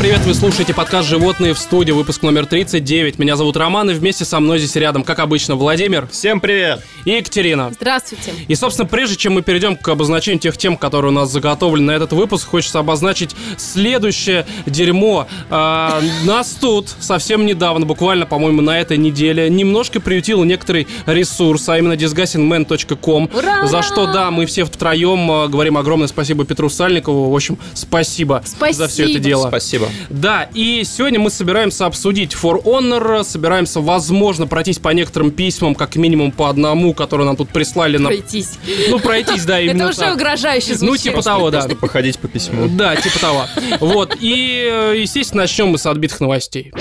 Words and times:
привет, 0.00 0.20
вы 0.20 0.32
слушаете 0.32 0.72
подкаст 0.72 1.06
«Животные 1.06 1.52
в 1.52 1.58
студии», 1.58 1.92
выпуск 1.92 2.22
номер 2.22 2.46
39. 2.46 3.18
Меня 3.18 3.36
зовут 3.36 3.58
Роман, 3.58 3.90
и 3.90 3.92
вместе 3.92 4.24
со 4.24 4.40
мной 4.40 4.58
здесь 4.58 4.74
рядом, 4.76 5.04
как 5.04 5.18
обычно, 5.18 5.56
Владимир 5.56 6.08
Всем 6.10 6.40
привет! 6.40 6.82
и 7.04 7.10
Екатерина. 7.10 7.70
Здравствуйте. 7.72 8.32
И, 8.48 8.54
собственно, 8.54 8.88
прежде 8.88 9.16
чем 9.16 9.34
мы 9.34 9.42
перейдем 9.42 9.76
к 9.76 9.86
обозначению 9.88 10.40
тех 10.40 10.56
тем, 10.56 10.76
которые 10.76 11.10
у 11.10 11.14
нас 11.14 11.30
заготовлены 11.30 11.86
на 11.86 11.90
этот 11.92 12.12
выпуск, 12.12 12.48
хочется 12.48 12.78
обозначить 12.78 13.34
следующее 13.56 14.46
дерьмо. 14.66 15.28
А, 15.50 16.00
нас 16.24 16.56
тут 16.60 16.88
совсем 17.00 17.46
недавно, 17.46 17.86
буквально, 17.86 18.26
по-моему, 18.26 18.62
на 18.62 18.78
этой 18.78 18.96
неделе, 18.96 19.48
немножко 19.50 20.00
приютил 20.00 20.44
некоторый 20.44 20.86
ресурс, 21.06 21.68
а 21.68 21.78
именно 21.78 21.94
disgustingman.com, 21.94 23.30
Ура! 23.34 23.66
за 23.66 23.82
что, 23.82 24.06
да, 24.06 24.30
мы 24.30 24.46
все 24.46 24.64
втроем 24.64 25.30
а, 25.30 25.48
говорим 25.48 25.76
огромное 25.76 26.08
спасибо 26.08 26.44
Петру 26.44 26.68
Сальникову. 26.70 27.30
В 27.30 27.34
общем, 27.34 27.58
спасибо, 27.74 28.42
за 28.44 28.88
все 28.88 29.02
это 29.02 29.12
Спасибо. 29.12 29.18
дело. 29.18 29.48
Спасибо. 29.48 29.89
Да, 30.08 30.48
и 30.54 30.82
сегодня 30.84 31.20
мы 31.20 31.30
собираемся 31.30 31.86
обсудить 31.86 32.32
For 32.34 32.62
Honor, 32.62 33.24
собираемся, 33.24 33.80
возможно, 33.80 34.46
пройтись 34.46 34.78
по 34.78 34.88
некоторым 34.90 35.30
письмам, 35.30 35.74
как 35.74 35.96
минимум 35.96 36.32
по 36.32 36.48
одному, 36.48 36.94
которые 36.94 37.26
нам 37.26 37.36
тут 37.36 37.50
прислали 37.50 37.96
на... 37.96 38.08
Пройтись. 38.08 38.58
Ну, 38.88 38.98
пройтись, 38.98 39.44
да, 39.44 39.60
именно 39.60 39.82
Это 39.82 39.90
уже 39.90 39.98
так. 39.98 40.14
угрожающе 40.14 40.70
Ну, 40.72 40.76
звучит. 40.78 41.02
типа 41.04 41.22
того, 41.22 41.50
да. 41.50 41.66
Походить 41.80 42.18
по 42.18 42.28
письму. 42.28 42.68
Да, 42.68 42.96
типа 42.96 43.18
того. 43.18 43.46
Вот, 43.80 44.16
и, 44.20 44.68
э, 44.70 44.94
естественно, 44.98 45.42
начнем 45.42 45.68
мы 45.68 45.78
с 45.78 45.86
отбитых 45.86 46.20
новостей. 46.20 46.72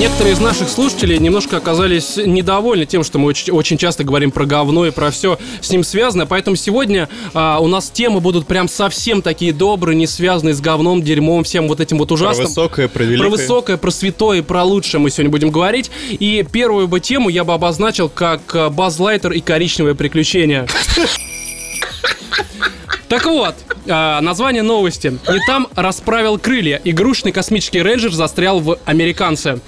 Некоторые 0.00 0.32
из 0.32 0.40
наших 0.40 0.70
слушателей 0.70 1.18
немножко 1.18 1.58
оказались 1.58 2.16
недовольны 2.16 2.86
тем, 2.86 3.04
что 3.04 3.18
мы 3.18 3.26
очень, 3.26 3.52
очень 3.52 3.76
часто 3.76 4.02
говорим 4.02 4.30
про 4.30 4.46
говно 4.46 4.86
и 4.86 4.90
про 4.90 5.10
все 5.10 5.38
с 5.60 5.68
ним 5.68 5.84
связанное. 5.84 6.24
Поэтому 6.24 6.56
сегодня 6.56 7.10
а, 7.34 7.58
у 7.60 7.66
нас 7.66 7.90
темы 7.90 8.20
будут 8.20 8.46
прям 8.46 8.66
совсем 8.66 9.20
такие 9.20 9.52
добрые, 9.52 9.94
не 9.94 10.06
связанные 10.06 10.54
с 10.54 10.62
говном, 10.62 11.02
дерьмом, 11.02 11.44
всем 11.44 11.68
вот 11.68 11.80
этим 11.80 11.98
вот 11.98 12.08
Про 12.08 12.14
ужасным. 12.14 12.46
высокое, 12.46 12.88
про 12.88 13.00
Про 13.00 13.04
великое. 13.04 13.28
высокое, 13.28 13.76
про 13.76 13.90
святое 13.90 14.42
про 14.42 14.64
лучшее 14.64 15.02
мы 15.02 15.10
сегодня 15.10 15.30
будем 15.30 15.50
говорить. 15.50 15.90
И 16.08 16.46
первую 16.50 16.88
бы 16.88 16.98
тему 17.00 17.28
я 17.28 17.44
бы 17.44 17.52
обозначил 17.52 18.08
как 18.08 18.72
Базлайтер 18.72 19.32
и 19.32 19.40
коричневое 19.40 19.94
приключение. 19.94 20.66
Так 23.10 23.26
вот, 23.26 23.56
а, 23.88 24.20
название 24.20 24.62
новости. 24.62 25.08
И 25.08 25.38
там 25.48 25.66
расправил 25.74 26.38
крылья. 26.38 26.80
Игрушечный 26.84 27.32
космический 27.32 27.82
рейнджер 27.82 28.12
застрял 28.12 28.60
в 28.60 28.78
американце. 28.84 29.58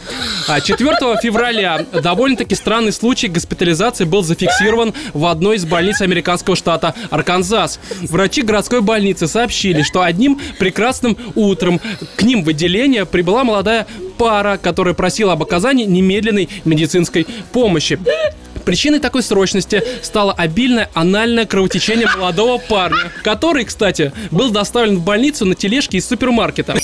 А, 0.46 0.60
4 0.60 1.18
февраля 1.20 1.84
довольно-таки 1.92 2.54
странный 2.54 2.92
случай 2.92 3.26
госпитализации 3.26 4.04
был 4.04 4.22
зафиксирован 4.22 4.94
в 5.12 5.26
одной 5.26 5.56
из 5.56 5.64
больниц 5.64 6.00
американского 6.02 6.54
штата 6.54 6.94
Арканзас. 7.10 7.80
Врачи 8.02 8.42
городской 8.42 8.80
больницы 8.80 9.26
сообщили, 9.26 9.82
что 9.82 10.02
одним 10.02 10.40
прекрасным 10.60 11.16
утром 11.34 11.80
к 12.14 12.22
ним 12.22 12.44
в 12.44 12.48
отделение 12.48 13.06
прибыла 13.06 13.42
молодая 13.42 13.88
пара, 14.18 14.56
которая 14.56 14.94
просила 14.94 15.32
об 15.32 15.42
оказании 15.42 15.84
немедленной 15.84 16.48
медицинской 16.64 17.26
помощи. 17.50 17.98
Причиной 18.64 19.00
такой 19.00 19.22
срочности 19.22 19.82
стало 20.02 20.32
обильное 20.32 20.88
анальное 20.94 21.46
кровотечение 21.46 22.08
молодого 22.16 22.58
парня, 22.58 23.12
который, 23.22 23.64
кстати, 23.64 24.12
был 24.30 24.50
доставлен 24.50 24.98
в 24.98 25.04
больницу 25.04 25.44
на 25.44 25.54
тележке 25.54 25.98
из 25.98 26.06
супермаркета. 26.06 26.76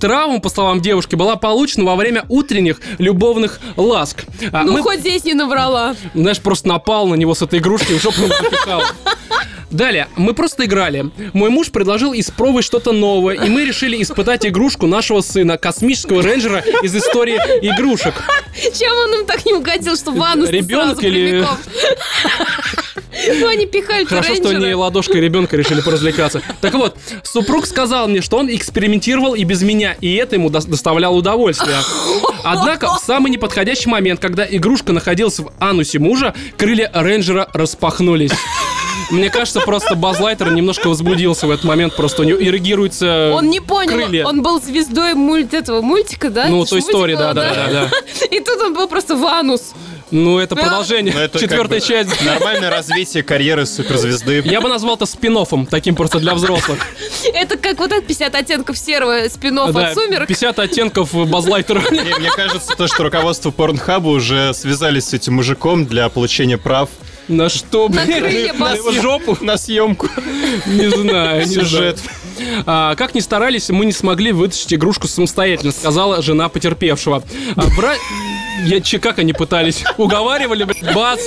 Травма, 0.00 0.40
по 0.40 0.48
словам 0.48 0.80
девушки, 0.80 1.14
была 1.14 1.36
получена 1.36 1.84
во 1.84 1.96
время 1.96 2.24
утренних 2.28 2.80
любовных 2.98 3.60
ласк. 3.76 4.24
А 4.52 4.62
Ну, 4.62 4.72
мы, 4.72 4.82
хоть 4.82 5.00
здесь 5.00 5.24
не 5.24 5.34
наврала. 5.34 5.94
знаешь, 6.14 6.40
просто 6.40 6.68
напал 6.68 7.06
на 7.06 7.14
него 7.14 7.34
с 7.34 7.42
этой 7.42 7.58
игрушкой 7.58 7.96
и 7.96 7.98
в 7.98 8.02
жопу 8.02 8.20
запихал. 8.26 8.82
Далее, 9.70 10.08
мы 10.16 10.34
просто 10.34 10.66
играли. 10.66 11.06
Мой 11.32 11.48
муж 11.48 11.70
предложил 11.70 12.12
испробовать 12.12 12.64
что-то 12.66 12.92
новое, 12.92 13.36
и 13.36 13.48
мы 13.48 13.64
решили 13.64 14.02
испытать 14.02 14.44
игрушку 14.44 14.86
нашего 14.86 15.22
сына, 15.22 15.56
космического 15.56 16.22
рейнджера 16.22 16.62
из 16.82 16.94
истории 16.94 17.36
игрушек. 17.62 18.12
Чем 18.78 18.92
он 18.92 19.20
им 19.20 19.26
так 19.26 19.46
не 19.46 19.54
угодил, 19.54 19.96
что 19.96 20.10
ванну 20.12 20.46
Ребенок 20.46 21.02
или- 21.02 21.46
Ну, 23.28 23.48
они 23.48 23.66
пихали 23.66 24.04
Хорошо, 24.04 24.34
что 24.34 24.52
не 24.52 24.74
ладошкой 24.74 25.20
ребенка 25.20 25.56
решили 25.56 25.80
поразвлекаться. 25.80 26.42
Так 26.60 26.74
вот, 26.74 26.96
супруг 27.22 27.66
сказал 27.66 28.08
мне, 28.08 28.20
что 28.20 28.38
он 28.38 28.48
экспериментировал 28.54 29.34
и 29.34 29.44
без 29.44 29.62
меня, 29.62 29.96
и 30.00 30.14
это 30.16 30.36
ему 30.36 30.48
дос- 30.50 30.68
доставляло 30.68 31.14
удовольствие. 31.14 31.76
Однако, 32.44 32.94
в 32.94 32.98
самый 32.98 33.30
неподходящий 33.30 33.88
момент, 33.88 34.20
когда 34.20 34.46
игрушка 34.48 34.92
находилась 34.92 35.38
в 35.38 35.50
анусе 35.58 35.98
мужа, 35.98 36.34
крылья 36.56 36.90
рейнджера 36.92 37.48
распахнулись. 37.52 38.32
Мне 39.10 39.30
кажется, 39.30 39.60
просто 39.60 39.94
Базлайтер 39.94 40.52
немножко 40.52 40.88
возбудился 40.88 41.46
в 41.46 41.50
этот 41.50 41.64
момент, 41.64 41.94
просто 41.94 42.22
у 42.22 42.24
него 42.24 42.40
ирригируется 42.40 43.32
Он 43.34 43.50
не 43.50 43.60
понял, 43.60 43.92
крылья. 43.92 44.24
он 44.26 44.42
был 44.42 44.60
звездой 44.60 45.14
мульт 45.14 45.52
этого 45.52 45.82
мультика, 45.82 46.30
да? 46.30 46.46
Ну, 46.48 46.64
той 46.64 46.78
истории, 46.80 47.14
да, 47.14 47.34
да, 47.34 47.54
да, 47.54 47.68
да. 47.70 48.26
И 48.30 48.40
тут 48.40 48.60
он 48.62 48.74
был 48.74 48.88
просто 48.88 49.14
в 49.14 49.24
анус. 49.26 49.72
Ну, 50.12 50.38
это 50.38 50.54
продолжение, 50.54 51.14
Ну, 51.14 51.20
это 51.20 51.32
как 51.32 51.40
четвертая 51.40 51.80
бы 51.80 51.86
часть. 51.86 52.24
Нормальное 52.24 52.70
развитие 52.70 53.22
карьеры 53.22 53.64
суперзвезды. 53.66 54.42
Я 54.44 54.60
бы 54.60 54.68
назвал 54.68 54.96
это 54.96 55.06
спин 55.06 55.32
таким 55.70 55.94
просто 55.94 56.20
для 56.20 56.34
взрослых. 56.34 56.78
Это 57.32 57.56
как 57.56 57.78
вот 57.78 57.90
это 57.90 58.02
50 58.02 58.34
оттенков 58.34 58.76
серого 58.76 59.26
спин 59.28 59.58
от 59.58 59.72
Да, 59.72 59.94
«Сумерек». 59.94 60.28
50 60.28 60.58
оттенков 60.58 61.12
Базлайтера. 61.28 61.82
Не, 61.90 62.18
мне 62.18 62.30
кажется, 62.30 62.76
то, 62.76 62.86
что 62.86 63.04
руководство 63.04 63.50
Порнхаба 63.50 64.08
уже 64.08 64.52
связались 64.52 65.06
с 65.06 65.14
этим 65.14 65.34
мужиком 65.34 65.86
для 65.86 66.08
получения 66.10 66.58
прав 66.58 66.90
На 67.32 67.48
что, 67.48 67.88
На 67.88 68.04
блин? 68.04 68.18
крылья 68.20 68.52
На 68.52 68.74
его 68.74 68.92
жопу? 68.92 69.38
на 69.40 69.56
съемку. 69.56 70.08
Не 70.66 70.88
знаю, 70.90 71.46
Сюжет. 71.46 71.98
А, 72.66 72.94
как 72.96 73.14
ни 73.14 73.20
старались, 73.20 73.70
мы 73.70 73.86
не 73.86 73.92
смогли 73.92 74.32
вытащить 74.32 74.72
игрушку 74.74 75.06
самостоятельно, 75.08 75.72
сказала 75.72 76.20
жена 76.22 76.48
потерпевшего. 76.48 77.22
А, 77.56 77.62
бра- 77.76 77.94
Я, 78.64 78.80
че, 78.80 78.98
как 78.98 79.18
они 79.18 79.32
пытались? 79.32 79.82
Уговаривали, 79.96 80.64
блядь, 80.64 80.94
бас, 80.94 81.20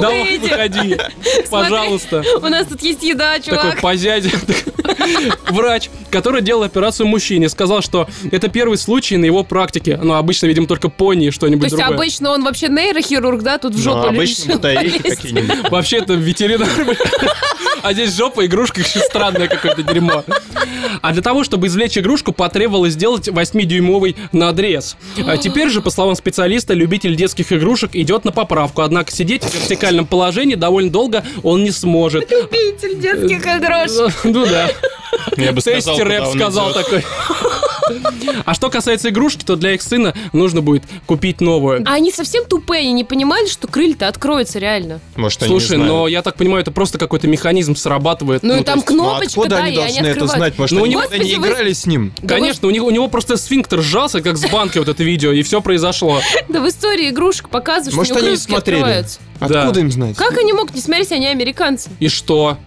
давай 0.00 0.22
Выйди. 0.22 0.42
выходи, 0.48 0.96
пожалуйста. 1.50 2.24
У 2.42 2.48
нас 2.48 2.66
тут 2.66 2.82
есть 2.82 3.02
еда, 3.02 3.34
Такой 3.38 3.58
чувак. 3.58 3.80
позядя. 3.80 4.30
Врач, 5.50 5.90
который 6.10 6.42
делал 6.42 6.62
операцию 6.62 7.06
мужчине, 7.06 7.48
сказал, 7.48 7.82
что 7.82 8.08
это 8.32 8.48
первый 8.48 8.76
случай 8.78 9.16
на 9.16 9.24
его 9.24 9.44
практике. 9.44 9.98
Ну, 10.02 10.14
обычно, 10.14 10.46
видимо, 10.46 10.66
только 10.66 10.88
пони 10.88 11.26
и 11.26 11.30
То 11.30 11.34
что-нибудь 11.36 11.64
есть 11.64 11.76
другое. 11.76 11.96
обычно 11.96 12.30
он 12.30 12.44
вообще 12.44 12.68
нейрохирург, 12.68 13.42
да, 13.42 13.58
тут 13.58 13.74
в 13.74 13.76
Ну, 13.78 13.82
жопу 13.82 14.08
обычно 14.08 14.54
батарейки 14.54 14.98
полезть. 15.02 15.16
какие-нибудь. 15.20 15.49
Вообще 15.70 15.98
это 15.98 16.14
ветеринар. 16.14 16.68
А 17.82 17.92
здесь 17.92 18.14
жопа, 18.14 18.44
игрушка 18.44 18.80
еще 18.80 18.98
странное 19.00 19.48
какое-то 19.48 19.82
дерьмо. 19.82 20.24
А 21.02 21.12
для 21.12 21.22
того, 21.22 21.44
чтобы 21.44 21.68
извлечь 21.68 21.96
игрушку, 21.96 22.32
потребовалось 22.32 22.92
сделать 22.92 23.28
8-дюймовый 23.28 24.16
надрез. 24.32 24.96
А 25.26 25.36
теперь 25.38 25.70
же, 25.70 25.80
по 25.80 25.90
словам 25.90 26.14
специалиста, 26.14 26.74
любитель 26.74 27.16
детских 27.16 27.52
игрушек 27.52 27.90
идет 27.94 28.24
на 28.24 28.32
поправку. 28.32 28.82
Однако 28.82 29.12
сидеть 29.12 29.44
в 29.44 29.54
вертикальном 29.54 30.06
положении 30.06 30.56
довольно 30.56 30.90
долго 30.90 31.24
он 31.42 31.64
не 31.64 31.70
сможет. 31.70 32.30
Любитель 32.30 32.98
детских 33.00 33.46
игрушек. 33.46 34.14
Ну 34.24 34.44
да. 34.46 34.70
Я 35.36 35.52
бы 35.52 35.60
сказал, 35.60 35.98
рэп 35.98 36.26
он 36.26 36.34
сказал 36.34 36.72
такой. 36.72 37.04
А 38.44 38.54
что 38.54 38.70
касается 38.70 39.08
игрушки, 39.10 39.44
то 39.44 39.56
для 39.56 39.74
их 39.74 39.82
сына 39.82 40.14
нужно 40.32 40.60
будет 40.62 40.84
купить 41.06 41.40
новую. 41.40 41.82
А 41.86 41.94
они 41.94 42.10
совсем 42.12 42.44
тупые, 42.44 42.80
они 42.82 42.92
не 42.92 43.04
понимали, 43.04 43.46
что 43.48 43.66
крылья-то 43.66 44.08
откроются 44.08 44.58
реально. 44.58 45.00
Может, 45.16 45.42
они 45.42 45.52
не 45.54 45.60
Слушай, 45.60 45.76
знают. 45.76 45.86
но 45.92 46.08
я 46.08 46.22
так 46.22 46.36
понимаю, 46.36 46.62
это 46.62 46.70
просто 46.72 46.98
какой-то 46.98 47.28
механизм 47.28 47.74
срабатывает. 47.76 48.42
Ну, 48.42 48.54
и 48.54 48.58
то 48.58 48.64
там 48.64 48.76
есть- 48.78 48.90
Ну, 48.90 48.94
кнопочка, 48.96 49.26
откуда 49.28 49.48
да, 49.50 49.56
они 49.64 49.74
и 49.74 49.78
они 49.78 49.92
должны 49.94 50.06
это 50.06 50.26
знать? 50.26 50.58
Может, 50.58 50.76
Ну, 50.78 50.84
они 50.84 50.94
никогда 50.94 51.18
не 51.18 51.34
играли 51.34 51.72
с 51.72 51.86
ним? 51.86 52.12
Да 52.22 52.36
Конечно, 52.36 52.68
у 52.68 52.70
него, 52.70 52.86
у 52.86 52.90
него 52.90 53.08
просто 53.08 53.36
сфинктер 53.36 53.82
сжался, 53.82 54.20
как 54.20 54.36
с 54.36 54.46
банки 54.50 54.78
вот 54.78 54.88
это 54.88 55.02
видео, 55.02 55.32
и 55.32 55.42
все 55.42 55.60
произошло. 55.60 56.20
Да 56.48 56.60
в 56.60 56.68
истории 56.68 57.10
игрушек 57.10 57.48
показывают, 57.48 57.96
Может, 57.96 58.14
что 58.16 58.24
у 58.24 58.28
они 58.28 58.36
смотрели? 58.36 58.78
открываются. 58.80 59.20
Да. 59.40 59.60
Откуда 59.62 59.80
им 59.80 59.90
знать? 59.90 60.16
Как 60.16 60.36
они 60.36 60.52
могут 60.52 60.74
не 60.74 60.80
смотреть, 60.80 61.12
они 61.12 61.26
американцы? 61.26 61.90
И 61.98 62.08
что? 62.08 62.58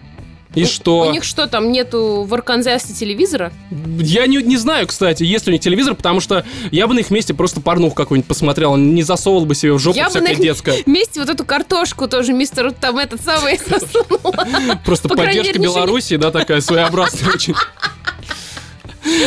И 0.54 0.64
что? 0.64 1.08
У 1.08 1.10
них 1.10 1.24
что, 1.24 1.46
там 1.46 1.72
нету 1.72 2.24
в 2.28 2.34
Арканзасе 2.34 2.92
телевизора? 2.92 3.52
Я 3.98 4.26
не, 4.26 4.36
не 4.38 4.56
знаю, 4.56 4.86
кстати, 4.86 5.22
есть 5.24 5.46
ли 5.46 5.50
у 5.50 5.52
них 5.52 5.60
телевизор, 5.60 5.94
потому 5.94 6.20
что 6.20 6.44
я 6.70 6.86
бы 6.86 6.94
на 6.94 7.00
их 7.00 7.10
месте 7.10 7.34
просто 7.34 7.60
порнух 7.60 7.94
какую-нибудь 7.94 8.28
посмотрел, 8.28 8.76
не 8.76 9.02
засовывал 9.02 9.46
бы 9.46 9.54
себе 9.54 9.72
в 9.72 9.78
жопу 9.78 9.96
Я 9.96 10.08
бы 10.08 10.14
на 10.14 10.20
всякое 10.20 10.32
их 10.32 10.40
детское. 10.40 10.76
месте 10.86 11.20
вот 11.20 11.28
эту 11.28 11.44
картошку 11.44 12.08
тоже 12.08 12.32
мистер 12.32 12.72
там 12.72 12.98
этот 12.98 13.20
самый. 13.20 13.58
Просто 14.84 15.08
поддержка 15.08 15.58
Беларуси, 15.58 16.16
да, 16.16 16.30
такая 16.30 16.60
своеобразная 16.60 17.32
очень. 17.32 17.54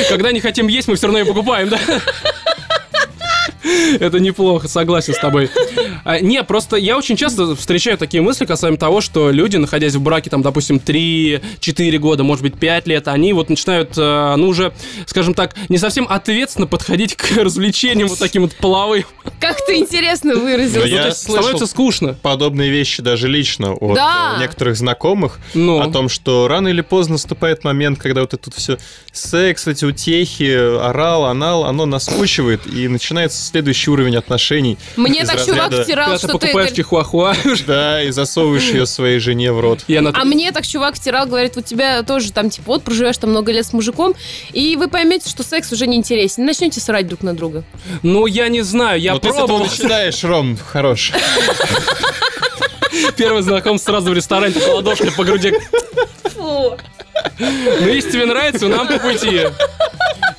Когда 0.09 0.31
не 0.31 0.39
хотим 0.39 0.67
есть, 0.67 0.87
мы 0.87 0.95
все 0.95 1.07
равно 1.07 1.19
ее 1.19 1.25
покупаем, 1.25 1.69
да? 1.69 1.79
Это 3.99 4.19
неплохо, 4.19 4.67
согласен 4.67 5.13
с 5.13 5.19
тобой. 5.19 5.49
А, 6.03 6.19
не, 6.19 6.43
просто 6.43 6.77
я 6.77 6.97
очень 6.97 7.15
часто 7.17 7.55
встречаю 7.55 7.97
такие 7.97 8.21
мысли 8.21 8.45
касаемо 8.45 8.77
того, 8.77 9.01
что 9.01 9.31
люди, 9.31 9.57
находясь 9.57 9.95
в 9.95 10.01
браке, 10.01 10.29
там, 10.29 10.41
допустим, 10.41 10.77
3-4 10.77 11.97
года, 11.97 12.23
может 12.23 12.43
быть, 12.43 12.55
5 12.59 12.87
лет, 12.87 13.07
они 13.07 13.33
вот 13.33 13.49
начинают, 13.49 13.93
э, 13.97 14.35
ну, 14.37 14.47
уже, 14.47 14.73
скажем 15.05 15.33
так, 15.33 15.55
не 15.69 15.77
совсем 15.77 16.07
ответственно 16.09 16.67
подходить 16.67 17.15
к 17.15 17.31
развлечениям 17.37 18.07
вот 18.07 18.19
таким 18.19 18.43
вот 18.43 18.55
половым. 18.55 19.03
Как 19.39 19.57
ты 19.65 19.75
интересно 19.77 20.35
выразил. 20.35 20.81
Ну, 20.81 20.87
Ну, 20.87 20.93
я 20.93 21.01
то 21.03 21.07
есть 21.09 21.23
слышал- 21.23 21.43
становится 21.43 21.67
скучно. 21.67 22.13
Подобные 22.21 22.69
вещи 22.69 23.01
даже 23.01 23.27
лично 23.27 23.73
от 23.73 23.95
Да. 23.95 24.35
э, 24.37 24.41
некоторых 24.41 24.75
знакомых 24.77 25.39
Ну. 25.53 25.79
о 25.81 25.91
том, 25.91 26.09
что 26.09 26.47
рано 26.47 26.67
или 26.69 26.81
поздно 26.81 27.13
наступает 27.13 27.63
момент, 27.63 27.99
когда 27.99 28.21
вот 28.21 28.33
это 28.33 28.43
тут 28.45 28.53
все 28.55 28.77
секс, 29.11 29.67
эти 29.67 29.85
утехи, 29.85 30.77
орал, 30.79 31.25
анал, 31.25 31.65
оно 31.65 31.85
наскучивает, 31.85 32.61
и 32.67 32.87
начинается 32.87 33.41
следующий 33.57 33.89
уровень 33.89 34.15
отношений. 34.15 34.77
Мне 34.97 35.25
так 35.25 35.43
чувак 35.43 35.73
втирал, 35.73 36.17
что 36.19 36.27
ты... 36.27 36.33
покупаешь 36.33 36.71
чихуахуа, 36.73 37.33
Да, 37.65 38.03
и 38.03 38.11
засовываешь 38.11 38.69
ее 38.69 38.85
своей 38.85 39.17
жене 39.19 39.51
в 39.51 39.59
рот. 39.59 39.79
А 39.87 40.25
мне 40.25 40.51
так 40.51 40.65
чувак 40.65 40.95
втирал, 40.95 41.25
говорит, 41.25 41.55
вот 41.55 41.65
тебя 41.65 42.03
тоже 42.03 42.31
там, 42.31 42.51
типа, 42.51 42.73
вот 42.73 42.83
проживешь 42.83 43.17
там 43.17 43.31
много 43.31 43.51
лет 43.51 43.65
с 43.65 43.73
мужиком, 43.73 44.13
и 44.53 44.75
вы 44.75 44.87
поймете, 44.87 45.27
что 45.27 45.41
секс 45.43 45.71
уже 45.71 45.87
не 45.87 45.97
интересен. 45.97 46.45
Начнете 46.45 46.79
срать 46.79 47.07
друг 47.07 47.23
на 47.23 47.33
друга. 47.35 47.63
Ну, 48.03 48.27
я 48.27 48.47
не 48.47 48.61
знаю, 48.61 49.01
я 49.01 49.13
Но 49.13 49.19
ты 49.19 49.29
пробовал. 49.29 49.63
начинаешь, 49.63 50.23
Ром, 50.23 50.57
хорош. 50.57 51.11
Первый 53.15 53.41
знакомство 53.41 53.91
сразу 53.91 54.11
в 54.11 54.13
ресторане, 54.13 54.55
ладошкой 54.71 55.11
по 55.11 55.23
груди. 55.23 55.53
Фу. 56.25 56.77
Ну, 57.39 57.87
если 57.87 58.11
тебе 58.11 58.25
нравится, 58.25 58.67
нам 58.67 58.87
по 58.87 58.99
пути. 58.99 59.41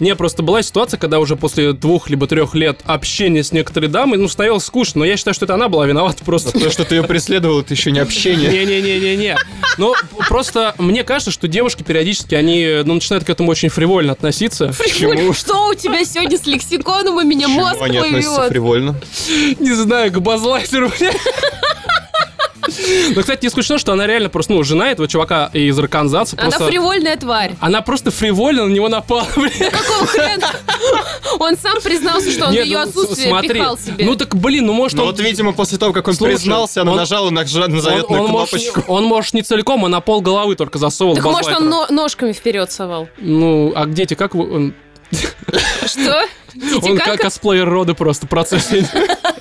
Не, 0.00 0.14
просто 0.14 0.42
была 0.44 0.62
ситуация, 0.62 0.96
когда 0.98 1.18
уже 1.18 1.34
после 1.34 1.72
двух 1.72 2.08
либо 2.08 2.28
трех 2.28 2.54
лет 2.54 2.80
общения 2.84 3.42
с 3.42 3.50
некоторой 3.50 3.88
дамой, 3.88 4.16
ну, 4.16 4.28
становилось 4.28 4.64
скучно, 4.64 5.00
но 5.00 5.04
я 5.04 5.16
считаю, 5.16 5.34
что 5.34 5.44
это 5.44 5.54
она 5.54 5.68
была 5.68 5.86
виновата 5.86 6.22
просто. 6.24 6.52
То, 6.56 6.70
что 6.70 6.84
ты 6.84 6.96
ее 6.96 7.02
преследовал, 7.02 7.60
это 7.60 7.74
еще 7.74 7.90
не 7.90 7.98
общение. 7.98 8.48
Не-не-не-не-не. 8.50 9.36
Ну, 9.76 9.94
просто 10.28 10.74
мне 10.78 11.02
кажется, 11.02 11.30
что 11.32 11.48
девушки 11.48 11.82
периодически, 11.82 12.34
они 12.36 12.82
ну, 12.84 12.94
начинают 12.94 13.24
к 13.24 13.30
этому 13.30 13.50
очень 13.50 13.70
фривольно 13.70 14.12
относиться. 14.12 14.70
Фриволь, 14.72 15.34
Что 15.34 15.68
у 15.68 15.74
тебя 15.74 16.04
сегодня 16.04 16.38
с 16.38 16.46
лексиконом? 16.46 17.16
У 17.16 17.22
меня 17.22 17.48
мозг 17.48 17.76
они 17.80 17.98
относятся 17.98 18.34
плывет. 18.36 18.52
фривольно? 18.52 19.00
Не 19.58 19.72
знаю, 19.72 20.12
к 20.12 20.20
базлайтеру. 20.20 20.92
Но, 23.14 23.20
кстати, 23.20 23.42
не 23.42 23.48
исключено, 23.48 23.78
что 23.78 23.92
она 23.92 24.06
реально 24.06 24.28
просто, 24.28 24.52
ну, 24.52 24.62
жена 24.62 24.90
этого 24.90 25.08
чувака 25.08 25.50
из 25.52 25.78
Арканзаса. 25.78 26.36
Она 26.38 26.50
Просто... 26.50 26.68
фривольная 26.68 27.16
тварь. 27.16 27.54
Она 27.60 27.82
просто 27.82 28.10
фривольно 28.10 28.66
на 28.66 28.72
него 28.72 28.88
напала, 28.88 29.26
бля. 29.36 29.70
Какого 29.70 30.06
хрена? 30.06 30.48
Он 31.38 31.56
сам 31.56 31.80
признался, 31.82 32.30
что 32.30 32.46
он 32.46 32.52
Нет, 32.52 32.64
в 32.64 32.66
ее 32.66 32.78
ну, 32.78 32.88
отсутствие 32.88 33.28
смотри. 33.28 33.48
пихал 33.50 33.78
себе. 33.78 34.04
Ну 34.04 34.16
так, 34.16 34.34
блин, 34.36 34.66
ну 34.66 34.72
может 34.72 34.96
Ну 34.96 35.04
он... 35.04 35.10
вот, 35.10 35.20
видимо, 35.20 35.52
после 35.52 35.78
того, 35.78 35.92
как 35.92 36.08
он 36.08 36.14
Слушай, 36.14 36.36
признался, 36.36 36.82
она 36.82 36.92
он- 36.92 36.96
нажала 36.96 37.30
на, 37.30 37.42
на 37.42 37.80
заветную 37.80 38.22
он, 38.22 38.26
он 38.26 38.30
может, 38.32 38.50
кнопочку. 38.50 38.82
он, 38.92 39.04
может, 39.04 39.34
не 39.34 39.42
целиком, 39.42 39.84
а 39.84 39.88
на 39.88 40.00
пол 40.00 40.20
головы 40.20 40.56
только 40.56 40.78
засовывал 40.78 41.16
так 41.16 41.24
может 41.24 41.52
он 41.56 41.68
но- 41.68 41.86
ножками 41.90 42.32
вперед 42.32 42.70
совал. 42.72 43.08
Ну, 43.18 43.72
а 43.74 43.86
дети, 43.86 44.14
как 44.14 44.34
вы... 44.34 44.54
Он, 44.54 44.74
Что? 45.86 46.24
он 46.82 46.98
как 46.98 47.20
косплеер 47.20 47.68
роды 47.68 47.94
просто 47.94 48.26
процесс. 48.26 48.68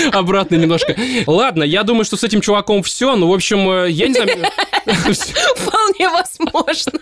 Обратно 0.12 0.56
немножко. 0.56 0.96
Ладно, 1.26 1.62
я 1.62 1.82
думаю, 1.82 2.04
что 2.04 2.16
с 2.16 2.24
этим 2.24 2.40
чуваком 2.40 2.82
все. 2.82 3.16
Ну, 3.16 3.28
в 3.28 3.34
общем, 3.34 3.68
э, 3.70 3.90
я 3.90 4.08
не 4.08 4.14
знаю... 4.14 4.46
Вполне 5.56 6.08
возможно. 6.08 6.92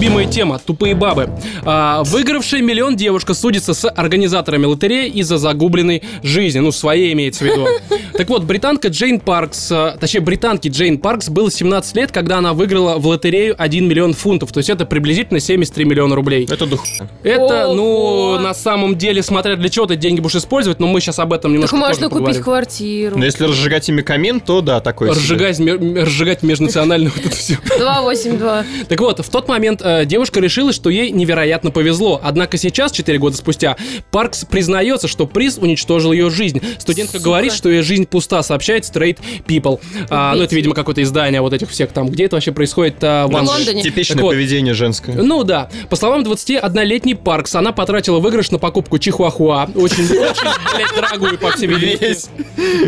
Любимая 0.00 0.24
тема– 0.24 0.58
тупые 0.66 0.94
бабы. 0.94 1.28
А, 1.62 2.02
выигравшая 2.04 2.62
миллион 2.62 2.96
девушка 2.96 3.34
судится 3.34 3.74
с 3.74 3.86
организаторами 3.86 4.64
лотереи 4.64 5.10
из-за 5.10 5.36
загубленной 5.36 6.02
жизни. 6.22 6.60
Ну, 6.60 6.72
своей 6.72 7.12
имеется 7.12 7.44
в 7.44 7.46
виду. 7.46 7.66
Так 8.14 8.30
вот, 8.30 8.44
британка 8.44 8.88
Джейн 8.88 9.20
Паркс, 9.20 9.70
а, 9.70 9.98
точнее, 10.00 10.20
британке 10.20 10.70
Джейн 10.70 10.96
Паркс 10.96 11.28
было 11.28 11.50
17 11.50 11.96
лет, 11.96 12.12
когда 12.12 12.38
она 12.38 12.54
выиграла 12.54 12.96
в 12.96 13.06
лотерею 13.06 13.54
1 13.58 13.88
миллион 13.88 14.14
фунтов. 14.14 14.52
То 14.52 14.58
есть 14.58 14.70
это 14.70 14.86
приблизительно 14.86 15.38
73 15.38 15.84
миллиона 15.84 16.14
рублей. 16.14 16.46
Это 16.50 16.64
дух. 16.64 16.82
Это, 17.22 17.66
Ого. 17.66 17.74
ну, 17.74 18.38
на 18.40 18.54
самом 18.54 18.96
деле, 18.96 19.22
смотря 19.22 19.56
для 19.56 19.68
чего 19.68 19.84
ты 19.84 19.96
деньги 19.96 20.20
будешь 20.20 20.36
использовать, 20.36 20.80
но 20.80 20.86
мы 20.86 21.02
сейчас 21.02 21.18
об 21.18 21.34
этом 21.34 21.50
Так 21.50 21.54
немножко 21.56 21.76
можно 21.76 22.08
позже 22.08 22.22
купить 22.22 22.36
поговорим. 22.38 22.42
квартиру. 22.44 23.18
Но 23.18 23.24
если 23.26 23.44
разжигать 23.44 23.86
ими 23.90 24.00
камин, 24.00 24.40
то 24.40 24.62
да, 24.62 24.80
такой 24.80 25.08
себе. 25.08 25.16
Разжигать, 25.18 25.60
разжигать 25.60 26.42
межнациональную 26.42 27.12
вот 27.16 27.26
это 27.26 27.36
все. 27.36 27.58
282. 27.76 28.64
Так 28.88 28.98
вот, 29.00 29.20
в 29.20 29.28
тот 29.28 29.46
момент 29.46 29.82
э, 30.02 30.04
девушка 30.06 30.40
решила, 30.40 30.72
что 30.72 30.90
ей 30.90 31.10
невероятно 31.10 31.70
повезло. 31.70 32.20
Однако 32.22 32.56
сейчас, 32.58 32.92
4 32.92 33.18
года 33.18 33.36
спустя, 33.36 33.76
Паркс 34.10 34.44
признается, 34.44 35.08
что 35.08 35.26
приз 35.26 35.58
уничтожил 35.58 36.12
ее 36.12 36.30
жизнь. 36.30 36.60
Студентка 36.78 37.18
Сука. 37.18 37.24
говорит, 37.24 37.52
что 37.52 37.68
ее 37.68 37.82
жизнь 37.82 38.06
пуста, 38.06 38.42
сообщает 38.42 38.84
Straight 38.84 39.18
People. 39.46 39.80
А, 40.08 40.34
ну, 40.34 40.42
это, 40.42 40.54
видимо, 40.54 40.74
какое-то 40.74 41.02
издание 41.02 41.40
вот 41.40 41.52
этих 41.52 41.70
всех 41.70 41.90
там. 41.92 42.08
Где 42.08 42.24
это 42.24 42.36
вообще 42.36 42.52
происходит? 42.52 42.96
а, 43.02 43.26
в 43.26 43.30
В. 43.30 43.34
Лондоне. 43.34 43.82
Типичное 43.82 44.16
Так 44.16 44.22
вот. 44.24 44.30
поведение 44.30 44.74
женское. 44.74 45.14
Ну 45.16 45.44
да. 45.44 45.68
По 45.88 45.96
словам 45.96 46.22
21-летней 46.22 47.14
Паркс, 47.14 47.54
она 47.54 47.72
потратила 47.72 48.18
выигрыш 48.18 48.50
на 48.50 48.58
покупку 48.58 48.98
чихуахуа. 48.98 49.68
Очень, 49.74 50.04
очень, 50.04 50.48
блядь, 50.74 50.94
дорогую, 50.94 51.38
по 51.38 51.50
всей 51.52 51.66
видимости. 51.66 52.30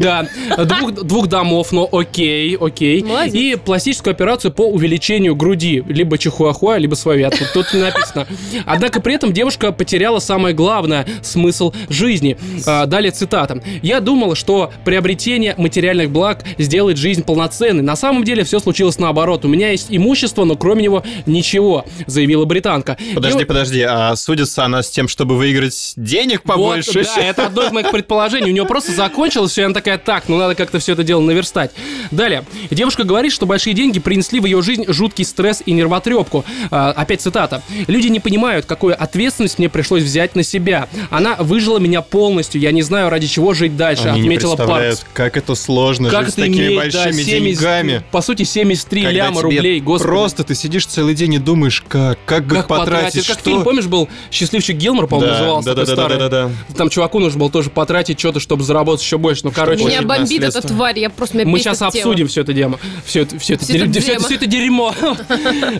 Да. 0.00 0.26
Двух, 0.58 0.92
двух 0.92 1.26
домов, 1.28 1.72
но 1.72 1.88
окей, 1.90 2.56
окей. 2.56 3.02
Молодец. 3.02 3.34
И 3.34 3.56
пластическую 3.56 4.12
операцию 4.12 4.52
по 4.52 4.62
увеличению 4.68 5.34
груди. 5.36 5.82
Либо 5.88 6.18
чихуахуа, 6.18 6.78
либо 6.78 6.91
свовят. 6.96 7.40
Тут, 7.52 7.72
написано. 7.74 8.26
Однако 8.64 9.00
при 9.00 9.14
этом 9.14 9.32
девушка 9.32 9.72
потеряла 9.72 10.18
самое 10.18 10.54
главное– 10.54 11.06
смысл 11.22 11.72
жизни. 11.88 12.36
А, 12.66 12.86
далее 12.86 13.10
цитата. 13.12 13.62
«Я 13.82 14.00
думала, 14.00 14.34
что 14.34 14.72
приобретение 14.84 15.54
материальных 15.56 16.10
благ 16.10 16.44
сделает 16.58 16.98
жизнь 16.98 17.22
полноценной. 17.22 17.82
На 17.82 17.96
самом 17.96 18.24
деле 18.24 18.44
все 18.44 18.58
случилось 18.58 18.98
наоборот. 18.98 19.44
У 19.44 19.48
меня 19.48 19.70
есть 19.70 19.86
имущество, 19.90 20.44
но 20.44 20.56
кроме 20.56 20.82
него 20.82 21.02
ничего», 21.26 21.84
заявила 22.06 22.44
британка. 22.44 22.96
Подожди, 23.14 23.40
Дев- 23.40 23.48
подожди, 23.48 23.82
а 23.82 24.14
судится 24.16 24.64
она 24.64 24.82
с 24.82 24.90
тем, 24.90 25.08
чтобы 25.08 25.36
выиграть 25.36 25.92
денег 25.96 26.42
побольше? 26.42 27.00
вот, 27.00 27.08
да, 27.16 27.22
это 27.22 27.46
одно 27.46 27.64
из 27.64 27.72
моих 27.72 27.90
предположений. 27.90 28.50
У 28.50 28.52
нее 28.52 28.64
просто 28.64 28.92
закончилось 28.92 29.52
все, 29.52 29.62
и 29.62 29.64
она 29.64 29.74
такая, 29.74 29.98
так, 29.98 30.28
ну 30.28 30.36
надо 30.36 30.54
как-то 30.54 30.78
все 30.78 30.92
это 30.92 31.04
дело 31.04 31.20
наверстать. 31.20 31.70
Далее. 32.10 32.44
Девушка 32.70 33.04
говорит, 33.04 33.32
что 33.32 33.46
большие 33.46 33.74
деньги 33.74 34.00
принесли 34.00 34.40
в 34.40 34.44
ее 34.46 34.62
жизнь 34.62 34.84
жуткий 34.88 35.24
стресс 35.24 35.62
и 35.64 35.72
нервотрепку. 35.72 36.44
А, 36.82 36.90
опять 36.90 37.20
цитата. 37.20 37.62
«Люди 37.86 38.08
не 38.08 38.18
понимают, 38.18 38.66
какую 38.66 39.00
ответственность 39.00 39.58
мне 39.60 39.68
пришлось 39.68 40.02
взять 40.02 40.34
на 40.34 40.42
себя. 40.42 40.88
Она 41.10 41.36
выжила 41.36 41.78
меня 41.78 42.02
полностью. 42.02 42.60
Я 42.60 42.72
не 42.72 42.82
знаю, 42.82 43.08
ради 43.08 43.28
чего 43.28 43.54
жить 43.54 43.76
дальше», 43.76 44.08
Они 44.08 44.22
отметила 44.22 44.56
Паркс. 44.56 45.04
как 45.12 45.36
это 45.36 45.54
сложно 45.54 46.10
Как 46.10 46.24
жить 46.24 46.32
с 46.32 46.36
такими 46.36 46.66
иметь, 46.66 46.76
большими 46.76 47.04
да, 47.04 47.12
70 47.12 47.58
деньгами. 47.60 48.02
По 48.10 48.20
сути, 48.20 48.42
73 48.42 49.02
Когда 49.02 49.12
ляма 49.16 49.42
рублей, 49.42 49.80
господи. 49.80 50.08
Просто 50.08 50.42
ты 50.44 50.54
сидишь 50.56 50.86
целый 50.86 51.14
день 51.14 51.34
и 51.34 51.38
думаешь, 51.38 51.84
как, 51.86 52.18
как 52.26 52.46
бы 52.46 52.56
как 52.56 52.66
потратить, 52.66 52.94
потратить? 52.96 53.26
Как 53.28 53.38
что... 53.38 53.50
фильм, 53.50 53.62
помнишь, 53.62 53.86
был 53.86 54.08
«Счастливчик 54.32 54.76
Гилмор», 54.76 55.06
по-моему, 55.06 55.32
Да, 55.32 55.38
назывался? 55.38 55.68
да, 55.68 55.74
да, 55.74 55.82
да, 55.84 55.86
да, 55.86 56.02
старый? 56.02 56.18
да, 56.18 56.28
да. 56.28 56.50
Там 56.76 56.88
чуваку 56.88 57.20
нужно 57.20 57.38
было 57.38 57.50
тоже 57.50 57.70
потратить 57.70 58.18
что-то, 58.18 58.40
чтобы 58.40 58.64
заработать 58.64 59.04
еще 59.04 59.18
больше. 59.18 59.42
Ну, 59.44 59.52
короче, 59.52 59.84
Меня 59.84 60.02
бомбит 60.02 60.38
эта 60.38 60.46
наследство. 60.46 60.70
тварь, 60.76 60.98
я 60.98 61.10
просто 61.10 61.36
меня 61.38 61.48
мы 61.48 61.58
сейчас 61.60 61.80
обсудим 61.82 62.26
все 62.26 62.40
это 62.40 62.52
демо. 62.52 62.78
Все 63.04 63.20
это, 63.22 63.38
все 63.38 63.54
это, 63.54 63.66
дерь- 63.66 63.88
это 63.88 64.00
всё 64.00 64.34
это 64.34 64.46
дерьмо. 64.46 64.94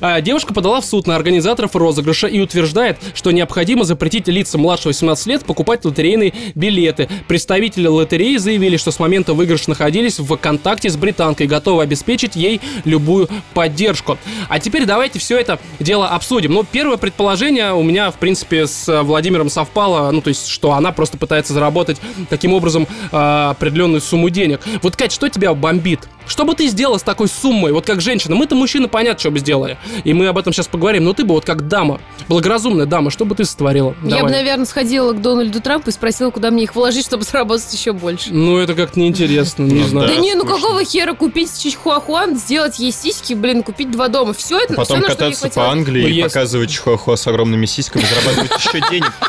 А, 0.01 0.21
Девушка 0.21 0.53
подала 0.55 0.81
в 0.81 0.85
суд 0.93 1.07
на 1.07 1.17
организаторов 1.17 1.75
розыгрыша 1.75 2.27
и 2.27 2.39
утверждает, 2.39 2.99
что 3.15 3.31
необходимо 3.31 3.85
запретить 3.85 4.29
лицам 4.29 4.61
младше 4.61 4.89
18 4.89 5.27
лет 5.27 5.43
покупать 5.47 5.87
лотерейные 5.87 6.35
билеты. 6.55 7.09
Представители 7.29 7.87
лотереи 7.87 8.37
заявили, 8.37 8.77
что 8.77 8.91
с 8.91 8.99
момента 8.99 9.33
выигрыша 9.33 9.71
находились 9.71 10.19
в 10.19 10.37
контакте 10.37 10.91
с 10.91 10.99
британкой, 10.99 11.47
готовы 11.47 11.83
обеспечить 11.83 12.37
ей 12.37 12.61
любую 12.85 13.31
поддержку. 13.55 14.19
А 14.51 14.61
теперь 14.61 14.85
давайте 14.85 15.19
все 15.19 15.39
это 15.39 15.59
дело 15.81 16.09
обсудим. 16.09 16.53
Ну, 16.53 16.63
первое 16.63 16.99
предположение 16.99 17.73
у 17.73 17.83
меня, 17.83 18.11
в 18.11 18.17
принципе, 18.17 18.67
с 18.67 18.87
э, 18.87 19.01
Владимиром 19.01 19.49
совпало, 19.49 20.11
ну, 20.11 20.21
то 20.21 20.29
есть, 20.29 20.47
что 20.47 20.73
она 20.73 20.93
просто 20.93 21.17
пытается 21.17 21.55
заработать 21.55 21.97
таким 22.29 22.53
образом 22.53 22.87
э, 23.11 23.17
определенную 23.17 24.03
сумму 24.03 24.29
денег. 24.29 24.61
Вот, 24.83 24.95
Кать, 24.95 25.13
что 25.13 25.31
тебя 25.31 25.55
бомбит? 25.55 26.01
Что 26.27 26.45
бы 26.45 26.55
ты 26.55 26.67
сделала 26.69 26.99
с 26.99 27.03
такой 27.03 27.29
суммой, 27.29 27.73
вот 27.73 27.85
как 27.87 28.01
женщина? 28.01 28.35
Мы-то 28.35 28.55
мужчины, 28.55 28.89
понятно, 28.89 29.19
что 29.21 29.31
бы 29.31 29.39
сделали. 29.39 29.77
И 30.05 30.13
мы 30.13 30.27
об 30.29 30.39
этом 30.39 30.53
сейчас 30.53 30.67
поговорим. 30.69 31.05
Но 31.05 31.13
ты 31.13 31.25
бы 31.25 31.35
вот 31.35 31.45
как 31.45 31.69
дама, 31.69 32.01
благоразумная 32.29 32.87
дама, 32.87 33.11
что 33.11 33.25
бы 33.25 33.35
ты 33.35 33.45
сотворила? 33.45 33.95
Я 34.03 34.11
Давай. 34.11 34.25
бы, 34.25 34.31
наверное, 34.31 34.65
сходила 34.67 35.13
к 35.13 35.21
Дональду 35.21 35.61
Трампу 35.61 35.91
и 35.91 35.93
спросила, 35.93 36.31
куда 36.31 36.51
мне 36.51 36.65
их 36.65 36.75
вложить, 36.75 37.05
чтобы 37.07 37.25
заработать 37.25 37.73
еще 37.73 37.93
больше. 37.93 38.33
Ну, 38.33 38.59
это 38.59 38.75
как-то 38.75 38.99
неинтересно, 39.01 39.65
не 39.65 39.81
Ну, 39.81 39.87
знаю. 39.89 40.09
Да, 40.09 40.17
не, 40.17 40.35
ну 40.35 40.45
какого 40.45 40.85
хера 40.85 41.15
купить 41.15 41.51
чихуахуан, 41.61 42.37
сделать 42.37 42.79
ей 42.79 42.93
сиськи, 42.93 43.35
блин, 43.35 43.63
купить 43.63 43.91
два 43.91 44.09
дома. 44.09 44.33
Все 44.33 44.59
это, 44.59 44.75
Потом 44.75 45.03
кататься 45.03 45.49
по 45.51 45.71
Англии 45.71 46.03
Ну, 46.03 46.09
и 46.09 46.13
если- 46.13 46.23
показывать 46.29 46.71
чихуахуа 46.71 47.17
с 47.17 47.27
огромными 47.27 47.67
сиськами, 47.67 48.05
зарабатывать 48.05 48.65
еще 48.65 48.81
денег. 48.91 49.13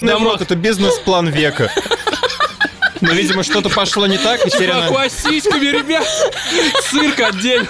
Ну 0.00 0.18
вот, 0.20 0.40
это 0.42 0.54
бизнес-план 0.54 1.28
века. 1.28 1.72
Но, 3.00 3.12
видимо, 3.12 3.42
что-то 3.42 3.68
пошло 3.68 4.06
не 4.06 4.18
так, 4.18 4.44
и 4.46 4.50
теперь 4.50 4.70
она... 4.70 5.08
Сиськами, 5.08 5.66
ребят. 5.66 6.06
Цирк 6.90 7.20
отдельно, 7.20 7.68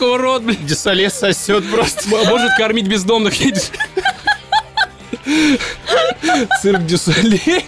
в 0.00 0.16
рот, 0.16 0.42
блядь. 0.42 0.64
Дю 0.64 0.83
Солей 0.83 1.14
сосет 1.14 1.68
просто. 1.70 2.08
Может 2.08 2.56
кормить 2.56 2.86
бездомных. 2.86 3.34
едешь. 3.40 3.70
Цирк 6.62 6.84
дю 6.86 7.12
Солей. 7.12 7.64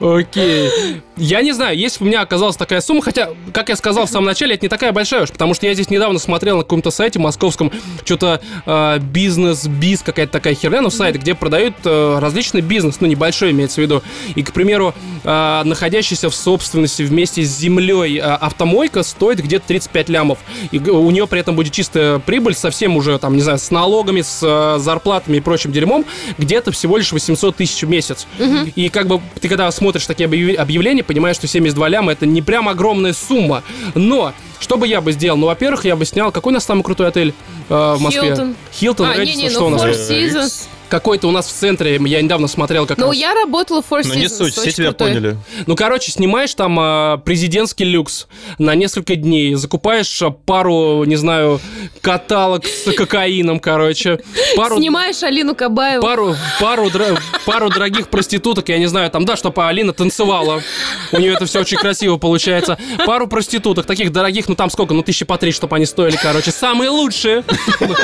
Окей. 0.00 0.70
Я 1.16 1.40
не 1.40 1.52
знаю, 1.52 1.76
если 1.78 2.00
бы 2.00 2.06
у 2.06 2.08
меня 2.08 2.20
оказалась 2.20 2.56
такая 2.56 2.80
сумма, 2.80 3.00
хотя, 3.00 3.30
как 3.52 3.70
я 3.70 3.76
сказал 3.76 4.06
в 4.06 4.10
самом 4.10 4.26
начале, 4.26 4.54
это 4.54 4.66
не 4.66 4.68
такая 4.68 4.92
большая 4.92 5.22
уж, 5.22 5.30
потому 5.30 5.54
что 5.54 5.66
я 5.66 5.72
здесь 5.72 5.88
недавно 5.88 6.18
смотрел 6.18 6.58
на 6.58 6.62
каком-то 6.62 6.90
сайте 6.90 7.18
московском, 7.18 7.72
что-то 8.04 8.42
э, 8.66 8.98
бизнес-биз, 8.98 10.02
какая-то 10.02 10.32
такая 10.32 10.54
херня, 10.54 10.82
ну, 10.82 10.90
сайт, 10.90 11.16
где 11.18 11.34
продают 11.34 11.74
э, 11.84 12.18
различный 12.20 12.60
бизнес, 12.60 13.00
ну, 13.00 13.06
небольшой 13.06 13.52
имеется 13.52 13.80
в 13.80 13.84
виду. 13.84 14.02
И, 14.34 14.42
к 14.42 14.52
примеру, 14.52 14.94
э, 15.24 15.62
находящаяся 15.64 16.28
в 16.28 16.34
собственности 16.34 17.02
вместе 17.02 17.42
с 17.42 17.58
землей 17.58 18.18
э, 18.18 18.20
автомойка 18.20 19.02
стоит 19.02 19.42
где-то 19.42 19.66
35 19.68 20.10
лямов. 20.10 20.38
И 20.70 20.78
у 20.78 21.10
нее 21.10 21.26
при 21.26 21.40
этом 21.40 21.56
будет 21.56 21.72
чистая 21.72 22.18
прибыль, 22.18 22.54
совсем 22.54 22.96
уже, 22.96 23.18
там, 23.18 23.36
не 23.36 23.42
знаю, 23.42 23.58
с 23.58 23.70
налогами, 23.70 24.20
с 24.20 24.40
э, 24.42 24.78
зарплатами 24.80 25.38
и 25.38 25.40
прочим 25.40 25.72
дерьмом, 25.72 26.04
где-то 26.36 26.72
всего 26.72 26.98
лишь 26.98 27.12
800 27.12 27.56
тысяч 27.56 27.82
в 27.82 27.88
месяц. 27.88 28.26
И 28.74 28.90
как 28.90 29.06
бы 29.06 29.20
ты 29.40 29.48
когда 29.56 29.70
смотришь 29.70 30.06
такие 30.06 30.26
объявления, 30.58 31.02
понимаешь, 31.02 31.36
что 31.36 31.46
72 31.46 31.88
ляма 31.88 32.12
это 32.12 32.26
не 32.26 32.42
прям 32.42 32.68
огромная 32.68 33.14
сумма. 33.14 33.62
Но 33.94 34.34
что 34.60 34.76
бы 34.76 34.86
я 34.86 35.00
бы 35.00 35.12
сделал? 35.12 35.38
Ну, 35.38 35.46
во-первых, 35.46 35.86
я 35.86 35.96
бы 35.96 36.04
снял... 36.04 36.30
Какой 36.30 36.50
у 36.50 36.54
нас 36.54 36.64
самый 36.66 36.82
крутой 36.82 37.08
отель 37.08 37.32
э, 37.70 37.94
в 37.96 37.98
Москве? 37.98 38.28
Хилтон. 38.28 38.54
Хилтон, 38.70 39.06
А, 39.08 39.14
Редисон, 39.14 39.38
не-не, 39.38 39.50
что 39.50 39.60
ну 39.60 39.66
у 39.66 39.70
нас? 39.70 39.82
Four? 39.82 40.10
Seasons. 40.10 40.68
Какой-то 40.88 41.26
у 41.26 41.32
нас 41.32 41.46
в 41.48 41.52
центре, 41.52 42.00
я 42.04 42.22
недавно 42.22 42.46
смотрел 42.46 42.86
как 42.86 42.98
Ну, 42.98 43.08
раз. 43.08 43.16
я 43.16 43.34
работала 43.34 43.82
в 43.82 43.90
Four 43.90 44.02
Seasons. 44.02 44.08
Ну, 44.08 44.14
не 44.14 44.28
суть, 44.28 44.52
все 44.54 44.70
тебя 44.70 44.86
крутой. 44.90 45.08
поняли. 45.14 45.36
Ну, 45.66 45.74
короче, 45.74 46.12
снимаешь 46.12 46.54
там 46.54 46.78
а, 46.78 47.16
президентский 47.18 47.84
люкс 47.84 48.28
на 48.58 48.74
несколько 48.76 49.16
дней, 49.16 49.54
закупаешь 49.56 50.22
а, 50.22 50.30
пару, 50.30 51.02
не 51.04 51.16
знаю, 51.16 51.60
каталог 52.02 52.64
с 52.66 52.92
кокаином, 52.92 53.58
короче, 53.58 54.20
пару... 54.56 54.76
Снимаешь 54.76 55.20
Алину 55.24 55.56
Кабаеву. 55.56 56.02
Пару, 56.02 56.36
пару, 56.60 56.86
дра- 56.88 57.18
пару 57.44 57.68
дорогих 57.68 58.08
проституток, 58.08 58.68
я 58.68 58.78
не 58.78 58.86
знаю, 58.86 59.10
там, 59.10 59.24
да, 59.24 59.34
чтобы 59.34 59.66
Алина 59.66 59.92
танцевала. 59.92 60.62
У 61.10 61.18
нее 61.18 61.32
это 61.32 61.46
все 61.46 61.60
очень 61.60 61.78
красиво 61.78 62.16
получается. 62.16 62.78
Пару 63.06 63.26
проституток, 63.26 63.86
таких 63.86 64.12
дорогих, 64.12 64.48
ну 64.48 64.54
там 64.54 64.70
сколько, 64.70 64.94
ну 64.94 65.02
тысячи 65.02 65.24
по 65.24 65.36
три, 65.36 65.50
чтобы 65.50 65.74
они 65.74 65.84
стоили, 65.86 66.16
короче. 66.16 66.52
Самые 66.52 66.90
лучшие. 66.90 67.42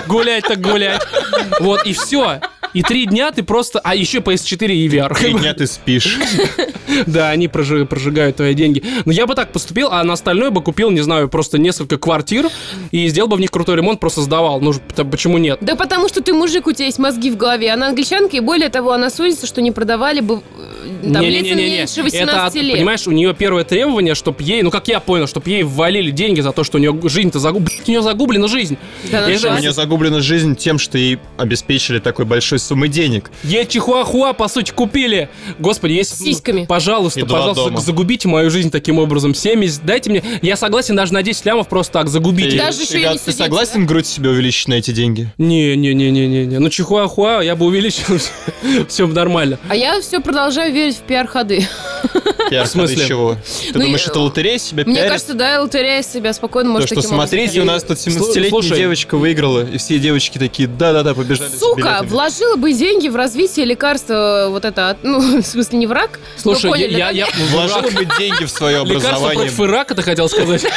Гулять 0.08 0.44
так 0.48 0.60
гулять. 0.60 1.00
Вот, 1.60 1.86
и 1.86 1.92
все. 1.92 2.40
И 2.74 2.82
три 2.82 3.06
дня 3.06 3.30
ты 3.32 3.42
просто... 3.42 3.80
А 3.80 3.94
еще 3.94 4.18
PS4 4.18 4.66
и 4.72 4.88
VR. 4.88 5.14
Три 5.18 5.32
дня 5.34 5.54
ты 5.54 5.66
спишь. 5.66 6.18
Да, 7.06 7.30
они 7.30 7.48
прожи- 7.48 7.86
прожигают 7.86 8.36
твои 8.36 8.52
деньги. 8.52 8.82
Но 9.06 9.12
я 9.12 9.26
бы 9.26 9.34
так 9.34 9.50
поступил, 9.50 9.88
а 9.90 10.04
на 10.04 10.12
остальное 10.12 10.50
бы 10.50 10.62
купил, 10.62 10.90
не 10.90 11.00
знаю, 11.00 11.28
просто 11.30 11.56
несколько 11.56 11.96
квартир 11.96 12.48
и 12.90 13.08
сделал 13.08 13.28
бы 13.28 13.36
в 13.36 13.40
них 13.40 13.50
крутой 13.50 13.76
ремонт, 13.76 13.98
просто 13.98 14.20
сдавал. 14.20 14.60
Ну, 14.60 14.74
почему 15.10 15.38
нет? 15.38 15.58
Да 15.62 15.74
потому 15.74 16.08
что 16.08 16.22
ты 16.22 16.34
мужик, 16.34 16.66
у 16.66 16.72
тебя 16.72 16.86
есть 16.86 16.98
мозги 16.98 17.30
в 17.30 17.36
голове. 17.38 17.70
Она 17.72 17.88
англичанка, 17.88 18.36
и 18.36 18.40
более 18.40 18.68
того, 18.68 18.92
она 18.92 19.08
судится, 19.08 19.46
что 19.46 19.62
не 19.62 19.70
продавали 19.72 20.20
бы 20.20 20.42
э, 20.58 21.12
там, 21.12 21.22
лицам 21.22 21.22
Не-не-не-не. 21.22 21.78
меньше 21.78 22.02
18 22.02 22.54
Это, 22.56 22.64
лет. 22.64 22.76
понимаешь, 22.76 23.06
у 23.06 23.10
нее 23.10 23.34
первое 23.34 23.64
требование, 23.64 24.14
чтобы 24.14 24.42
ей, 24.42 24.62
ну 24.62 24.70
как 24.70 24.86
я 24.88 25.00
понял, 25.00 25.26
чтобы 25.26 25.48
ей 25.48 25.62
ввалили 25.62 26.10
деньги 26.10 26.40
за 26.42 26.52
то, 26.52 26.62
что 26.62 26.76
у 26.76 26.80
нее 26.80 26.98
жизнь-то 27.04 27.38
загублена. 27.38 27.70
У 27.86 27.90
нее 27.90 28.02
загублена 28.02 28.48
жизнь. 28.48 28.76
Да? 29.10 29.24
У 29.26 29.58
нее 29.58 29.72
загублена 29.72 30.20
жизнь 30.20 30.56
тем, 30.56 30.78
что 30.78 30.98
ей 30.98 31.18
обеспечили 31.38 32.00
такой 32.00 32.26
большой 32.26 32.58
суммы 32.62 32.88
денег. 32.88 33.30
Ей 33.42 33.66
чихуахуа, 33.66 34.32
по 34.32 34.48
сути, 34.48 34.72
купили. 34.72 35.28
Господи, 35.58 35.92
если... 35.92 36.14
С 36.14 36.18
сиськами. 36.18 36.66
Пожалуйста, 36.66 37.20
И 37.20 37.22
два 37.24 37.38
пожалуйста, 37.38 37.64
дома. 37.70 37.80
загубите 37.80 38.28
мою 38.28 38.50
жизнь 38.50 38.70
таким 38.70 38.98
образом. 38.98 39.34
70, 39.34 39.84
дайте 39.84 40.10
мне... 40.10 40.22
Я 40.42 40.56
согласен 40.56 40.96
даже 40.96 41.12
на 41.12 41.22
10 41.22 41.44
лямов 41.46 41.68
просто 41.68 41.92
так, 41.94 42.08
загубите. 42.08 42.52
Ты, 42.52 42.58
Даже 42.58 42.82
еще 42.82 42.98
и 42.98 43.02
Игат, 43.02 43.12
не 43.12 43.18
ты 43.18 43.24
судите, 43.24 43.44
согласен 43.44 43.86
грудь 43.86 44.06
себе 44.06 44.30
увеличить 44.30 44.68
на 44.68 44.74
эти 44.74 44.90
деньги? 44.90 45.30
Не-не-не-не-не. 45.38 46.58
Ну, 46.58 46.68
чихуахуа 46.70 47.40
я 47.42 47.56
бы 47.56 47.66
увеличил. 47.66 48.18
Все 48.88 49.06
нормально. 49.06 49.58
А 49.68 49.74
я 49.76 50.00
все 50.00 50.20
продолжаю 50.20 50.72
верить 50.72 50.96
в 50.96 51.00
пиар-ходы. 51.02 51.66
Пиар, 52.50 52.66
В 52.66 52.68
смысле? 52.70 53.06
чего? 53.06 53.34
Ты 53.72 53.78
Ну, 53.78 53.84
думаешь, 53.84 54.06
это 54.06 54.20
лотерея 54.20 54.58
себя 54.58 54.84
Мне 54.84 54.94
пиарит? 54.96 55.10
кажется, 55.12 55.34
да, 55.34 55.62
лотерея 55.62 56.02
себя 56.02 56.32
спокойно 56.32 56.68
То, 56.68 56.72
может 56.74 56.88
что 56.88 56.96
таким 56.96 57.10
образом 57.14 57.28
смотрите, 57.28 57.60
у 57.60 57.64
нас 57.64 57.82
тут 57.84 57.98
Слу- 57.98 58.18
17-летняя 58.20 58.48
слушай. 58.50 58.76
девочка 58.76 59.16
выиграла, 59.16 59.64
и 59.64 59.78
все 59.78 59.98
девочки 59.98 60.38
такие, 60.38 60.68
да-да-да, 60.68 61.14
побежали 61.14 61.50
Сука, 61.56 62.00
вложила 62.04 62.56
бы 62.56 62.72
деньги 62.72 63.08
в 63.08 63.16
развитие 63.16 63.64
лекарства 63.66 64.48
вот 64.50 64.64
это, 64.64 64.96
ну, 65.02 65.20
в 65.42 65.46
смысле, 65.46 65.78
не 65.78 65.86
враг. 65.86 66.18
Слушай, 66.36 66.70
поняли, 66.70 66.92
я... 66.98 67.06
да? 67.06 67.10
я 67.10 67.26
Вложила 67.50 67.90
бы 67.90 68.06
деньги 68.18 68.44
в 68.44 68.50
свое 68.50 68.84
Лекарство 68.84 69.10
образование. 69.10 69.50
против 69.52 69.70
рака, 69.70 69.94
ты 69.94 70.02
хотел 70.02 70.28
сказать? 70.28 70.64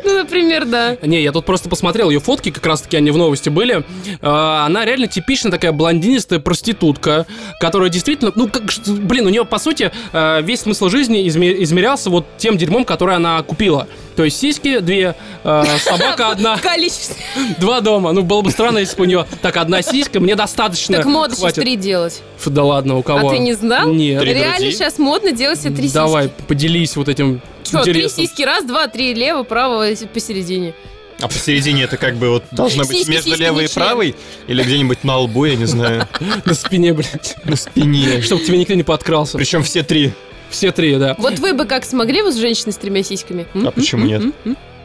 Ну, 0.10 0.18
например, 0.18 0.64
да. 0.64 0.96
Не, 1.02 1.22
я 1.22 1.32
тут 1.32 1.44
просто 1.44 1.68
посмотрел 1.68 2.10
ее 2.10 2.20
фотки, 2.20 2.50
как 2.50 2.64
раз 2.66 2.82
таки 2.82 2.96
они 2.96 3.10
в 3.10 3.16
новости 3.16 3.48
были. 3.48 3.84
А, 4.22 4.66
Она 4.66 4.84
реально 4.84 5.06
типичная 5.06 5.50
такая 5.52 5.72
блондинистая 5.72 6.38
проститутка, 6.40 7.26
которая 7.60 7.90
действительно, 7.90 8.32
ну, 8.34 8.48
как, 8.48 8.62
блин, 8.86 9.26
у 9.26 9.30
нее, 9.30 9.44
по 9.44 9.58
сути, 9.58 9.90
э, 10.12 10.42
весь 10.42 10.60
смысл 10.60 10.88
жизни 10.88 11.26
изме- 11.26 11.62
измерялся 11.62 12.10
вот 12.10 12.26
тем 12.38 12.56
дерьмом, 12.56 12.84
которое 12.84 13.16
она 13.16 13.42
купила. 13.42 13.86
То 14.16 14.24
есть 14.24 14.38
сиськи 14.38 14.80
две, 14.80 15.14
э, 15.44 15.64
собака 15.78 16.30
одна, 16.30 16.58
Количество. 16.58 17.16
два 17.58 17.80
дома. 17.80 18.12
Ну, 18.12 18.22
было 18.22 18.42
бы 18.42 18.50
странно, 18.50 18.78
если 18.78 18.96
бы 18.96 19.02
у 19.04 19.06
нее 19.06 19.26
так 19.42 19.56
одна 19.56 19.82
сиська, 19.82 20.20
мне 20.20 20.34
достаточно. 20.34 20.96
Так 20.98 21.06
мода 21.06 21.34
сейчас 21.36 21.54
три 21.54 21.76
делать. 21.76 22.20
Фу, 22.38 22.50
да 22.50 22.64
ладно, 22.64 22.96
у 22.96 23.02
кого? 23.02 23.28
А 23.28 23.32
ты 23.32 23.38
не 23.38 23.52
знал? 23.54 23.88
Нет. 23.92 24.20
Три 24.20 24.34
Реально 24.34 24.56
груди? 24.58 24.72
сейчас 24.72 24.98
модно 24.98 25.32
делать 25.32 25.60
себе 25.60 25.74
три 25.74 25.84
сиськи. 25.84 25.94
Давай, 25.94 26.28
поделись 26.48 26.96
вот 26.96 27.08
этим 27.08 27.40
Что, 27.64 27.82
три 27.82 28.08
сиськи? 28.08 28.42
Раз, 28.42 28.64
два, 28.64 28.88
три, 28.88 29.14
лево, 29.14 29.42
право, 29.42 29.89
посередине. 29.96 30.74
А 31.20 31.28
посередине 31.28 31.82
это 31.84 31.98
как 31.98 32.16
бы 32.16 32.30
вот 32.30 32.44
должно 32.50 32.84
быть 32.84 32.96
Сиськи, 32.98 33.10
между 33.10 33.28
сиськи, 33.30 33.42
левой 33.42 33.64
и 33.64 33.66
не 33.66 33.68
член. 33.72 33.84
правой? 33.86 34.14
Или 34.46 34.62
где-нибудь 34.62 35.04
на 35.04 35.18
лбу, 35.18 35.44
я 35.44 35.54
не 35.56 35.66
знаю, 35.66 36.08
на 36.46 36.54
спине, 36.54 36.94
блядь. 36.94 37.36
на 37.44 37.56
спине. 37.56 38.22
Чтобы 38.22 38.42
тебе 38.44 38.56
никто 38.58 38.72
не 38.74 38.82
подкрался. 38.84 39.36
Причем 39.36 39.62
все 39.62 39.82
три. 39.82 40.12
Все 40.48 40.72
три, 40.72 40.96
да. 40.96 41.14
Вот 41.18 41.38
вы 41.38 41.52
бы 41.52 41.66
как 41.66 41.84
смогли 41.84 42.22
вот 42.22 42.32
с 42.34 42.38
женщиной 42.38 42.72
с 42.72 42.76
тремя 42.76 43.02
сиськами? 43.02 43.46
А 43.54 43.70
почему 43.70 44.06
нет? 44.06 44.22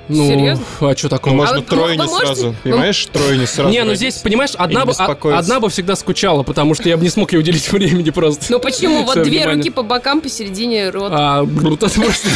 Ну, 0.08 0.28
Серьезно? 0.28 0.64
а 0.82 0.96
что 0.96 1.10
такого? 1.10 1.34
Ну, 1.34 1.38
можно 1.40 1.56
вот 1.56 1.66
тройню 1.66 1.98
вы 2.04 2.06
можете- 2.06 2.26
сразу, 2.28 2.48
ну- 2.50 2.56
понимаешь? 2.64 3.08
Тройню 3.12 3.48
сразу. 3.48 3.72
Не, 3.72 3.84
ну 3.84 3.96
здесь, 3.96 4.18
понимаешь, 4.18 4.52
одна 4.56 4.82
не 4.82 4.86
бы, 4.86 4.94
а- 4.96 5.40
одна 5.40 5.60
бы 5.60 5.68
всегда 5.70 5.96
скучала, 5.96 6.44
потому 6.44 6.76
что 6.76 6.88
я 6.88 6.98
бы 6.98 7.02
не 7.04 7.10
смог 7.10 7.34
ей 7.34 7.40
уделить 7.40 7.68
времени 7.72 8.12
просто. 8.12 8.46
Ну 8.50 8.60
почему? 8.60 9.02
Вот 9.04 9.16
две 9.16 9.24
внимание. 9.40 9.56
руки 9.56 9.70
по 9.72 9.82
бокам, 9.82 10.22
посередине 10.22 10.92
рот. 10.92 11.12
А, 11.12 11.44
брут, 11.44 11.82
это 11.82 12.00
просто- 12.00 12.30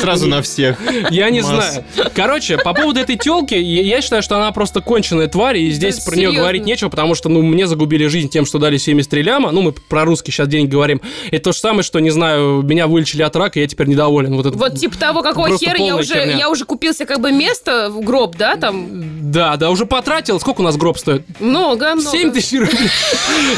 Сразу 0.00 0.26
на 0.26 0.42
всех. 0.42 0.78
я 1.10 1.30
не 1.30 1.40
знаю. 1.40 1.84
Короче, 2.14 2.58
по 2.58 2.74
поводу 2.74 3.00
этой 3.00 3.16
телки, 3.16 3.54
я 3.54 4.00
считаю, 4.00 4.22
что 4.22 4.36
она 4.36 4.52
просто 4.52 4.80
конченая 4.80 5.28
тварь, 5.28 5.58
и 5.58 5.70
здесь 5.70 6.00
про 6.00 6.16
нее 6.16 6.32
говорить 6.32 6.64
нечего, 6.64 6.88
потому 6.88 7.14
что, 7.14 7.28
ну, 7.28 7.42
мне 7.42 7.66
загубили 7.66 8.06
жизнь 8.06 8.28
тем, 8.28 8.46
что 8.46 8.58
дали 8.58 8.76
73 8.76 9.22
ляма. 9.22 9.50
Ну, 9.50 9.62
мы 9.62 9.72
про 9.72 10.04
русский 10.04 10.32
сейчас 10.32 10.48
деньги 10.48 10.70
говорим. 10.70 11.00
Это 11.30 11.44
то 11.44 11.52
же 11.52 11.58
самое, 11.58 11.82
что, 11.82 11.98
не 12.00 12.10
знаю, 12.10 12.62
меня 12.62 12.86
вылечили 12.86 13.22
от 13.22 13.34
рака, 13.36 13.58
и 13.58 13.62
я 13.62 13.68
теперь 13.68 13.86
недоволен. 13.88 14.34
Вот, 14.34 14.46
это... 14.46 14.56
Вот 14.56 14.78
типа 14.78 14.98
того, 14.98 15.22
какого 15.22 15.56
хера 15.58 15.78
я 15.78 15.96
уже, 15.96 16.14
херня. 16.14 16.36
я 16.36 16.50
уже 16.50 16.64
купился 16.64 17.06
как 17.06 17.20
бы 17.20 17.32
место 17.32 17.90
в 17.90 18.00
гроб, 18.00 18.36
да, 18.36 18.56
там 18.56 19.30
Да, 19.30 19.56
да, 19.56 19.70
уже 19.70 19.86
потратил. 19.86 20.40
Сколько 20.40 20.60
у 20.60 20.64
нас 20.64 20.76
гроб 20.76 20.98
стоит? 20.98 21.22
много, 21.40 21.94
много. 21.94 22.10
7 22.10 22.32
тысяч 22.32 22.58
рублей. 22.58 22.90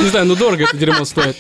Не 0.00 0.08
знаю, 0.08 0.26
ну 0.26 0.34
дорого 0.36 0.64
это 0.64 0.76
дерьмо 0.76 1.04
стоит. 1.04 1.36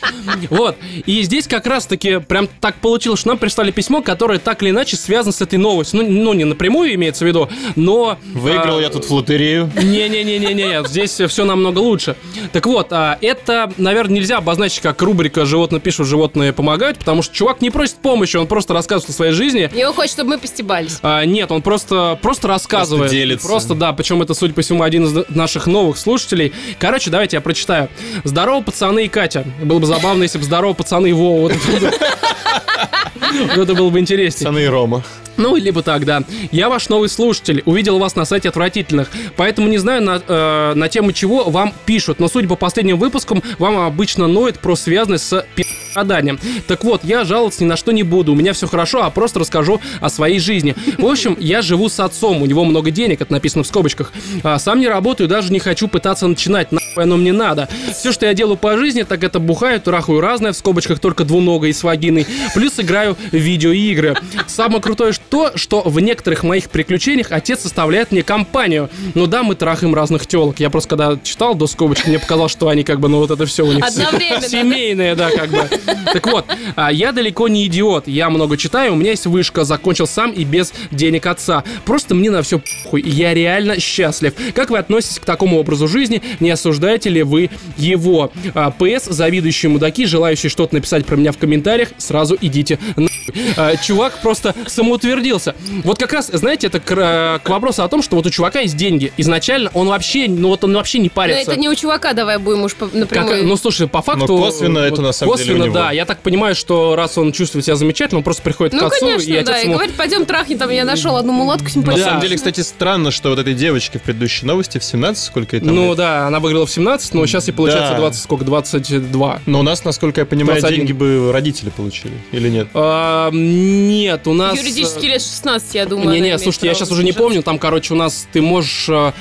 Вот. 0.50 0.76
И 1.06 1.22
здесь 1.22 1.46
как 1.46 1.66
раз-таки 1.66 2.18
прям 2.18 2.48
так 2.60 2.76
получилось, 2.76 3.20
что 3.20 3.28
нам 3.30 3.38
прислали 3.38 3.70
письмо, 3.70 4.02
которое 4.02 4.38
так 4.38 4.62
или 4.62 4.70
иначе 4.76 4.96
связано 4.96 5.32
с 5.32 5.40
этой 5.40 5.58
новостью. 5.58 6.02
Ну, 6.02 6.08
ну 6.08 6.32
не 6.34 6.44
напрямую 6.44 6.94
имеется 6.94 7.24
в 7.24 7.28
виду, 7.28 7.48
но... 7.74 8.18
Выиграл 8.34 8.78
а, 8.78 8.82
я 8.82 8.90
тут 8.90 9.06
в 9.06 9.10
лотерею. 9.10 9.70
Не-не-не-не-не, 9.74 10.84
здесь 10.88 11.20
все 11.20 11.44
намного 11.44 11.78
лучше. 11.78 12.16
Так 12.52 12.66
вот, 12.66 12.88
а, 12.90 13.18
это, 13.20 13.72
наверное, 13.78 14.16
нельзя 14.16 14.38
обозначить 14.38 14.80
как 14.80 15.00
рубрика 15.02 15.46
«Животные 15.46 15.80
пишут, 15.80 16.06
животные 16.06 16.52
помогают», 16.52 16.98
потому 16.98 17.22
что 17.22 17.34
чувак 17.34 17.60
не 17.62 17.70
просит 17.70 17.96
помощи, 17.96 18.36
он 18.36 18.46
просто 18.46 18.74
рассказывает 18.74 19.10
о 19.10 19.12
своей 19.14 19.32
жизни. 19.32 19.70
И 19.74 19.82
он 19.82 19.94
хочет, 19.94 20.12
чтобы 20.12 20.30
мы 20.30 20.38
постебались. 20.38 20.98
А, 21.02 21.24
нет, 21.24 21.50
он 21.50 21.62
просто, 21.62 22.18
просто 22.20 22.48
рассказывает. 22.48 23.00
Просто 23.04 23.16
делится. 23.16 23.48
Просто, 23.48 23.74
да, 23.74 23.92
причем 23.92 24.22
это, 24.22 24.34
судя 24.34 24.52
по 24.52 24.62
всему, 24.62 24.82
один 24.82 25.06
из 25.06 25.28
наших 25.34 25.66
новых 25.66 25.96
слушателей. 25.96 26.52
Короче, 26.78 27.10
давайте 27.10 27.36
я 27.36 27.40
прочитаю. 27.40 27.88
Здорово, 28.24 28.62
пацаны 28.62 29.06
и 29.06 29.08
Катя. 29.08 29.44
Было 29.62 29.78
бы 29.78 29.86
забавно, 29.86 30.24
если 30.24 30.38
бы 30.38 30.44
здорово, 30.44 30.74
пацаны 30.74 31.08
и 31.08 31.12
Вова. 31.12 31.42
Вот 31.42 31.52
это 31.52 31.80
было- 31.80 31.90
Вот 33.56 33.58
это 33.58 33.74
было 33.74 33.90
бы 33.90 33.98
интереснее. 33.98 34.48
И 34.66 34.68
Рома. 34.68 35.04
Ну, 35.36 35.54
либо 35.54 35.80
так, 35.82 36.04
да. 36.04 36.24
Я 36.50 36.68
ваш 36.68 36.88
новый 36.88 37.08
слушатель, 37.08 37.62
увидел 37.66 38.00
вас 38.00 38.16
на 38.16 38.24
сайте 38.24 38.48
отвратительных, 38.48 39.08
поэтому 39.36 39.68
не 39.68 39.78
знаю, 39.78 40.02
на, 40.02 40.20
э, 40.26 40.72
на 40.74 40.88
тему 40.88 41.12
чего 41.12 41.44
вам 41.44 41.72
пишут, 41.84 42.18
но 42.18 42.26
судя 42.26 42.48
по 42.48 42.56
последним 42.56 42.98
выпускам, 42.98 43.44
вам 43.60 43.78
обычно 43.78 44.26
ноет 44.26 44.58
про 44.58 44.74
связанность 44.74 45.28
с 45.28 45.46
пи***. 45.54 45.64
страданиям. 45.92 46.40
Так 46.66 46.84
вот, 46.84 47.04
я 47.04 47.24
жаловаться 47.24 47.62
ни 47.62 47.68
на 47.68 47.76
что 47.76 47.92
не 47.92 48.02
буду, 48.02 48.32
у 48.32 48.34
меня 48.34 48.52
все 48.54 48.66
хорошо, 48.66 49.04
а 49.04 49.10
просто 49.10 49.38
расскажу 49.38 49.80
о 50.00 50.08
своей 50.10 50.40
жизни. 50.40 50.74
В 50.98 51.06
общем, 51.06 51.36
я 51.38 51.62
живу 51.62 51.88
с 51.88 52.00
отцом, 52.00 52.42
у 52.42 52.46
него 52.46 52.64
много 52.64 52.90
денег, 52.90 53.20
это 53.20 53.32
написано 53.32 53.62
в 53.62 53.66
скобочках. 53.66 54.12
А 54.42 54.58
сам 54.58 54.80
не 54.80 54.88
работаю, 54.88 55.28
даже 55.28 55.52
не 55.52 55.58
хочу 55.60 55.86
пытаться 55.86 56.26
начинать, 56.26 56.72
нахуй 56.72 56.85
оно 56.96 57.16
мне 57.16 57.32
надо. 57.32 57.68
Все, 57.92 58.12
что 58.12 58.26
я 58.26 58.34
делаю 58.34 58.56
по 58.56 58.76
жизни, 58.76 59.02
так 59.02 59.24
это 59.24 59.38
бухаю, 59.38 59.80
трахаю 59.80 60.20
разное, 60.20 60.52
в 60.52 60.56
скобочках 60.56 60.98
только 60.98 61.24
двуногой 61.24 61.70
и 61.70 61.72
с 61.72 61.82
вагиной, 61.82 62.26
плюс 62.54 62.78
играю 62.78 63.16
в 63.32 63.36
видеоигры. 63.36 64.16
Самое 64.46 64.80
крутое 64.80 65.12
то, 65.30 65.52
что 65.56 65.82
в 65.82 66.00
некоторых 66.00 66.42
моих 66.42 66.70
приключениях 66.70 67.32
отец 67.32 67.60
составляет 67.60 68.12
мне 68.12 68.22
компанию. 68.22 68.88
Ну 69.14 69.26
да, 69.26 69.42
мы 69.42 69.54
трахаем 69.54 69.94
разных 69.94 70.26
телок. 70.26 70.60
Я 70.60 70.70
просто 70.70 70.90
когда 70.90 71.18
читал 71.22 71.54
до 71.54 71.66
скобочек, 71.66 72.06
мне 72.06 72.18
показалось, 72.18 72.52
что 72.52 72.68
они 72.68 72.84
как 72.84 73.00
бы, 73.00 73.08
ну 73.08 73.18
вот 73.18 73.30
это 73.30 73.46
все 73.46 73.64
у 73.64 73.72
них 73.72 73.84
Одновременно, 73.84 74.40
да? 74.40 74.48
семейные, 74.48 75.14
да, 75.14 75.30
как 75.30 75.50
бы. 75.50 75.68
Так 76.12 76.26
вот, 76.26 76.46
а, 76.74 76.92
я 76.92 77.12
далеко 77.12 77.48
не 77.48 77.66
идиот. 77.66 78.08
Я 78.08 78.30
много 78.30 78.56
читаю, 78.56 78.92
у 78.92 78.96
меня 78.96 79.10
есть 79.10 79.26
вышка, 79.26 79.64
закончил 79.64 80.06
сам 80.06 80.30
и 80.32 80.44
без 80.44 80.72
денег 80.90 81.26
отца. 81.26 81.64
Просто 81.84 82.14
мне 82.14 82.30
на 82.30 82.42
все 82.42 82.60
похуй. 82.84 83.02
Я 83.02 83.34
реально 83.34 83.80
счастлив. 83.80 84.34
Как 84.54 84.70
вы 84.70 84.78
относитесь 84.78 85.18
к 85.18 85.24
такому 85.24 85.58
образу 85.58 85.88
жизни? 85.88 86.22
Не 86.40 86.50
осуждаете 86.86 87.10
ли 87.10 87.22
вы 87.22 87.50
его? 87.76 88.30
А, 88.54 88.70
ПС, 88.70 89.06
завидующие 89.06 89.70
мудаки, 89.70 90.06
желающие 90.06 90.48
что-то 90.50 90.74
написать 90.74 91.04
про 91.04 91.16
меня 91.16 91.32
в 91.32 91.38
комментариях, 91.38 91.88
сразу 91.98 92.36
идите 92.40 92.78
нахуй. 92.96 93.10
А, 93.56 93.76
Чувак 93.76 94.20
просто 94.22 94.54
самоутвердился. 94.66 95.54
Вот 95.84 95.98
как 95.98 96.12
раз, 96.12 96.28
знаете, 96.32 96.68
это 96.68 96.78
к, 96.80 96.92
э, 96.92 97.38
к 97.42 97.48
вопросу 97.48 97.82
о 97.82 97.88
том, 97.88 98.02
что 98.02 98.16
вот 98.16 98.26
у 98.26 98.30
чувака 98.30 98.60
есть 98.60 98.76
деньги. 98.76 99.12
Изначально 99.16 99.70
он 99.74 99.88
вообще, 99.88 100.26
ну 100.28 100.48
вот 100.48 100.62
он 100.64 100.74
вообще 100.74 100.98
не 100.98 101.04
Но 101.04 101.10
парится. 101.10 101.52
это 101.52 101.60
не 101.60 101.68
у 101.68 101.74
чувака, 101.74 102.12
давай 102.12 102.38
будем 102.38 102.62
уж 102.64 102.74
по- 102.74 102.86
Как- 102.86 102.94
напрямую. 102.94 103.46
ну, 103.46 103.56
слушай, 103.56 103.88
по 103.88 104.02
факту... 104.02 104.26
Но 104.36 104.38
косвенно 104.38 104.78
это 104.78 105.02
на 105.02 105.12
самом 105.12 105.36
деле 105.36 105.46
косвенно, 105.48 105.64
у 105.64 105.66
него. 105.68 105.74
да. 105.74 105.92
Я 105.92 106.04
так 106.04 106.20
понимаю, 106.20 106.54
что 106.54 106.94
раз 106.96 107.18
он 107.18 107.32
чувствует 107.32 107.64
себя 107.64 107.76
замечательно, 107.76 108.18
он 108.18 108.24
просто 108.24 108.42
приходит 108.42 108.74
Ну, 108.74 108.80
к 108.80 108.92
отцу, 108.92 109.06
конечно, 109.06 109.30
и 109.32 109.36
отец 109.36 109.46
да. 109.48 109.60
И 109.60 109.64
ему... 109.64 109.74
говорит, 109.74 109.94
пойдем 109.96 110.24
трахни, 110.24 110.54
там 110.54 110.70
я 110.70 110.84
нашел 110.84 111.16
одну 111.16 111.32
мулатку 111.32 111.64
На 111.64 111.70
симпатичную. 111.70 112.04
Да. 112.04 112.10
самом 112.10 112.22
деле, 112.22 112.36
кстати, 112.36 112.60
странно, 112.60 113.10
что 113.10 113.30
вот 113.30 113.38
этой 113.38 113.54
девочке 113.54 113.98
в 113.98 114.02
предыдущей 114.02 114.46
новости 114.46 114.78
в 114.78 114.84
17, 114.84 115.24
сколько 115.24 115.56
ей 115.56 115.60
там 115.64 115.74
Ну 115.74 115.88
лет? 115.88 115.96
да, 115.96 116.26
она 116.26 116.40
выиграла 116.40 116.66
в 116.66 116.70
17, 116.76 117.14
но 117.14 117.26
сейчас 117.26 117.48
ей 117.48 117.54
получается 117.54 117.92
Да. 117.92 117.98
20, 117.98 118.22
сколько, 118.22 118.44
22. 118.44 119.40
Но 119.46 119.60
у 119.60 119.62
нас, 119.62 119.84
насколько 119.84 120.20
я 120.20 120.26
понимаю, 120.26 120.60
21. 120.60 120.86
деньги 120.86 120.92
бы 120.92 121.32
родители 121.32 121.70
получили, 121.70 122.12
или 122.32 122.48
нет? 122.50 122.68
А, 122.74 123.30
нет, 123.32 124.26
у 124.26 124.34
нас... 124.34 124.58
Юридически 124.58 125.06
лет 125.06 125.22
16, 125.22 125.74
я 125.74 125.86
думаю. 125.86 126.10
Не-не, 126.10 126.38
слушайте, 126.38 126.66
я 126.66 126.74
сейчас 126.74 126.90
уже 126.90 127.02
не 127.02 127.12
помню, 127.12 127.42
там, 127.42 127.58
короче, 127.58 127.94
у 127.94 127.96
нас 127.96 128.28
ты 128.32 128.42
можешь 128.42 128.88
э, 128.88 129.12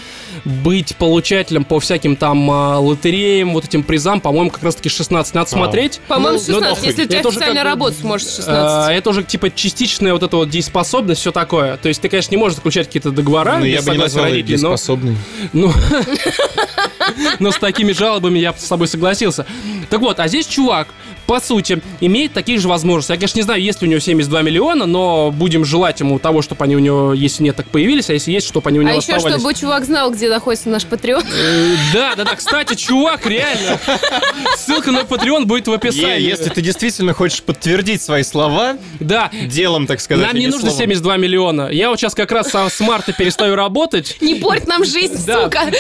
быть 0.44 0.96
получателем 0.98 1.64
по 1.64 1.80
всяким 1.80 2.16
там 2.18 2.50
э, 2.52 2.76
лотереям, 2.78 3.54
вот 3.54 3.64
этим 3.66 3.84
призам, 3.84 4.20
по-моему, 4.20 4.50
как 4.50 4.64
раз-таки 4.64 4.90
16. 4.90 5.34
Надо 5.34 5.50
смотреть. 5.50 6.02
По-моему, 6.08 6.40
Ну, 6.48 6.54
ну, 6.54 6.60
16. 6.60 6.70
похуй. 6.70 6.88
Если 6.90 7.04
у 7.04 7.08
тебя 7.08 7.20
Это 7.20 7.28
уже 7.30 7.38
официально 7.38 7.64
работать 7.64 8.00
сможешь 8.00 8.28
с 8.28 8.40
э, 8.40 8.44
16. 8.44 8.98
Это 8.98 9.10
уже 9.10 9.24
типа 9.24 9.50
частичная 9.50 10.14
вот 10.14 10.24
эта 10.24 10.36
вот 10.36 10.50
дееспособность, 10.50 11.22
все 11.22 11.32
такое. 11.32 11.78
То 11.78 11.88
есть 11.88 12.02
ты, 12.02 12.10
конечно, 12.10 12.32
не 12.32 12.38
можешь 12.38 12.58
заключать 12.58 12.88
какие-то 12.88 13.12
договора 13.12 13.58
Ну, 13.60 13.66
я 13.66 13.82
бы 13.82 13.92
не 13.92 13.98
назвал 13.98 14.26
ее 14.26 14.32
родителей, 14.32 14.58
но, 14.62 14.70
дееспособной. 14.70 15.16
ну, 15.54 15.72
но 17.40 17.52
с 17.52 17.58
такими 17.58 17.92
жалобами 17.92 18.40
я 18.40 18.54
с 18.54 18.68
тобой 18.68 18.88
согласился. 18.88 19.46
Так 19.90 20.00
вот, 20.02 20.20
а 20.20 20.28
здесь 20.28 20.48
чувак, 20.48 20.88
по 21.28 21.40
сути, 21.40 21.82
имеет 22.02 22.34
такие 22.34 22.60
же 22.60 22.68
возможности. 22.68 23.12
Я, 23.12 23.18
конечно, 23.18 23.38
не 23.40 23.44
знаю, 23.44 23.62
есть 23.62 23.82
ли 23.82 23.88
у 23.88 23.92
него 23.92 24.00
72 24.00 24.42
миллиона, 24.44 24.86
но 24.86 25.32
будем 25.32 25.66
желать 25.66 26.00
ему 26.00 26.20
того, 26.20 26.42
чтобы 26.44 26.64
они 26.64 26.76
у 26.76 26.80
него, 26.80 27.14
если 27.14 27.44
нет, 27.44 27.56
так 27.56 27.68
появились, 27.68 28.10
а 28.10 28.14
если 28.14 28.32
есть, 28.32 28.48
чтобы 28.48 28.70
они 28.70 28.80
у 28.80 28.82
него 28.84 28.94
А 28.94 28.96
еще, 28.98 29.14
оставались. 29.14 29.42
чтобы 29.42 29.54
чувак 29.56 29.86
знал, 29.86 30.12
где 30.12 30.30
находится 30.30 30.70
наш 30.70 30.86
патреон. 30.86 31.24
Э, 31.24 31.76
Да, 31.94 32.16
да, 32.16 32.24
да, 32.26 32.36
кстати, 32.36 32.76
чувак, 32.76 33.26
реально. 33.26 33.80
Ссылка 34.58 34.92
на 34.92 35.00
Patreon 35.00 35.46
будет 35.46 35.68
в 35.68 35.74
описании. 35.74 36.22
Если 36.22 36.50
ты 36.50 36.62
действительно 36.62 37.14
хочешь 37.14 37.42
подтвердить 37.42 38.02
свои 38.02 38.24
слова, 38.24 38.78
Да, 39.00 39.32
делом, 39.48 39.88
так 39.88 40.00
сказать, 40.02 40.26
нам 40.28 40.36
а 40.36 40.38
не 40.38 40.46
нужно 40.48 40.70
словом. 40.70 40.78
72 40.78 41.18
миллиона. 41.18 41.70
Я 41.72 41.90
вот 41.90 42.00
сейчас 42.00 42.14
как 42.16 42.32
раз 42.32 42.52
с 42.54 42.80
марта 42.80 43.14
перестаю 43.14 43.56
работать. 43.56 44.18
Не 44.22 44.36
порть 44.36 44.68
нам 44.68 44.84
жизнь, 44.86 45.18
сука. 45.18 45.72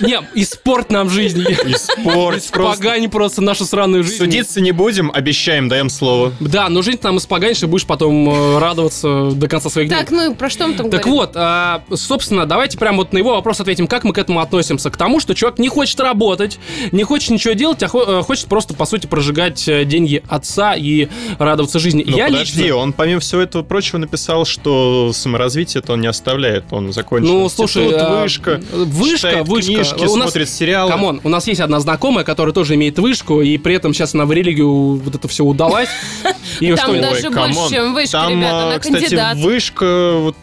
не, 0.00 0.20
испорт 0.68 0.90
нам 0.90 1.08
жизнь. 1.08 1.42
Испорть 1.42 2.48
просто. 2.52 2.74
Испогани 2.82 3.06
просто 3.06 3.40
нашу 3.40 3.64
сраную 3.64 4.04
жизнь. 4.04 4.18
Судиться 4.18 4.60
не 4.60 4.72
будем, 4.72 5.10
обещаем, 5.12 5.68
даем 5.68 5.88
слово. 5.88 6.32
Да, 6.40 6.68
но 6.68 6.82
жизнь 6.82 6.98
там 6.98 7.16
испоганишь 7.16 7.62
и 7.62 7.66
будешь 7.66 7.86
потом 7.86 8.28
э, 8.28 8.58
радоваться 8.58 9.30
до 9.30 9.48
конца 9.48 9.70
своих 9.70 9.88
дней. 9.88 9.98
Так, 9.98 10.10
ну 10.10 10.34
про 10.34 10.50
что 10.50 10.66
мы 10.66 10.74
там 10.74 10.90
Так 10.90 11.06
вот, 11.06 11.32
а, 11.34 11.82
собственно, 11.94 12.44
давайте 12.44 12.76
прямо 12.76 12.98
вот 12.98 13.12
на 13.12 13.18
его 13.18 13.34
вопрос 13.34 13.60
ответим, 13.60 13.86
как 13.86 14.04
мы 14.04 14.12
к 14.12 14.18
этому 14.18 14.40
относимся. 14.40 14.90
К 14.90 14.96
тому, 14.96 15.20
что 15.20 15.34
чувак 15.34 15.58
не 15.58 15.68
хочет 15.68 15.98
работать, 16.00 16.58
не 16.92 17.02
хочет 17.04 17.30
ничего 17.30 17.54
делать, 17.54 17.82
а 17.82 17.86
э, 17.86 18.22
хочет 18.22 18.46
просто, 18.46 18.74
по 18.74 18.84
сути, 18.84 19.06
прожигать 19.06 19.66
э, 19.68 19.84
деньги 19.86 20.22
отца 20.28 20.74
и 20.76 21.08
радоваться 21.38 21.78
жизни. 21.78 22.04
Ну 22.06 22.16
Я 22.16 22.26
подожди, 22.26 22.62
лично... 22.64 22.76
он 22.76 22.92
помимо 22.92 23.20
всего 23.20 23.40
этого 23.40 23.62
прочего 23.62 23.98
написал, 23.98 24.44
что 24.44 25.12
саморазвитие 25.14 25.80
это 25.82 25.94
он 25.94 26.02
не 26.02 26.08
оставляет. 26.08 26.64
Он 26.72 26.92
закончил 26.92 27.28
Ну, 27.32 27.48
слушай, 27.48 27.84
вышка, 27.84 28.60
вышка, 28.72 29.44
вышка. 29.44 29.72
книжки, 29.72 30.04
У 30.06 30.16
нас- 30.16 30.30
смотрит 30.32 30.48
сериалы. 30.58 30.90
Come 30.90 31.07
on, 31.07 31.20
у 31.24 31.28
нас 31.28 31.46
есть 31.46 31.60
одна 31.60 31.80
знакомая, 31.80 32.24
которая 32.24 32.52
тоже 32.52 32.74
имеет 32.74 32.98
вышку, 32.98 33.40
и 33.40 33.56
при 33.58 33.74
этом 33.74 33.94
сейчас 33.94 34.14
она 34.14 34.26
в 34.26 34.32
религию 34.32 34.96
вот 34.96 35.14
это 35.14 35.28
все 35.28 35.44
ударилась. 35.44 35.88
И 36.60 36.74
Там 36.74 36.76
что, 36.78 37.00
даже 37.00 37.30
больше, 37.30 37.30
камон. 37.30 37.70
чем 37.70 37.94
вышка, 37.94 38.26
ребята, 38.28 38.58
а, 38.58 38.66
она 38.68 38.78
кстати, 38.78 39.00
кандидат. 39.02 39.36
вышка 39.38 40.12
вот, 40.16 40.36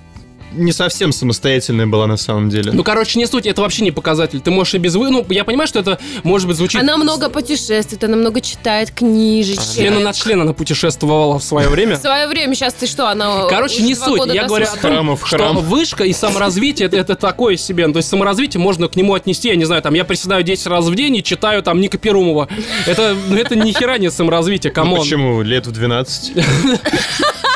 не 0.55 0.71
совсем 0.71 1.11
самостоятельная 1.11 1.87
была 1.87 2.07
на 2.07 2.17
самом 2.17 2.49
деле. 2.49 2.71
Ну, 2.71 2.83
короче, 2.83 3.19
не 3.19 3.25
суть, 3.25 3.45
это 3.45 3.61
вообще 3.61 3.83
не 3.83 3.91
показатель. 3.91 4.41
Ты 4.41 4.51
можешь 4.51 4.73
и 4.75 4.77
без 4.77 4.95
вы... 4.95 5.09
Ну, 5.09 5.25
я 5.29 5.43
понимаю, 5.43 5.67
что 5.67 5.79
это, 5.79 5.99
может 6.23 6.47
быть, 6.47 6.57
звучит... 6.57 6.79
Она 6.79 6.97
много 6.97 7.29
путешествует, 7.29 8.03
она 8.03 8.17
много 8.17 8.41
читает 8.41 8.91
книжечки. 8.91 9.75
Члена 9.75 9.99
на 9.99 10.13
член 10.13 10.41
она 10.41 10.53
путешествовала 10.53 11.39
в 11.39 11.43
свое 11.43 11.69
время. 11.69 11.97
В 11.97 12.01
свое 12.01 12.27
время, 12.27 12.55
сейчас 12.55 12.73
ты 12.73 12.87
что, 12.87 13.09
она... 13.09 13.47
Короче, 13.47 13.83
не 13.83 13.95
суть. 13.95 14.21
Я 14.33 14.45
говорю 14.45 14.65
о 14.65 14.75
том, 14.77 15.17
что 15.17 15.53
вышка 15.53 16.03
и 16.03 16.13
саморазвитие 16.13 16.87
это, 16.87 16.97
это 16.97 17.15
такое 17.15 17.57
себе. 17.57 17.87
То 17.87 17.97
есть 17.97 18.09
саморазвитие 18.09 18.61
можно 18.61 18.87
к 18.87 18.95
нему 18.95 19.13
отнести, 19.13 19.49
я 19.49 19.55
не 19.55 19.65
знаю, 19.65 19.81
там, 19.81 19.93
я 19.93 20.03
приседаю 20.05 20.43
10 20.43 20.67
раз 20.67 20.85
в 20.85 20.95
день 20.95 21.17
и 21.17 21.23
читаю 21.23 21.61
там 21.63 21.79
Ника 21.79 21.97
Перумова. 21.97 22.47
Это, 22.87 23.15
ну, 23.27 23.35
это 23.35 23.55
ни 23.55 23.71
хера 23.71 23.97
не 23.97 24.09
саморазвитие, 24.11 24.71
Ну, 24.71 24.75
come 24.75 24.89
on. 24.89 24.99
почему? 24.99 25.41
Лет 25.41 25.67
в 25.67 25.71
12? 25.71 26.33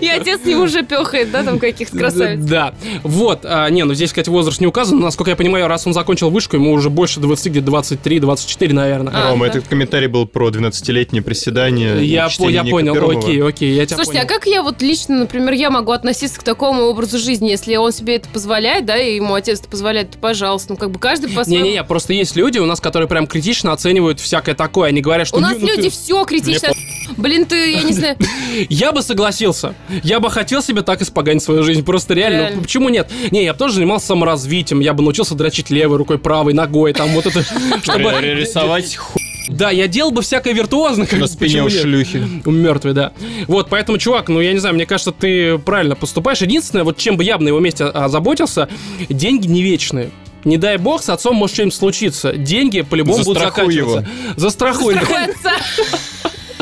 И 0.00 0.08
отец 0.08 0.40
не 0.44 0.54
уже 0.54 0.82
пехает, 0.82 1.30
да, 1.30 1.42
там 1.42 1.58
каких-то 1.58 1.98
красавиц. 1.98 2.40
Да. 2.44 2.74
Вот. 3.02 3.40
А, 3.44 3.68
не, 3.68 3.84
ну 3.84 3.94
здесь, 3.94 4.10
кстати, 4.10 4.28
возраст 4.28 4.60
не 4.60 4.66
указан. 4.66 4.98
но, 4.98 5.06
Насколько 5.06 5.30
я 5.30 5.36
понимаю, 5.36 5.68
раз 5.68 5.86
он 5.86 5.92
закончил 5.92 6.30
вышку, 6.30 6.56
ему 6.56 6.72
уже 6.72 6.90
больше 6.90 7.20
20, 7.20 7.46
где-то 7.52 7.70
23-24, 7.70 8.72
наверное. 8.72 9.12
А, 9.14 9.30
Рома, 9.30 9.46
да. 9.46 9.52
этот 9.52 9.68
комментарий 9.68 10.08
был 10.08 10.26
про 10.26 10.48
12-летнее 10.50 11.22
приседание. 11.22 12.04
я, 12.04 12.28
по- 12.36 12.48
я 12.48 12.64
понял, 12.64 12.94
окей, 13.10 13.42
окей, 13.42 13.74
я 13.74 13.86
тебя 13.86 13.96
Слушайте, 13.96 14.20
а 14.20 14.26
понял. 14.26 14.34
как 14.40 14.46
я 14.46 14.62
вот 14.62 14.82
лично, 14.82 15.18
например, 15.18 15.52
я 15.54 15.70
могу 15.70 15.92
относиться 15.92 16.40
к 16.40 16.42
такому 16.42 16.82
образу 16.84 17.18
жизни, 17.18 17.48
если 17.48 17.76
он 17.76 17.92
себе 17.92 18.16
это 18.16 18.28
позволяет, 18.28 18.86
да, 18.86 18.96
и 18.96 19.16
ему 19.16 19.34
отец 19.34 19.60
это 19.60 19.68
позволяет, 19.68 20.12
то 20.12 20.18
пожалуйста. 20.18 20.72
Ну, 20.72 20.76
как 20.76 20.90
бы 20.90 20.98
каждый 20.98 21.30
по-своему. 21.30 21.64
Не-не-не, 21.64 21.84
просто 21.84 22.12
есть 22.12 22.36
люди 22.36 22.58
у 22.58 22.66
нас, 22.66 22.80
которые 22.80 23.08
прям 23.08 23.26
критично 23.26 23.72
оценивают 23.72 24.20
всякое 24.20 24.54
такое. 24.54 24.88
Они 24.88 25.00
говорят, 25.00 25.26
что... 25.28 25.36
У 25.36 25.40
нас 25.40 25.56
«Ну, 25.58 25.66
люди 25.66 25.90
все 25.90 26.24
критично. 26.24 26.70
Блин, 27.16 27.46
ты, 27.46 27.72
я 27.72 27.82
не 27.82 27.92
знаю. 27.92 28.16
Я 28.68 28.92
бы 28.92 29.02
согласился. 29.02 29.74
Я 30.02 30.20
бы 30.20 30.30
хотел 30.30 30.62
себе 30.62 30.82
так 30.82 31.02
испоганить 31.02 31.42
свою 31.42 31.62
жизнь. 31.62 31.84
Просто 31.84 32.14
реально. 32.14 32.36
Реально. 32.36 32.56
Ну, 32.56 32.62
Почему 32.62 32.88
нет? 32.88 33.10
Не, 33.30 33.44
я 33.44 33.52
бы 33.52 33.58
тоже 33.58 33.74
занимался 33.74 34.06
саморазвитием. 34.06 34.80
Я 34.80 34.94
бы 34.94 35.02
научился 35.02 35.34
дрочить 35.34 35.70
левой 35.70 35.98
рукой, 35.98 36.18
правой, 36.18 36.52
ногой. 36.52 36.92
Там 36.92 37.10
вот 37.10 37.26
это... 37.26 37.42
Чтобы... 37.82 38.12
Рисовать 38.20 38.96
ху... 38.96 39.18
Да, 39.48 39.70
я 39.70 39.86
делал 39.86 40.10
бы 40.10 40.22
всякое 40.22 40.52
виртуозно. 40.54 41.06
как 41.06 41.20
на 41.20 41.26
спине 41.26 41.62
у 41.62 41.70
шлюхи. 41.70 42.22
Мертвый, 42.44 42.94
да. 42.94 43.12
Вот, 43.46 43.68
поэтому, 43.68 43.98
чувак, 43.98 44.28
ну, 44.28 44.40
я 44.40 44.52
не 44.52 44.58
знаю, 44.58 44.74
мне 44.74 44.86
кажется, 44.86 45.12
ты 45.12 45.58
правильно 45.58 45.94
поступаешь. 45.94 46.40
Единственное, 46.40 46.84
вот 46.84 46.96
чем 46.96 47.16
бы 47.16 47.24
я 47.24 47.38
бы 47.38 47.44
на 47.44 47.48
его 47.48 47.60
месте 47.60 47.84
озаботился, 47.84 48.68
деньги 49.08 49.46
не 49.46 49.62
вечные. 49.62 50.10
Не 50.44 50.58
дай 50.58 50.76
бог, 50.78 51.02
с 51.02 51.08
отцом 51.08 51.34
может 51.36 51.54
что-нибудь 51.54 51.74
случиться. 51.74 52.32
Деньги 52.32 52.82
по-любому 52.82 53.24
будут 53.24 53.42
Застрахуй 53.42 53.74
заканчиваться. 53.74 54.08
Застрахуй. 54.36 54.94
Страхуй 54.94 55.24
отца. 55.24 55.52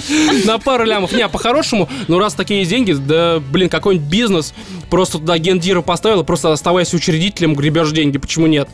На 0.44 0.58
пару 0.58 0.84
лямов. 0.84 1.12
Не, 1.12 1.22
а 1.22 1.28
по-хорошему, 1.28 1.88
ну 2.08 2.18
раз 2.18 2.34
такие 2.34 2.60
есть 2.60 2.70
деньги, 2.70 2.92
да, 2.92 3.40
блин, 3.40 3.68
какой-нибудь 3.68 4.08
бизнес, 4.08 4.54
просто 4.90 5.18
туда 5.18 5.38
гендира 5.38 5.82
поставил, 5.82 6.24
просто 6.24 6.52
оставаясь 6.52 6.94
учредителем, 6.94 7.54
гребешь 7.54 7.92
деньги, 7.92 8.18
почему 8.18 8.46
нет? 8.46 8.68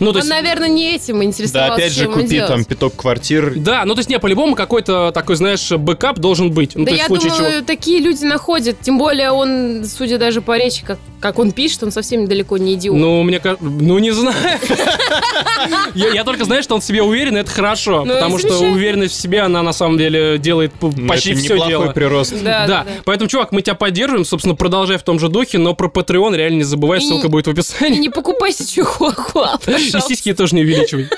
Ну, 0.00 0.06
то 0.12 0.18
Он, 0.18 0.24
есть... 0.24 0.28
наверное, 0.30 0.68
не 0.68 0.94
этим 0.94 1.22
интересовался. 1.22 1.68
Да, 1.68 1.74
опять 1.74 1.92
же, 1.92 2.06
купи 2.06 2.26
делать. 2.28 2.48
там 2.52 2.64
пяток 2.64 2.94
квартир. 2.96 3.54
Да, 3.56 3.84
ну 3.84 3.94
то 3.94 3.98
есть 4.00 4.08
не, 4.10 4.18
по-любому 4.18 4.54
какой-то 4.54 5.10
такой, 5.12 5.36
знаешь, 5.36 5.70
бэкап 5.70 6.18
должен 6.18 6.50
быть. 6.50 6.72
Ну, 6.74 6.84
Да 6.84 6.90
то 6.90 6.96
есть 6.96 7.08
я 7.08 7.32
думаю, 7.32 7.52
чего. 7.56 7.64
такие 7.66 8.00
люди 8.00 8.24
находят. 8.24 8.80
Тем 8.80 8.98
более 8.98 9.30
он, 9.32 9.84
судя 9.84 10.18
даже 10.18 10.40
по 10.40 10.56
речи, 10.56 10.84
как, 10.84 10.98
как 11.20 11.38
он 11.38 11.52
пишет, 11.52 11.82
он 11.82 11.90
совсем 11.92 12.26
далеко 12.28 12.58
не 12.58 12.74
идиот. 12.74 12.96
Ну, 12.96 13.22
мне 13.22 13.40
кажется, 13.40 13.64
ну 13.64 13.98
не 13.98 14.10
знаю. 14.10 14.36
Я 15.94 16.24
только 16.24 16.44
знаю, 16.44 16.62
что 16.62 16.74
он 16.74 16.80
в 16.80 16.84
себе 16.84 17.02
уверен, 17.02 17.36
и 17.36 17.40
это 17.40 17.50
хорошо. 17.50 18.04
Ну, 18.04 18.14
Потому 18.14 18.38
что 18.38 18.58
уверенность 18.58 19.14
в 19.16 19.20
себе, 19.20 19.40
она 19.40 19.62
на 19.62 19.72
самом 19.72 19.98
деле 19.98 20.38
делает 20.38 20.72
Ну, 20.80 20.92
почти 21.08 21.30
это 21.32 21.40
все 21.40 21.54
неплохой 21.54 21.68
дело. 21.72 21.92
прирост. 21.92 22.34
да, 22.42 22.86
поэтому, 23.04 23.28
чувак, 23.28 23.52
мы 23.52 23.62
тебя 23.62 23.74
поддерживаем, 23.74 24.24
собственно, 24.24 24.54
продолжай 24.54 24.98
в 24.98 25.02
том 25.02 25.18
же 25.18 25.28
духе, 25.28 25.58
но 25.58 25.74
про 25.74 25.88
Patreon 25.88 26.36
реально 26.36 26.58
не 26.58 26.62
забывай, 26.64 26.98
И- 26.98 27.02
ссылка 27.02 27.28
будет 27.28 27.46
в 27.46 27.50
И 27.50 27.52
описании. 27.52 27.98
не 27.98 28.08
покупайся 28.10 28.68
чихуахуа, 28.70 29.58
И 29.96 30.00
сиськи 30.00 30.34
тоже 30.34 30.54
не 30.54 30.62
увеличивай. 30.62 31.08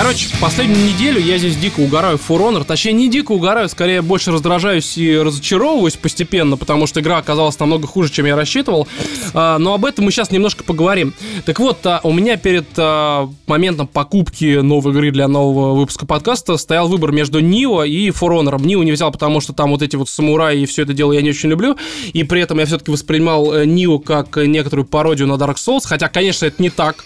Короче, 0.00 0.28
последнюю 0.40 0.94
неделю 0.94 1.18
я 1.20 1.38
здесь 1.38 1.56
дико 1.56 1.80
угораю 1.80 2.18
в 2.18 2.30
For 2.30 2.38
Honor. 2.38 2.62
Точнее, 2.62 2.92
не 2.92 3.10
дико 3.10 3.32
угораю, 3.32 3.68
скорее 3.68 4.00
больше 4.00 4.30
раздражаюсь 4.30 4.96
и 4.96 5.18
разочаровываюсь 5.18 5.96
постепенно, 5.96 6.56
потому 6.56 6.86
что 6.86 7.00
игра 7.00 7.16
оказалась 7.16 7.58
намного 7.58 7.88
хуже, 7.88 8.12
чем 8.12 8.24
я 8.24 8.36
рассчитывал. 8.36 8.86
А, 9.34 9.58
но 9.58 9.74
об 9.74 9.84
этом 9.84 10.04
мы 10.04 10.12
сейчас 10.12 10.30
немножко 10.30 10.62
поговорим. 10.62 11.14
Так 11.44 11.58
вот, 11.58 11.84
а, 11.84 12.00
у 12.04 12.12
меня 12.12 12.36
перед 12.36 12.66
а, 12.76 13.28
моментом 13.48 13.88
покупки 13.88 14.60
новой 14.60 14.92
игры 14.92 15.10
для 15.10 15.26
нового 15.26 15.74
выпуска 15.74 16.06
подкаста 16.06 16.58
стоял 16.58 16.86
выбор 16.86 17.10
между 17.10 17.40
Нио 17.40 17.82
и 17.82 18.10
For 18.10 18.28
Honor. 18.28 18.64
Нио 18.64 18.84
не 18.84 18.92
взял, 18.92 19.10
потому 19.10 19.40
что 19.40 19.52
там 19.52 19.72
вот 19.72 19.82
эти 19.82 19.96
вот 19.96 20.08
самураи 20.08 20.60
и 20.60 20.66
все 20.66 20.82
это 20.82 20.92
дело 20.92 21.10
я 21.10 21.22
не 21.22 21.30
очень 21.30 21.48
люблю. 21.48 21.76
И 22.12 22.22
при 22.22 22.40
этом 22.40 22.60
я 22.60 22.66
все-таки 22.66 22.92
воспринимал 22.92 23.52
э, 23.52 23.66
Нио 23.66 23.98
как 23.98 24.36
некоторую 24.36 24.86
пародию 24.86 25.26
на 25.26 25.32
Dark 25.32 25.56
Souls. 25.56 25.82
Хотя, 25.84 26.08
конечно, 26.08 26.46
это 26.46 26.62
не 26.62 26.70
так. 26.70 27.04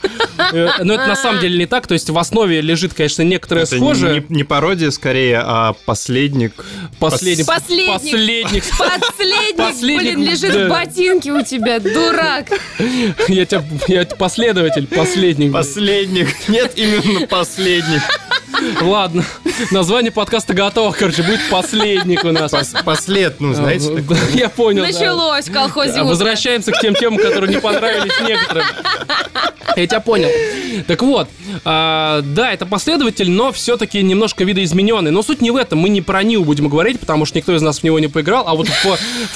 Э, 0.53 0.69
Но 0.83 0.95
это 0.95 1.07
на 1.07 1.17
самом 1.17 1.41
деле 1.41 1.59
не 1.59 1.67
так. 1.67 1.87
То 1.87 1.95
есть 1.95 2.11
в 2.11 2.19
основе 2.19 2.61
лежит, 2.61 2.82
конечно, 2.93 3.23
некоторое 3.23 3.63
Это 3.63 3.77
схожее. 3.77 4.25
не, 4.29 4.37
не 4.39 4.45
пародия 4.45 4.91
скорее, 4.91 5.41
а 5.45 5.75
последник. 5.85 6.53
Последний. 6.99 7.45
Последник. 7.45 7.93
Последник. 7.93 8.65
Последник, 8.77 9.57
Последник, 9.57 10.17
блин, 10.17 10.23
лежит 10.31 10.53
да. 10.53 10.67
в 10.67 10.69
ботинке 10.69 11.33
у 11.33 11.43
тебя, 11.43 11.79
дурак. 11.81 12.47
Я 13.29 13.47
тебя, 13.47 13.63
я 13.89 14.05
последователь, 14.05 14.87
последник. 14.87 15.53
Последник. 15.53 16.29
Нет, 16.49 16.73
именно 16.77 17.27
последник. 17.27 18.03
Ладно, 18.81 19.25
название 19.71 20.13
подкаста 20.13 20.53
готово, 20.55 20.93
короче, 20.93 21.23
будет 21.23 21.41
последник 21.51 22.23
у 22.25 22.31
нас. 22.33 22.53
Пос- 22.53 22.85
послед, 22.85 23.41
ну, 23.41 23.55
знаете, 23.55 23.91
А, 23.93 23.97
такое. 23.97 24.19
Я 24.35 24.49
понял. 24.51 24.83
да. 24.83 24.89
Началось 24.93 25.49
в 25.49 25.53
колхозе. 25.53 26.01
А. 26.01 26.05
Возвращаемся 26.05 26.71
к 26.71 26.79
тем 26.81 26.95
темам, 26.95 27.19
которые 27.19 27.53
не 27.55 27.61
понравились 27.61 28.13
некоторым. 28.27 28.65
Я 29.77 29.87
тебя 29.87 30.01
понял. 30.01 30.29
Так 30.87 31.03
вот, 31.03 31.29
а, 31.65 32.23
да, 32.23 32.53
это 32.53 32.67
последователь, 32.67 33.31
но 33.31 33.53
все-таки 33.53 34.03
немножко 34.03 34.45
видоизмененный. 34.45 35.11
Но 35.11 35.23
суть 35.23 35.41
не 35.43 35.51
в 35.51 35.57
этом. 35.57 35.79
Мы 35.79 35.89
не 35.91 36.01
про 36.01 36.23
Нил 36.23 36.45
будем 36.45 36.69
говорить, 36.69 36.99
потому 36.99 37.25
что 37.27 37.39
никто 37.39 37.55
из 37.55 37.63
нас 37.63 37.81
в 37.81 37.85
него 37.85 37.99
не 37.99 38.09
поиграл. 38.09 38.45
А 38.47 38.55
вот 38.55 38.69
в 38.69 38.87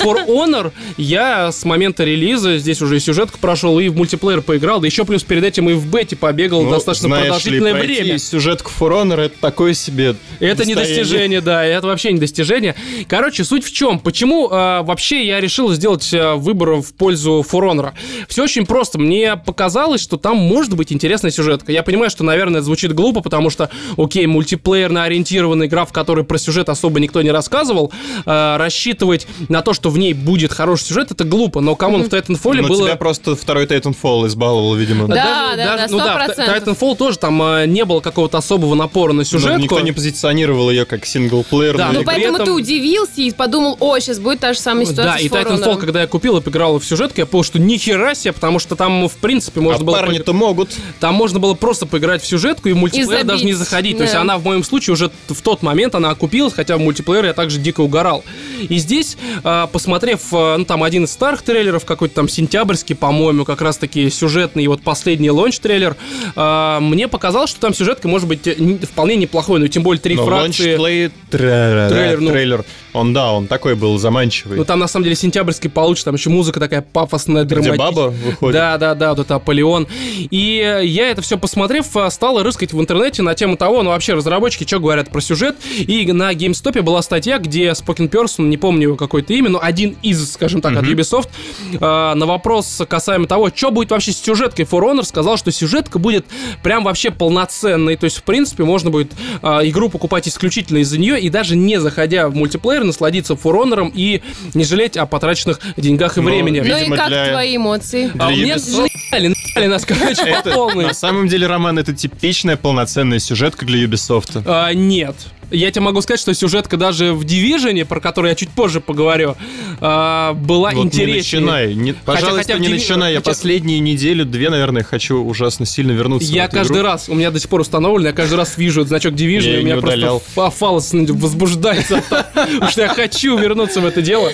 For 0.01 0.27
Honor 0.27 0.73
я 0.97 1.53
с 1.53 1.65
момента 1.65 2.05
релиза, 2.05 2.59
здесь 2.59 2.81
уже 2.83 2.97
и 2.97 3.01
сюжетку 3.01 3.39
прошел, 3.39 3.79
и 3.79 3.89
в 3.89 3.97
мультиплеер 3.97 4.41
поиграл, 4.43 4.81
да 4.81 4.87
еще 4.87 5.05
плюс 5.05 5.23
перед 5.25 5.45
этим 5.45 5.69
и 5.69 5.75
в 5.75 5.87
бете 5.87 6.17
побегал 6.17 6.62
Ну, 6.62 6.71
достаточно 6.71 7.09
знаешь 7.09 7.25
ли, 7.25 7.29
продолжительное 7.31 7.73
пройти 7.75 8.03
время. 8.03 8.19
сюжетку 8.19 8.71
For 8.79 8.91
Honor 9.03 9.21
это 9.27 9.37
такое 9.41 9.75
себе 9.75 10.17
Это 10.41 10.65
не 10.65 10.75
достояние. 10.75 11.03
достижение, 11.05 11.41
да, 11.41 11.65
это 11.65 11.87
вообще 11.87 12.12
не 12.12 12.19
достижение. 12.19 12.75
Короче, 13.09 13.45
суть 13.45 13.65
в 13.65 13.73
чем? 13.73 13.99
Почему 13.99 14.49
э, 14.49 14.83
вообще 14.83 15.27
я 15.27 15.41
решил 15.41 15.73
сделать 15.73 16.12
э, 16.12 16.35
выбор 16.35 16.77
в 16.77 16.95
пользу 16.95 17.45
For 17.49 17.61
Honor? 17.71 17.93
Все 18.29 18.43
очень 18.45 18.65
просто. 18.67 18.99
Мне 18.99 19.37
показалось, 19.37 20.01
что 20.03 20.17
там 20.27 20.39
может 20.39 20.75
быть 20.75 20.93
интересная 20.93 21.31
сюжетка. 21.31 21.71
Я 21.71 21.85
понимаю, 21.85 22.11
что, 22.11 22.25
наверное, 22.25 22.57
это 22.59 22.65
звучит 22.65 22.93
глупо, 22.93 23.21
потому 23.21 23.49
что, 23.49 23.71
окей, 23.97 24.27
мультиплеерно 24.27 25.05
ориентированная 25.05 25.69
игра, 25.69 25.85
в 25.85 25.93
которой 25.93 26.25
про 26.25 26.37
сюжет 26.37 26.69
особо 26.69 26.99
никто 26.99 27.23
не 27.23 27.31
рассказывал, 27.31 27.93
э, 28.25 28.57
рассчитывать 28.57 29.29
на 29.49 29.62
то, 29.62 29.73
что 29.73 29.89
в 29.89 29.99
ней 29.99 30.15
будет 30.15 30.53
хороший 30.53 30.87
сюжет, 30.87 31.12
это 31.12 31.23
глупо. 31.23 31.61
Но, 31.61 31.77
come 31.77 31.91
on, 31.91 32.03
в 32.03 32.09
Titanfall 32.09 32.55
Ну, 32.62 32.67
было... 32.67 32.89
тебя 32.89 32.97
просто 32.97 33.37
второй 33.37 33.67
Titanfall 33.67 34.27
избаловал, 34.27 34.75
видимо. 34.75 35.07
Да, 35.07 35.55
да, 35.55 35.77
да, 35.77 35.87
ну 35.89 35.99
да, 35.99 36.27
в 36.27 36.37
100%. 36.37 36.65
Titanfall 36.65 36.97
тоже 36.97 37.19
там 37.19 37.41
э, 37.41 37.67
не 37.67 37.85
было 37.85 38.01
какого-то 38.01 38.39
особого 38.39 38.75
напора 38.75 39.12
на 39.12 39.19
Но 39.19 39.25
сюжетку. 39.25 39.61
никто 39.61 39.79
не 39.79 39.93
позиционировал 39.93 40.71
ее 40.71 40.87
как 40.87 41.07
синглплеер. 41.07 41.77
Да, 41.77 41.93
Ну, 41.93 42.03
поэтому 42.03 42.35
этом- 42.35 42.47
ты 42.47 42.53
удивился 42.53 43.21
и 43.21 43.31
подумал, 43.31 43.77
о, 43.79 43.97
сейчас 44.01 44.19
будет 44.19 44.41
та 44.41 44.55
же 44.55 44.59
самая 44.59 44.87
ситуация 44.87 45.12
Да, 45.12 45.19
с 45.19 45.23
и 45.23 45.29
Titanfall, 45.29 45.79
когда 45.79 46.01
я 46.01 46.09
купил 46.09 46.37
и 46.39 46.41
поиграл 46.41 46.81
в 46.81 46.85
сюжетку, 46.85 47.21
я 47.21 47.27
понял, 47.27 47.45
что 47.45 47.61
ни 47.61 47.77
хера 47.77 48.17
себе, 48.17 48.33
потому 48.33 48.59
что 48.59 48.75
там, 48.75 49.09
в 49.09 49.15
принципе, 49.19 49.61
можно 49.61 49.83
а 49.83 49.85
было... 49.85 49.95
парни-то 50.07 50.33
могут. 50.33 50.71
Там 51.01 51.14
можно 51.14 51.38
было 51.38 51.55
просто 51.55 51.87
поиграть 51.87 52.23
в 52.23 52.27
сюжетку 52.27 52.69
и 52.69 52.73
в 52.73 52.77
мультиплеер 52.77 53.11
забить, 53.11 53.27
даже 53.27 53.45
не 53.45 53.53
заходить. 53.53 53.97
То 53.97 54.03
есть 54.03 54.14
да. 54.14 54.21
она 54.23 54.38
в 54.38 54.45
моем 54.45 54.62
случае 54.64 54.95
уже 54.95 55.11
в 55.29 55.40
тот 55.42 55.62
момент 55.62 55.95
она 55.95 56.11
окупилась, 56.11 56.53
хотя 56.55 56.77
в 56.77 56.81
мультиплеер 56.81 57.25
я 57.25 57.33
также 57.33 57.59
дико 57.59 57.81
угорал. 57.81 58.25
И 58.69 58.77
здесь, 58.79 59.16
а, 59.45 59.66
посмотрев, 59.66 60.21
а, 60.33 60.57
ну 60.57 60.64
там 60.64 60.83
один 60.83 61.05
из 61.05 61.12
старых 61.12 61.42
трейлеров, 61.42 61.85
какой-то 61.85 62.14
там 62.14 62.29
сентябрьский, 62.29 62.95
по-моему, 62.95 63.45
как 63.45 63.61
раз-таки 63.61 64.09
сюжетный, 64.11 64.64
и 64.64 64.69
вот 64.69 64.83
последний 64.83 65.31
launch-трейлер, 65.31 65.97
а, 66.35 66.81
мне 66.81 67.09
показалось, 67.09 67.51
что 67.51 67.61
там 67.61 67.75
сюжетка 67.75 68.09
может 68.09 68.29
быть 68.29 68.47
э, 68.47 68.55
не- 68.59 68.79
вполне 68.79 69.16
неплохой, 69.16 69.61
ну 69.61 69.69
тем 69.69 69.83
более 69.83 70.01
три 70.01 70.14
Но 70.16 70.25
фракции. 70.25 70.77
launch-play- 70.77 71.11
тра- 71.31 71.88
Трейлер, 71.90 72.21
ну. 72.21 72.31
трейлер, 72.31 72.64
он, 72.92 73.12
да, 73.12 73.33
он 73.33 73.47
такой 73.47 73.75
был 73.75 73.99
заманчивый. 73.99 74.57
Ну 74.59 74.64
там 74.64 74.79
на 74.79 74.88
самом 74.88 75.05
деле 75.05 75.16
сентябрьский 75.16 75.69
получше, 75.71 76.05
там 76.05 76.14
еще 76.14 76.31
музыка 76.31 76.61
такая 76.61 76.83
пафосная, 76.83 77.45
Где 77.45 77.57
драматичная. 77.57 77.79
баба 77.79 78.01
выходит. 78.11 78.55
Да, 78.55 78.79
да, 78.79 78.95
да, 78.95 79.11
вот 79.11 79.19
это 79.21 79.35
Аполлион. 79.37 79.87
И 80.31 80.61
э, 80.65 80.85
я 80.85 81.11
это 81.11 81.23
все 81.23 81.39
посмотрев, 81.39 81.97
э, 81.97 82.11
стал 82.11 82.43
рыскать 82.43 82.73
в 82.73 82.81
интернете 82.81 83.23
на 83.23 83.35
тему 83.35 83.57
того, 83.57 83.83
ну 83.83 83.91
вообще 83.91 84.15
разработчики 84.15 84.67
что 84.67 84.81
говорят 84.81 85.11
про 85.11 85.21
сюжет. 85.21 85.57
И 85.79 86.11
на 86.13 86.33
GameStop 86.33 86.83
была 86.83 87.03
статья, 87.03 87.39
где 87.39 87.69
spokesperson, 87.71 88.49
не 88.49 88.57
помню 88.57 88.97
какое-то 88.97 89.33
имя, 89.33 89.51
но 89.51 89.59
один 89.63 89.97
из, 90.03 90.33
скажем 90.33 90.61
так, 90.61 90.77
от 90.77 90.85
Ubisoft, 90.85 91.29
э, 91.73 91.79
на 92.15 92.27
вопрос 92.27 92.83
касаемо 92.89 93.27
того, 93.27 93.51
что 93.55 93.71
будет 93.71 93.91
вообще 93.91 94.13
с 94.13 94.19
сюжеткой 94.21 94.65
For 94.65 94.81
Honor, 94.83 95.05
сказал, 95.05 95.37
что 95.37 95.51
сюжетка 95.51 95.99
будет 95.99 96.27
прям 96.63 96.85
вообще 96.85 97.11
полноценной. 97.11 97.97
То 97.97 98.05
есть, 98.05 98.19
в 98.19 98.23
принципе, 98.23 98.65
можно 98.65 98.91
будет 98.91 99.13
э, 99.43 99.47
игру 99.65 99.89
покупать 99.89 100.29
исключительно 100.29 100.79
из-за 100.79 100.99
нее 100.99 101.21
и 101.21 101.29
даже 101.29 101.57
не 101.57 101.81
заходя 101.81 102.29
в 102.29 102.35
мультиплеер, 102.35 102.85
насладиться 102.85 103.35
For 103.35 103.55
Honor 103.63 103.91
и 103.95 104.23
не 104.55 104.65
жалеть 104.65 104.97
о 104.97 105.07
потраченных 105.07 105.61
деньгах 105.77 106.19
и 106.19 106.21
Ну, 106.21 106.27
времени. 106.27 106.61
Ну 106.61 106.77
и 106.77 106.81
Видимо, 106.81 106.97
как 106.97 107.09
для- 107.09 107.31
твои 107.31 107.57
эмоции? 107.57 108.11
А 108.19 108.29
Для 108.29 108.37
меня 108.45 108.57
Ubisoft- 108.57 109.69
нас, 109.69 109.86
короче, 109.87 110.42
по 110.42 110.51
полной. 110.51 110.87
на 110.87 110.94
самом 110.94 111.29
деле, 111.29 111.46
Роман, 111.46 111.79
это 111.79 111.94
типичная 111.94 112.57
полноценная 112.57 113.18
сюжетка 113.18 113.64
для 113.64 113.85
Ubisoft. 113.85 114.42
А, 114.44 114.72
нет. 114.72 115.16
Я 115.51 115.71
тебе 115.71 115.83
могу 115.83 116.01
сказать, 116.01 116.21
что 116.21 116.35
сюжетка 116.35 116.77
даже 116.77 117.13
в 117.13 117.23
Division, 117.25 117.85
про 117.85 118.01
которую 118.01 118.31
я 118.31 118.35
чуть 118.35 118.51
позже 118.51 118.81
поговорю, 118.81 119.37
а, 119.81 120.33
была 120.35 120.71
Вот 120.71 120.77
не 120.77 120.87
интереснее. 120.87 121.17
начинай. 121.43 121.75
Не- 121.75 121.93
пожалуйста, 121.93 122.39
хотя 122.43 122.57
в 122.57 122.61
не 122.61 122.69
Divi- 122.69 122.73
начинай. 122.73 123.13
Я 123.13 123.19
хотя- 123.21 123.31
последние 123.31 123.79
неделю-две, 123.79 124.51
наверное, 124.51 124.83
хочу 124.83 125.23
ужасно 125.23 125.65
сильно 125.67 125.93
вернуться 125.93 126.33
Я 126.33 126.49
каждый 126.49 126.79
игру. 126.79 126.83
раз, 126.87 127.09
у 127.09 127.15
меня 127.15 127.31
до 127.31 127.39
сих 127.39 127.49
пор 127.49 127.61
установлен, 127.61 128.07
я 128.07 128.13
каждый 128.13 128.35
раз 128.35 128.57
вижу 128.59 128.81
этот 128.81 128.89
значок 128.89 129.15
Division, 129.15 129.43
Я 129.43 129.57
и 129.59 129.61
у 129.61 129.65
меня 129.65 129.75
не 129.77 129.81
просто 129.81 130.19
фа- 130.35 130.51
фалос 130.51 130.93
возбуждается, 130.93 132.03
потому 132.09 132.69
что 132.71 132.83
я 132.83 132.89
хочу 132.89 133.37
вернуться 133.39 133.81
в 133.81 133.87
это 133.87 134.03
дело. 134.03 134.31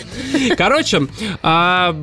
Короче, 0.56 1.02
а, 1.42 1.94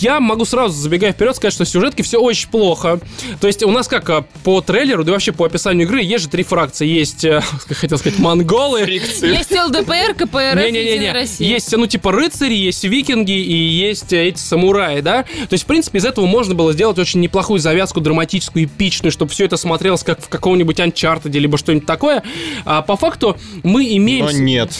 я 0.00 0.20
могу 0.20 0.44
сразу, 0.44 0.74
забегая 0.78 1.12
вперед, 1.12 1.36
сказать, 1.36 1.54
что 1.54 1.64
в 1.64 1.68
сюжетке 1.68 2.02
все 2.02 2.18
очень 2.20 2.48
плохо. 2.48 3.00
То 3.40 3.46
есть 3.46 3.62
у 3.62 3.70
нас 3.70 3.88
как 3.88 4.08
а, 4.10 4.24
по 4.44 4.60
трейлеру, 4.60 5.04
да 5.04 5.12
вообще 5.12 5.32
по 5.32 5.44
описанию 5.46 5.86
игры, 5.86 6.02
есть 6.02 6.24
же 6.24 6.30
три 6.30 6.42
фракции. 6.42 6.86
Есть, 6.86 7.24
э, 7.24 7.40
хотел 7.68 7.98
сказать, 7.98 8.18
монголы, 8.58 8.80
Есть 8.80 9.52
ЛДПР, 9.52 10.14
КПРФ, 10.14 10.66
Единая 10.66 11.12
Россия. 11.12 11.48
есть, 11.48 11.74
ну, 11.76 11.86
типа, 11.86 12.12
рыцари, 12.12 12.54
есть 12.54 12.84
викинги 12.84 13.32
и 13.32 13.54
есть 13.54 14.12
э, 14.12 14.28
эти 14.28 14.38
самураи, 14.38 15.00
да? 15.00 15.22
То 15.22 15.52
есть, 15.52 15.64
в 15.64 15.66
принципе, 15.66 15.98
из 15.98 16.04
этого 16.04 16.26
можно 16.26 16.54
было 16.54 16.72
сделать 16.72 16.98
очень 16.98 17.20
неплохую 17.20 17.60
завязку, 17.60 18.00
драматическую, 18.00 18.66
эпичную, 18.66 19.12
чтобы 19.12 19.30
все 19.30 19.44
это 19.44 19.56
смотрелось 19.56 20.02
как 20.02 20.20
в 20.20 20.28
каком-нибудь 20.28 20.78
Uncharted, 20.78 21.30
либо 21.38 21.58
что-нибудь 21.58 21.86
такое. 21.86 22.22
А 22.64 22.82
по 22.82 22.96
факту 22.96 23.36
мы 23.62 23.84
имеем... 23.96 24.26
Но 24.26 24.32
нет. 24.32 24.72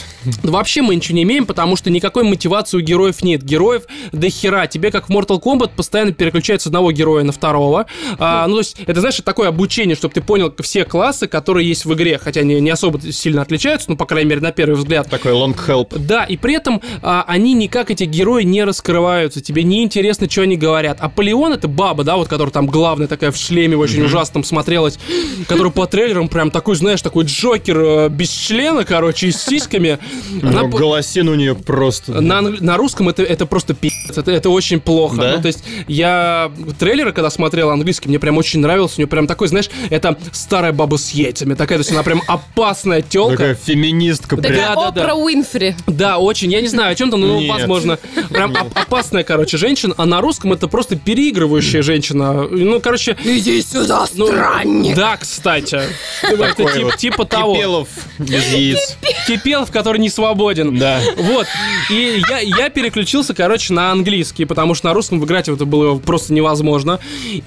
Вообще 0.42 0.82
мы 0.82 0.94
ничего 0.94 1.16
не 1.16 1.22
имеем, 1.22 1.46
потому 1.46 1.76
что 1.76 1.90
никакой 1.90 2.24
мотивации 2.24 2.76
у 2.76 2.80
героев 2.80 3.22
нет. 3.22 3.42
Героев 3.42 3.84
до 4.12 4.28
хера. 4.28 4.66
Тебе, 4.66 4.90
как 4.90 5.08
в 5.08 5.12
Mortal 5.12 5.40
Kombat, 5.40 5.70
постоянно 5.76 6.12
переключают 6.12 6.62
с 6.62 6.66
одного 6.66 6.92
героя 6.92 7.24
на 7.24 7.32
второго. 7.32 7.86
А, 8.18 8.46
ну, 8.46 8.54
то 8.54 8.60
есть, 8.60 8.76
это, 8.86 9.00
знаешь, 9.00 9.16
такое 9.24 9.48
обучение, 9.48 9.96
чтобы 9.96 10.14
ты 10.14 10.20
понял 10.20 10.52
все 10.60 10.84
классы, 10.84 11.26
которые 11.26 11.68
есть 11.68 11.84
в 11.84 11.94
игре, 11.94 12.18
хотя 12.18 12.40
они 12.40 12.60
не 12.60 12.70
особо 12.70 13.00
сильно 13.00 13.42
отличаются, 13.42 13.67
ну, 13.87 13.96
по 13.96 14.07
крайней 14.07 14.31
мере, 14.31 14.40
на 14.40 14.52
первый 14.52 14.76
взгляд. 14.76 15.09
Такой 15.09 15.33
long 15.33 15.57
help. 15.66 15.98
Да, 15.98 16.24
и 16.24 16.37
при 16.37 16.54
этом 16.54 16.81
а, 17.02 17.24
они 17.26 17.54
никак, 17.54 17.90
эти 17.90 18.04
герои, 18.04 18.44
не 18.44 18.64
раскрываются. 18.64 19.40
Тебе 19.40 19.62
не 19.62 19.83
интересно, 19.83 20.28
что 20.28 20.42
они 20.42 20.57
говорят. 20.57 20.98
А 21.00 21.09
Полеон 21.09 21.52
это 21.52 21.68
баба, 21.68 22.04
да, 22.04 22.16
вот 22.16 22.28
которая 22.28 22.52
там 22.52 22.66
главная 22.66 23.09
такая 23.09 23.31
в 23.31 23.37
шлеме 23.37 23.76
очень 23.76 24.02
ужасном 24.02 24.44
смотрелась, 24.44 24.98
которая 25.46 25.72
по 25.72 25.87
трейлерам 25.87 26.28
прям 26.28 26.50
такой, 26.50 26.76
знаешь, 26.76 27.02
такой 27.02 27.24
Джокер 27.24 27.78
э, 27.78 28.09
без 28.09 28.31
члена, 28.31 28.85
короче, 28.85 29.28
и 29.28 29.33
с 29.33 29.42
сиськами. 29.42 29.98
Она 30.42 30.64
голосин 30.64 31.28
у 31.28 31.35
нее 31.35 31.54
просто. 31.54 32.20
на, 32.20 32.40
на 32.40 32.76
русском 32.76 33.09
это, 33.09 33.22
это 33.22 33.46
просто 33.46 33.74
пи***ц, 33.74 34.20
это, 34.20 34.31
это 34.31 34.50
очень 34.50 34.81
плохо. 34.81 35.16
Да? 35.16 35.37
Ну, 35.37 35.42
то 35.42 35.48
есть 35.48 35.64
я 35.87 36.50
трейлеры, 36.78 37.12
когда 37.12 37.31
смотрел 37.31 37.70
английский, 37.70 38.09
мне 38.09 38.18
прям 38.18 38.37
очень 38.38 38.61
нравился. 38.61 38.96
У 38.96 39.00
нее 39.00 39.09
прям 39.09 39.26
такой, 39.26 39.48
знаешь, 39.48 39.70
это 39.90 40.16
старая 40.33 40.72
баба 40.72 40.96
с 40.96 41.11
яйцами. 41.11 41.54
Такая, 41.54 41.78
то 41.78 41.81
есть 41.81 41.92
она 41.92 42.02
прям 42.02 42.22
опасная 42.26 43.02
телка. 43.02 43.37
Такая 43.37 43.57
феминистка 43.64 44.36
Такая 44.36 44.52
прям. 44.52 44.74
Да, 44.74 44.74
да, 44.74 44.90
да. 44.90 45.00
Опра 45.02 45.14
Уинфри. 45.14 45.74
Да, 45.86 46.18
очень. 46.18 46.52
Я 46.52 46.60
не 46.60 46.68
знаю, 46.68 46.92
о 46.92 46.94
чем 46.94 47.10
там, 47.10 47.20
но, 47.20 47.40
Нет. 47.40 47.50
возможно, 47.50 47.98
прям 48.30 48.52
оп- 48.52 48.76
опасная, 48.76 49.24
короче, 49.24 49.56
женщина. 49.56 49.94
А 49.96 50.06
на 50.06 50.20
русском 50.20 50.52
это 50.52 50.68
просто 50.68 50.96
переигрывающая 50.96 51.82
женщина. 51.82 52.46
Ну, 52.50 52.80
короче... 52.80 53.16
Иди 53.24 53.62
сюда, 53.62 54.06
ну, 54.14 54.26
странник. 54.26 54.96
Да, 54.96 55.16
кстати. 55.16 55.80
Это 56.22 56.36
Такой 56.54 56.72
тип- 56.72 56.82
вот 56.84 56.96
типа 56.96 57.24
того. 57.24 57.54
Кипелов 57.54 57.88
без 58.18 58.52
яиц. 58.52 58.96
Кипелов, 59.26 59.70
который 59.70 59.98
не 59.98 60.10
свободен. 60.10 60.78
Да. 60.78 61.00
Вот. 61.16 61.46
И 61.90 62.22
я, 62.28 62.38
я 62.40 62.68
переключился, 62.70 63.34
короче, 63.34 63.72
на 63.72 63.90
английский, 63.92 64.44
потому 64.44 64.74
что 64.74 64.88
на 64.88 64.94
русском 64.94 65.24
играть 65.24 65.48
это 65.48 65.64
было 65.64 65.98
просто 65.98 66.32
невозможно. 66.32 66.98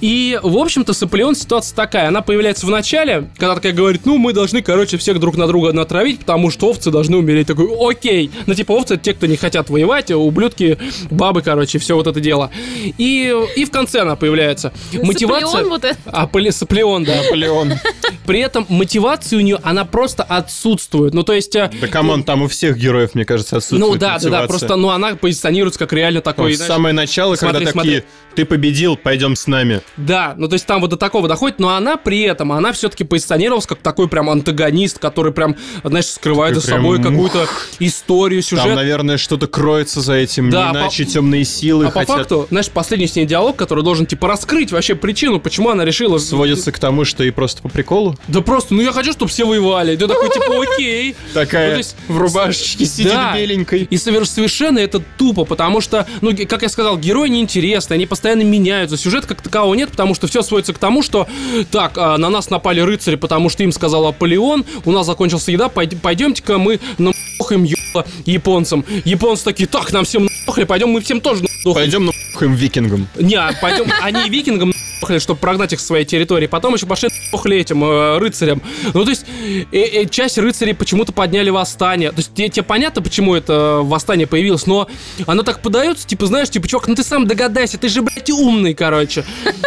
И, 0.02 0.40
в 0.42 0.58
общем-то, 0.58 0.94
с 0.94 1.04
Аполеон 1.04 1.36
ситуация 1.36 1.76
такая. 1.76 2.08
Она 2.08 2.22
появляется 2.22 2.66
в 2.66 2.70
начале, 2.70 3.30
когда 3.38 3.56
такая 3.56 3.74
говорит, 3.74 4.06
ну, 4.06 4.18
мы 4.18 4.34
должны, 4.34 4.62
короче, 4.62 4.98
всех 4.98 5.20
друг 5.20 5.38
на 5.38 5.48
друга 5.48 5.72
натравить, 5.74 6.01
потому 6.20 6.50
что 6.52 6.68
овцы 6.70 6.92
должны 6.92 7.18
умереть. 7.18 7.48
Такой, 7.48 7.68
окей. 7.80 8.32
Ну, 8.46 8.54
типа, 8.54 8.72
овцы 8.74 8.96
это 8.96 9.04
те, 9.04 9.14
кто 9.14 9.28
не 9.28 9.38
хотят 9.38 9.70
воевать, 9.70 10.12
а 10.12 10.18
ублюдки, 10.18 10.78
бабы, 11.10 11.42
короче, 11.42 11.80
все 11.80 11.96
вот 11.96 12.08
это 12.08 12.20
дело. 12.20 12.52
И, 12.98 13.34
и 13.56 13.66
в 13.66 13.72
конце 13.72 14.02
она 14.02 14.16
появляется. 14.16 14.74
Мотивация... 14.94 15.48
Саплион 15.48 15.70
вот 15.70 15.84
это. 15.86 15.98
Аполе- 16.06 16.52
Саплеон, 16.52 17.04
да. 17.04 17.16
Наполеон. 17.24 17.74
При 18.26 18.40
этом 18.40 18.66
мотивация 18.70 19.38
у 19.38 19.42
нее, 19.42 19.60
она 19.64 19.86
просто 19.86 20.24
отсутствует. 20.24 21.14
Ну, 21.14 21.24
то 21.24 21.34
есть... 21.34 21.56
э, 21.56 21.70
Да 21.82 21.88
come 21.88 22.08
on, 22.08 22.24
там 22.24 22.42
у 22.44 22.48
всех 22.48 22.78
героев, 22.78 23.16
мне 23.16 23.26
кажется, 23.26 23.58
отсутствует 23.58 23.82
ну 23.82 23.92
да, 23.94 24.00
да, 24.00 24.06
да, 24.08 24.14
мотивация. 24.16 24.48
просто, 24.48 24.76
ну 24.76 24.90
она 24.90 25.16
позиционируется 25.16 25.80
как 25.80 25.94
реально 25.94 26.22
такой, 26.22 26.54
знаешь, 26.54 26.72
самое 26.72 26.94
начало, 26.94 27.36
смотри, 27.36 27.60
когда 27.66 27.72
смотри. 27.72 27.92
такие, 27.96 28.06
ты 28.36 28.46
победил, 28.46 28.96
пойдем 28.98 29.36
с 29.36 29.48
нами. 29.48 29.82
да, 29.98 30.34
ну 30.38 30.48
то 30.48 30.54
есть 30.54 30.66
там 30.66 30.82
вот 30.82 30.90
до 30.90 30.98
такого 30.98 31.28
доходит, 31.28 31.60
но 31.60 31.70
она 31.76 31.98
при 31.98 32.22
этом, 32.22 32.52
она 32.52 32.72
все-таки 32.74 33.04
позиционировалась 33.04 33.66
как 33.66 33.80
такой 33.80 34.08
прям 34.08 34.30
антагонист, 34.30 35.00
который 35.00 35.32
прям, 35.34 35.56
знаешь, 35.92 36.08
скрывает 36.08 36.56
за 36.56 36.62
собой 36.62 37.00
прям, 37.00 37.14
какую-то 37.14 37.48
историю, 37.80 38.42
Там, 38.42 38.60
сюжет. 38.60 38.76
наверное, 38.76 39.18
что-то 39.18 39.48
кроется 39.48 40.02
за 40.02 40.14
этим, 40.14 40.50
Да, 40.50 40.68
не 40.70 40.74
по- 40.74 40.78
иначе 40.80 41.06
темные 41.06 41.44
силы 41.46 41.86
а 41.86 41.88
по 41.90 42.00
хотят... 42.00 42.18
факту, 42.18 42.48
знаешь, 42.50 42.70
последний 42.70 43.08
с 43.08 43.16
ней 43.16 43.26
диалог, 43.26 43.56
который 43.56 43.84
должен, 43.84 44.06
типа, 44.06 44.28
раскрыть 44.28 44.72
вообще 44.72 44.96
причину, 44.96 45.40
почему 45.40 45.70
она 45.70 45.86
решила... 45.86 46.18
Сводится 46.18 46.72
к 46.72 46.80
тому, 46.80 47.06
что 47.06 47.24
и 47.24 47.32
просто 47.32 47.62
по 47.62 47.70
приколу. 47.70 48.18
Да 48.28 48.42
просто, 48.42 48.74
ну 48.74 48.82
я 48.82 48.92
хочу, 48.92 49.12
чтобы 49.12 49.30
все 49.30 49.46
воевали. 49.46 49.96
Ты 49.96 50.08
такой, 50.08 50.30
типа, 50.30 50.64
окей. 50.74 51.16
Такая 51.34 51.72
Ну, 51.72 51.78
есть- 51.78 51.96
в 52.08 52.18
рубашечке 52.18 52.86
сидит 52.86 53.12
Да. 53.14 53.36
беленькой. 53.36 53.84
И 53.90 53.96
совер- 53.98 54.26
совершенно 54.26 54.80
это 54.80 55.02
тупо, 55.18 55.46
потому 55.46 55.82
что, 55.82 56.08
ну, 56.22 56.32
как 56.48 56.62
я 56.64 56.70
сказал, 56.70 56.98
герои 56.98 57.30
неинтересны, 57.30 57.94
они 57.96 58.06
постоянно 58.06 58.44
меняются, 58.44 58.98
сюжет 58.98 59.26
как 59.26 59.42
такового 59.42 59.74
нет, 59.76 59.90
потому 59.92 60.16
что 60.16 60.28
все 60.28 60.42
сводится 60.42 60.74
к 60.74 60.78
тому, 60.78 61.04
что, 61.04 61.28
так, 61.72 61.98
а, 61.98 62.18
на 62.18 62.30
нас 62.30 62.50
напали 62.50 62.80
рыцари, 62.80 63.16
потому 63.16 63.50
что 63.50 63.64
им 63.64 63.72
сказал 63.72 64.08
Аполеон, 64.08 64.66
у 64.86 64.92
нас 64.92 65.06
закончилась 65.06 65.48
еда, 65.48 65.70
пойдемте-ка 65.88 66.58
мы 66.58 66.80
нахуем 66.98 67.64
ебало 67.64 68.06
японцам. 68.26 68.86
Японцы 69.06 69.44
такие, 69.44 69.68
так, 69.68 69.92
нам 69.92 70.06
всем 70.06 70.28
нахуй, 70.46 70.66
пойдем 70.66 70.90
мы 70.90 71.02
всем 71.02 71.22
тоже 71.22 71.44
нахуй. 71.44 71.74
Пойдем 71.74 72.06
нахуем 72.06 72.54
викингам. 72.56 73.08
Не, 73.20 73.36
а 73.36 73.54
пойдем, 73.62 73.92
они 74.02 74.30
викингам 74.30 74.74
нахуй, 75.02 75.20
чтобы 75.20 75.40
прогнать 75.40 75.74
их 75.74 75.80
с 75.80 75.86
своей 75.86 76.06
территории. 76.06 76.48
Потом 76.48 76.74
еще 76.74 76.86
пошли 76.86 77.10
нахуй 77.32 77.58
этим 77.58 77.84
э, 77.84 78.18
рыцарям. 78.18 78.62
Ну, 78.94 79.04
то 79.04 79.10
есть, 79.10 79.26
э, 79.72 79.80
э, 79.80 80.06
часть 80.06 80.38
рыцарей 80.38 80.74
почему-то 80.74 81.12
подняли 81.12 81.50
восстание. 81.50 82.12
То 82.12 82.18
есть, 82.18 82.34
тебе, 82.34 82.50
тебе 82.50 82.64
понятно, 82.64 83.02
почему 83.02 83.36
это 83.36 83.80
восстание 83.84 84.28
появилось, 84.28 84.68
но 84.68 84.88
оно 85.28 85.44
так 85.44 85.62
подается, 85.62 86.08
типа, 86.08 86.26
знаешь, 86.26 86.50
типа, 86.50 86.68
чувак, 86.68 86.88
ну 86.88 86.96
ты 86.96 87.04
сам 87.04 87.28
догадайся, 87.28 87.78
ты 87.78 87.90
же, 87.90 88.02
блядь, 88.02 88.30
умный, 88.30 88.74
короче. 88.74 89.26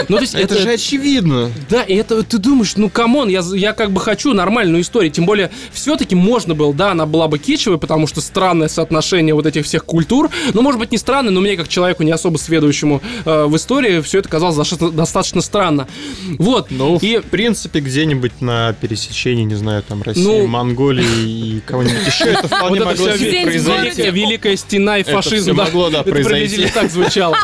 Ну, 0.09 0.17
то 0.17 0.23
есть, 0.23 0.35
Это 0.35 0.59
же 0.59 0.71
очевидно. 0.71 1.51
да, 1.71 1.83
и 1.83 1.95
это 1.95 2.23
ты 2.23 2.39
думаешь, 2.39 2.77
ну 2.77 2.91
come 2.91 3.12
on, 3.12 3.29
я, 3.29 3.43
я 3.55 3.73
как 3.73 3.91
бы 3.91 4.01
хочу 4.01 4.35
нормальную 4.35 4.83
историю. 4.83 5.11
Тем 5.11 5.27
более, 5.27 5.51
все-таки 5.73 6.15
можно 6.15 6.55
было, 6.55 6.75
да, 6.75 6.93
она 6.93 7.07
была 7.07 7.29
бы 7.29 7.39
кичевой, 7.39 7.79
потому 7.79 8.07
что 8.07 8.21
странное 8.21 8.69
соотношение 8.69 9.35
вот 9.35 9.47
этих 9.47 9.65
всех 9.65 9.85
культур. 9.85 10.31
Ну, 10.53 10.63
может 10.63 10.79
быть, 10.79 10.93
не 10.93 10.99
странное, 10.99 11.31
но 11.31 11.41
мне, 11.41 11.57
как 11.57 11.69
человеку 11.69 12.03
не 12.03 12.13
особо 12.13 12.37
сведущему 12.37 13.01
э, 13.25 13.45
в 13.45 13.57
истории, 13.57 14.01
все 14.01 14.19
это 14.19 14.29
казалось 14.29 14.57
достаточно, 14.57 15.24
достаточно 15.25 15.41
странно. 15.41 15.89
Вот. 16.39 16.71
Ну, 16.71 16.99
и 17.01 17.19
в 17.19 17.25
принципе, 17.25 17.81
где-нибудь 17.81 18.41
на 18.41 18.73
пересечении, 18.75 19.45
не 19.45 19.55
знаю, 19.55 19.83
там, 19.83 20.03
России, 20.03 20.23
Ну, 20.23 20.47
Монголии 20.47 21.05
и 21.57 21.61
кого-нибудь 21.67 22.07
еще, 22.07 22.25
это 22.25 22.49
вполне 22.49 22.77
это 22.79 22.87
могло 22.87 23.07
произойти. 23.07 24.11
Великая 24.11 24.57
стена 24.57 24.99
и 24.99 25.01
Это 25.03 25.13
фашизм. 25.13 25.55
да. 25.57 25.65
могло, 25.65 25.91
да, 25.91 26.01
это 26.01 26.11
произойти. 26.11 26.67
так 26.73 26.91
звучало. 26.91 27.37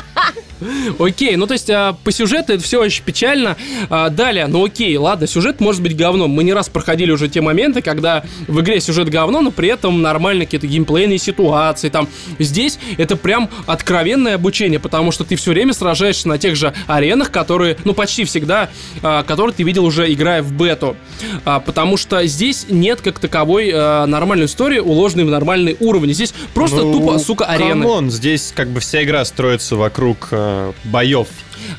Окей, 0.98 1.36
ну 1.36 1.46
то 1.46 1.54
есть 1.54 1.70
а, 1.70 1.96
по 2.04 2.12
сюжету 2.12 2.52
это 2.52 2.62
все 2.62 2.80
очень 2.80 3.02
печально. 3.04 3.56
А, 3.88 4.10
далее, 4.10 4.46
ну 4.46 4.64
окей, 4.64 4.96
ладно, 4.96 5.26
сюжет 5.26 5.60
может 5.60 5.82
быть 5.82 5.96
говном. 5.96 6.30
Мы 6.30 6.44
не 6.44 6.52
раз 6.52 6.68
проходили 6.68 7.10
уже 7.10 7.28
те 7.28 7.40
моменты, 7.40 7.82
когда 7.82 8.24
в 8.46 8.60
игре 8.60 8.80
сюжет 8.80 9.08
говно, 9.08 9.40
но 9.40 9.50
при 9.50 9.68
этом 9.68 10.02
нормально 10.02 10.44
какие-то 10.44 10.66
геймплейные 10.66 11.18
ситуации. 11.18 11.88
Там 11.88 12.08
здесь 12.38 12.78
это 12.98 13.16
прям 13.16 13.48
откровенное 13.66 14.34
обучение, 14.34 14.78
потому 14.78 15.12
что 15.12 15.24
ты 15.24 15.36
все 15.36 15.50
время 15.52 15.72
сражаешься 15.72 16.28
на 16.28 16.38
тех 16.38 16.56
же 16.56 16.72
аренах, 16.86 17.30
которые, 17.30 17.76
ну 17.84 17.94
почти 17.94 18.24
всегда, 18.24 18.68
а, 19.02 19.22
которые 19.22 19.54
ты 19.54 19.62
видел 19.62 19.84
уже 19.84 20.12
играя 20.12 20.42
в 20.42 20.52
бету. 20.52 20.96
А, 21.44 21.60
потому 21.60 21.96
что 21.96 22.24
здесь 22.26 22.66
нет 22.68 23.00
как 23.00 23.18
таковой 23.18 23.70
а, 23.72 24.06
нормальной 24.06 24.46
истории, 24.46 24.78
уложенной 24.78 25.24
в 25.24 25.30
нормальный 25.30 25.76
уровень. 25.80 26.12
Здесь 26.14 26.34
просто 26.54 26.78
Ну, 26.82 26.92
тупо, 26.92 27.18
сука, 27.18 27.44
арены. 27.46 27.70
come 27.82 27.98
on, 27.98 28.10
здесь 28.10 28.52
как 28.54 28.68
бы 28.68 28.80
вся 28.80 29.02
игра 29.02 29.24
строится 29.24 29.76
вокруг 29.76 30.28
э, 30.30 30.49
боев. 30.84 31.28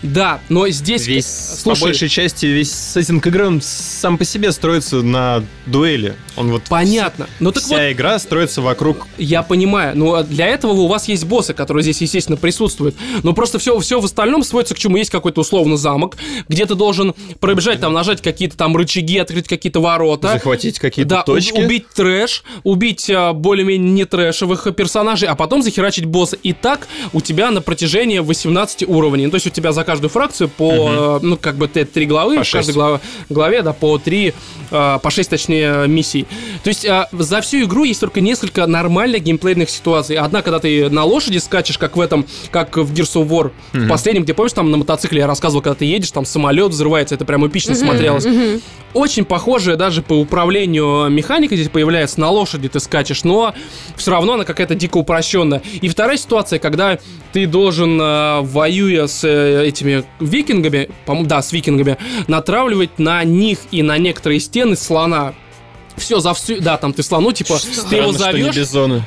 Да, 0.01 0.39
но 0.49 0.67
здесь... 0.69 1.07
Весь, 1.07 1.27
слушай, 1.61 1.79
по 1.79 1.85
большей 1.87 2.09
части, 2.09 2.45
весь 2.45 2.71
сеттинг 2.71 3.25
игры, 3.27 3.47
он 3.47 3.61
сам 3.61 4.17
по 4.17 4.25
себе 4.25 4.51
строится 4.51 5.01
на 5.01 5.43
дуэли. 5.65 6.15
Он 6.35 6.51
вот 6.51 6.63
понятно. 6.63 7.27
Ну 7.39 7.51
так 7.51 7.63
Вся 7.63 7.77
вот, 7.77 7.91
игра 7.91 8.19
строится 8.19 8.61
вокруг 8.61 9.07
я 9.17 9.43
понимаю. 9.43 9.97
Но 9.97 10.23
для 10.23 10.47
этого 10.47 10.71
у 10.71 10.87
вас 10.87 11.07
есть 11.07 11.25
боссы, 11.25 11.53
которые 11.53 11.83
здесь, 11.83 12.01
естественно, 12.01 12.37
присутствуют. 12.37 12.95
Но 13.23 13.33
просто 13.33 13.59
все, 13.59 13.77
все 13.79 13.99
в 13.99 14.05
остальном 14.05 14.43
сводится 14.43 14.75
к 14.75 14.79
чему? 14.79 14.97
Есть 14.97 15.09
какой-то 15.09 15.41
условно 15.41 15.77
замок, 15.77 16.17
где 16.47 16.65
ты 16.65 16.75
должен 16.75 17.13
пробежать, 17.39 17.79
там, 17.79 17.93
нажать 17.93 18.21
какие-то 18.21 18.57
там 18.57 18.75
рычаги, 18.75 19.17
открыть 19.17 19.47
какие-то 19.47 19.79
ворота. 19.79 20.29
захватить 20.33 20.79
какие-то 20.79 21.09
Да, 21.09 21.23
точки. 21.23 21.59
убить 21.61 21.87
трэш, 21.93 22.43
убить 22.63 23.09
а, 23.09 23.33
более-менее 23.33 23.91
не 23.91 24.05
трэшевых 24.05 24.67
персонажей, 24.75 25.27
а 25.27 25.35
потом 25.35 25.61
захерачить 25.61 26.05
босса. 26.05 26.37
И 26.41 26.53
так 26.53 26.87
у 27.13 27.21
тебя 27.21 27.51
на 27.51 27.61
протяжении 27.61 28.19
18 28.19 28.87
уровней. 28.87 29.25
Ну, 29.25 29.31
то 29.31 29.35
есть 29.35 29.47
у 29.47 29.49
тебя 29.49 29.70
за 29.71 29.83
каждую 29.83 30.09
фракцию 30.09 30.49
по, 30.49 31.19
э, 31.19 31.19
ну, 31.21 31.37
как 31.37 31.55
бы 31.55 31.67
три 31.67 32.05
главы, 32.05 32.37
По 32.37 32.43
в 32.43 32.51
каждой 32.51 32.67
шесть. 32.67 32.73
главе, 32.73 32.99
главе, 33.29 33.61
да, 33.61 33.73
по 33.73 33.97
три, 33.97 34.33
э, 34.71 34.99
по 35.01 35.09
6, 35.09 35.29
точнее, 35.29 35.87
миссий. 35.87 36.25
То 36.63 36.69
есть 36.69 36.85
а, 36.85 37.07
за 37.11 37.41
всю 37.41 37.63
игру 37.63 37.83
есть 37.83 37.99
только 37.99 38.21
несколько 38.21 38.65
нормальных 38.67 39.23
геймплейных 39.23 39.69
ситуаций. 39.69 40.15
Одна, 40.15 40.41
когда 40.41 40.59
ты 40.59 40.89
на 40.89 41.03
лошади 41.03 41.37
скачешь, 41.37 41.77
как 41.77 41.97
в 41.97 42.01
этом, 42.01 42.25
как 42.51 42.77
в 42.77 42.93
Gears 42.93 43.15
of 43.15 43.27
War, 43.27 43.51
в 43.73 43.87
последнем, 43.87 44.23
где, 44.23 44.33
помнишь, 44.33 44.53
там 44.53 44.71
на 44.71 44.77
мотоцикле 44.77 45.19
я 45.19 45.27
рассказывал, 45.27 45.61
когда 45.61 45.75
ты 45.75 45.85
едешь, 45.85 46.11
там 46.11 46.25
самолет 46.25 46.71
взрывается, 46.71 47.15
это 47.15 47.25
прям 47.25 47.45
эпично 47.47 47.75
смотрелось. 47.75 48.25
Очень 48.93 49.23
похожая 49.23 49.77
даже 49.77 50.01
по 50.01 50.13
управлению 50.13 51.09
механика 51.09 51.55
здесь 51.55 51.69
появляется, 51.69 52.19
на 52.19 52.29
лошади 52.29 52.67
ты 52.67 52.79
скачешь, 52.81 53.23
но 53.23 53.53
все 53.95 54.11
равно 54.11 54.33
она 54.33 54.43
какая-то 54.43 54.75
дико 54.75 54.97
упрощенная. 54.97 55.61
И 55.81 55.87
вторая 55.87 56.17
ситуация, 56.17 56.59
когда 56.59 56.99
ты 57.31 57.47
должен, 57.47 57.99
э, 58.01 58.41
воюя 58.41 59.07
с 59.07 59.23
э, 59.23 59.60
этими 59.61 60.03
викингами, 60.19 60.89
по-моему, 61.05 61.27
да, 61.27 61.41
с 61.41 61.51
викингами, 61.51 61.97
натравливать 62.27 62.99
на 62.99 63.23
них 63.23 63.59
и 63.71 63.83
на 63.83 63.97
некоторые 63.97 64.39
стены 64.39 64.75
слона. 64.75 65.33
Все, 65.97 66.19
за 66.19 66.33
всю... 66.33 66.59
Да, 66.59 66.77
там 66.77 66.93
ты 66.93 67.03
слону, 67.03 67.31
типа, 67.31 67.57
ты 67.89 67.97
его 67.97 68.11
что 68.11 68.19
зовешь, 68.19 68.55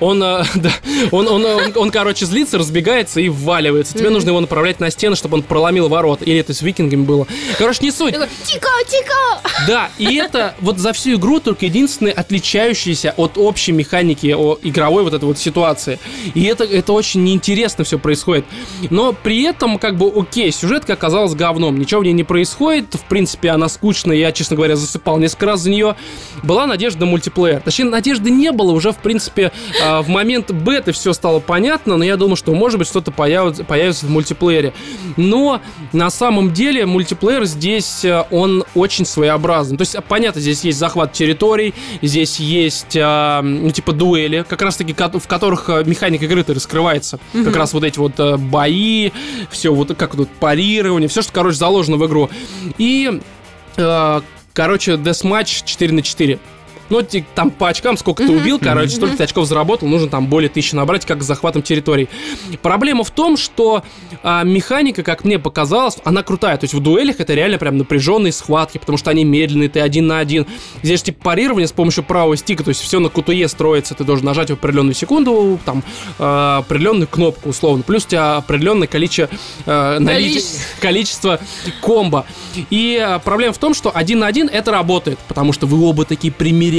он, 0.01 0.23
э, 0.23 0.45
да, 0.55 0.73
он, 1.11 1.29
он, 1.29 1.45
он, 1.45 1.73
он, 1.77 1.91
короче, 1.91 2.27
злится, 2.27 2.59
разбегается 2.59 3.21
и 3.21 3.29
вваливается. 3.29 3.95
Тебе 3.95 4.11
нужно 4.11 4.31
его 4.31 4.41
направлять 4.41 4.81
на 4.81 4.91
стены, 4.91 5.17
чтобы 5.17 5.37
он 5.37 5.43
проломил 5.43 5.89
ворота. 5.89 6.25
Или 6.25 6.39
это 6.39 6.55
с 6.55 6.63
викингами 6.63 7.03
было. 7.03 7.27
Короче, 7.59 7.81
не 7.83 7.91
суть. 7.91 8.15
Тико, 8.45 8.69
тико! 8.89 9.41
Да, 9.67 9.89
и 9.99 10.17
это 10.17 10.55
вот 10.61 10.79
за 10.79 10.93
всю 10.93 11.15
игру 11.15 11.41
только 11.41 11.67
единственное 11.67 12.13
отличающееся 12.13 13.15
от 13.17 13.39
общей 13.39 13.73
механики 13.73 14.35
о 14.37 14.59
игровой 14.63 15.05
вот 15.05 15.15
этой 15.15 15.25
вот 15.25 15.39
ситуации. 15.39 15.99
И 16.35 16.45
это, 16.45 16.65
это 16.65 16.93
очень 16.93 17.25
неинтересно 17.25 17.85
все 17.85 17.99
происходит. 17.99 18.45
Но 18.91 19.13
при 19.13 19.43
этом, 19.43 19.79
как 19.79 19.97
бы, 19.97 20.13
окей, 20.15 20.53
сюжетка 20.53 20.95
оказалась 20.95 21.35
говном. 21.35 21.79
Ничего 21.79 22.01
в 22.01 22.05
ней 22.05 22.13
не 22.13 22.25
происходит. 22.25 22.95
В 22.95 23.05
принципе, 23.09 23.51
она 23.51 23.69
скучная. 23.69 24.17
Я, 24.17 24.33
честно 24.33 24.57
говоря, 24.57 24.77
засыпал 24.77 25.19
несколько 25.19 25.47
раз 25.47 25.61
за 25.61 25.71
нее. 25.71 25.97
Была 26.45 26.67
надежда 26.67 27.01
на 27.01 27.07
мультиплеер. 27.07 27.61
Точнее, 27.61 27.87
надежды 27.87 28.31
не 28.31 28.53
было. 28.53 28.73
Уже, 28.73 28.93
в 28.93 28.99
принципе, 28.99 29.53
а, 29.83 30.03
в 30.03 30.09
момент 30.09 30.51
беты 30.51 30.93
все 30.93 31.13
стало 31.13 31.41
понятно. 31.41 31.97
Но 31.97 32.05
я 32.05 32.17
думал, 32.17 32.37
что, 32.37 32.55
может 32.55 32.79
быть, 32.79 32.87
что-то 32.87 33.11
появится, 33.11 33.65
появится 33.65 34.07
в 34.07 34.11
мультиплеере. 34.11 34.75
Но 35.17 35.61
на 35.93 36.11
самом 36.11 36.53
деле 36.53 36.87
мультиплеер 36.87 37.45
здесь, 37.45 38.05
э, 38.05 38.25
он 38.31 38.65
очень 38.75 39.07
своеобразный. 39.07 39.79
То 39.79 39.83
есть, 39.83 39.97
понятно, 40.09 40.41
здесь 40.41 40.65
есть 40.65 40.79
захват 40.79 41.13
территорий, 41.13 41.75
здесь 42.03 42.39
есть, 42.39 42.97
а, 43.01 43.43
ну, 43.43 43.71
типа, 43.71 43.93
дуэли, 43.93 44.45
как 44.49 44.63
раз-таки, 44.63 44.93
в 44.95 45.27
которых 45.27 45.69
э, 45.69 45.85
механика 45.85 46.27
игры-то 46.27 46.55
раскрывается. 46.55 47.19
Как 47.33 47.57
раз 47.57 47.73
вот 47.73 47.85
эти 47.85 47.99
вот 47.99 48.19
э, 48.19 48.37
бои, 48.37 49.11
все 49.51 49.73
вот 49.73 49.95
как 49.97 50.17
тут 50.17 50.29
парирование, 50.29 51.09
все, 51.09 51.23
что, 51.23 51.33
короче, 51.33 51.57
заложено 51.57 51.97
в 51.97 52.07
игру. 52.07 52.29
И, 52.79 53.21
короче, 54.55 54.93
Deathmatch 54.93 55.65
4 55.67 55.93
на 55.93 56.01
4 56.01 56.39
Ну, 56.91 57.01
там 57.35 57.51
по 57.51 57.69
очкам 57.69 57.97
сколько 57.97 58.25
ты 58.27 58.33
убил, 58.33 58.59
короче, 58.59 58.91
столько 58.97 59.17
ты 59.17 59.25
очков 59.25 59.47
заработал, 59.47 59.89
нужно 59.89 60.09
там 60.09 60.27
более 60.27 60.49
тысячи 60.49 60.75
набрать, 60.75 61.05
как 61.07 61.23
с 61.23 61.27
захватом 61.27 61.63
территорий. 61.63 62.09
Проблема 62.63 63.05
в 63.05 63.11
том, 63.11 63.37
что 63.37 63.83
а, 64.23 64.43
механика, 64.45 65.03
как 65.03 65.25
мне 65.25 65.39
показалось, 65.39 65.99
она 66.05 66.23
крутая. 66.23 66.57
То 66.57 66.65
есть 66.65 66.75
в 66.75 66.81
дуэлях 66.81 67.21
это 67.21 67.35
реально 67.35 67.59
прям 67.59 67.79
напряженные 67.79 68.33
схватки, 68.33 68.79
потому 68.79 68.99
что 68.99 69.11
они 69.11 69.25
медленные, 69.25 69.69
ты 69.69 69.81
один 69.81 70.07
на 70.07 70.19
один. 70.19 70.47
Здесь 70.83 71.03
типа 71.03 71.23
парирование 71.25 71.67
с 71.69 71.73
помощью 71.73 72.05
правого 72.05 72.37
стика, 72.37 72.63
то 72.65 72.69
есть 72.69 72.81
все 72.81 72.99
на 73.01 73.09
кутуе 73.09 73.49
строится, 73.49 73.95
ты 73.95 74.05
должен 74.05 74.27
нажать 74.27 74.51
в 74.51 74.55
определенную 74.55 74.95
секунду, 74.95 75.59
там, 75.65 75.83
а, 76.19 76.59
определенную 76.59 77.09
кнопку, 77.09 77.49
условно. 77.51 77.83
Плюс 77.83 78.05
у 78.05 78.09
тебя 78.09 78.37
определенное 78.37 78.87
количество, 78.89 79.29
а, 79.67 79.99
наличие- 79.99 80.43
Количество. 80.81 81.41
комбо. 81.81 82.25
И 82.71 82.99
а, 83.03 83.19
проблема 83.19 83.53
в 83.53 83.59
том, 83.59 83.75
что 83.75 83.91
один 83.95 84.21
на 84.21 84.27
один 84.27 84.49
это 84.49 84.71
работает, 84.71 85.19
потому 85.29 85.53
что 85.53 85.67
вы 85.67 85.83
оба 85.87 86.05
такие 86.05 86.33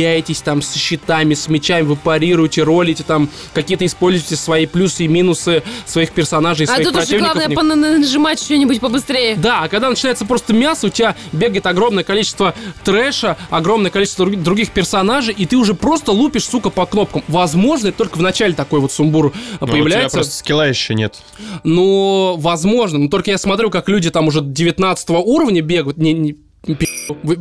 примеряетесь 0.06 0.42
там 0.42 0.62
с 0.62 0.74
щитами, 0.76 1.34
с 1.34 1.48
мечами, 1.48 1.82
вы 1.84 1.96
парируете, 1.96 2.64
ролите 2.64 3.04
там, 3.04 3.30
какие-то 3.54 3.86
используете 3.86 4.36
свои 4.36 4.66
плюсы 4.68 5.06
и 5.06 5.08
минусы 5.08 5.64
своих 5.86 6.12
персонажей, 6.12 6.66
А 6.68 6.76
своих 6.76 6.90
тут 6.92 7.02
уже 7.04 7.18
главное 7.18 7.48
них. 7.48 8.00
нажимать 8.00 8.40
что-нибудь 8.40 8.80
побыстрее. 8.80 9.36
Да, 9.36 9.64
а 9.64 9.68
когда 9.68 9.90
начинается 9.90 10.26
просто 10.26 10.54
мясо, 10.54 10.88
у 10.88 10.90
тебя 10.90 11.16
бегает 11.32 11.66
огромное 11.66 12.04
количество 12.04 12.54
трэша, 12.84 13.38
огромное 13.50 13.90
количество 13.92 14.26
друг- 14.26 14.42
других 14.42 14.72
персонажей, 14.72 15.34
и 15.36 15.46
ты 15.46 15.58
уже 15.58 15.74
просто 15.74 16.12
лупишь, 16.12 16.46
сука, 16.46 16.70
по 16.70 16.86
кнопкам. 16.86 17.24
Возможно, 17.28 17.88
это 17.88 17.98
только 17.98 18.18
в 18.18 18.22
начале 18.22 18.54
такой 18.54 18.80
вот 18.80 18.92
сумбур 18.92 19.26
Но 19.26 19.32
у 19.32 19.68
тебя 19.68 19.72
появляется. 19.72 20.18
просто 20.18 20.34
скилла 20.36 20.68
еще 20.68 20.94
нет. 20.94 21.16
Ну, 21.64 22.36
возможно. 22.38 23.00
Но 23.00 23.08
только 23.10 23.32
я 23.32 23.38
смотрю, 23.38 23.70
как 23.72 23.90
люди 23.90 24.10
там 24.12 24.28
уже 24.28 24.42
19 24.42 25.10
уровня 25.10 25.62
бегают. 25.62 25.98
Не, 25.98 26.14
не, 26.14 26.36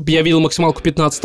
я 0.07 0.23
видел 0.23 0.41
максималку 0.41 0.83
15 0.83 1.25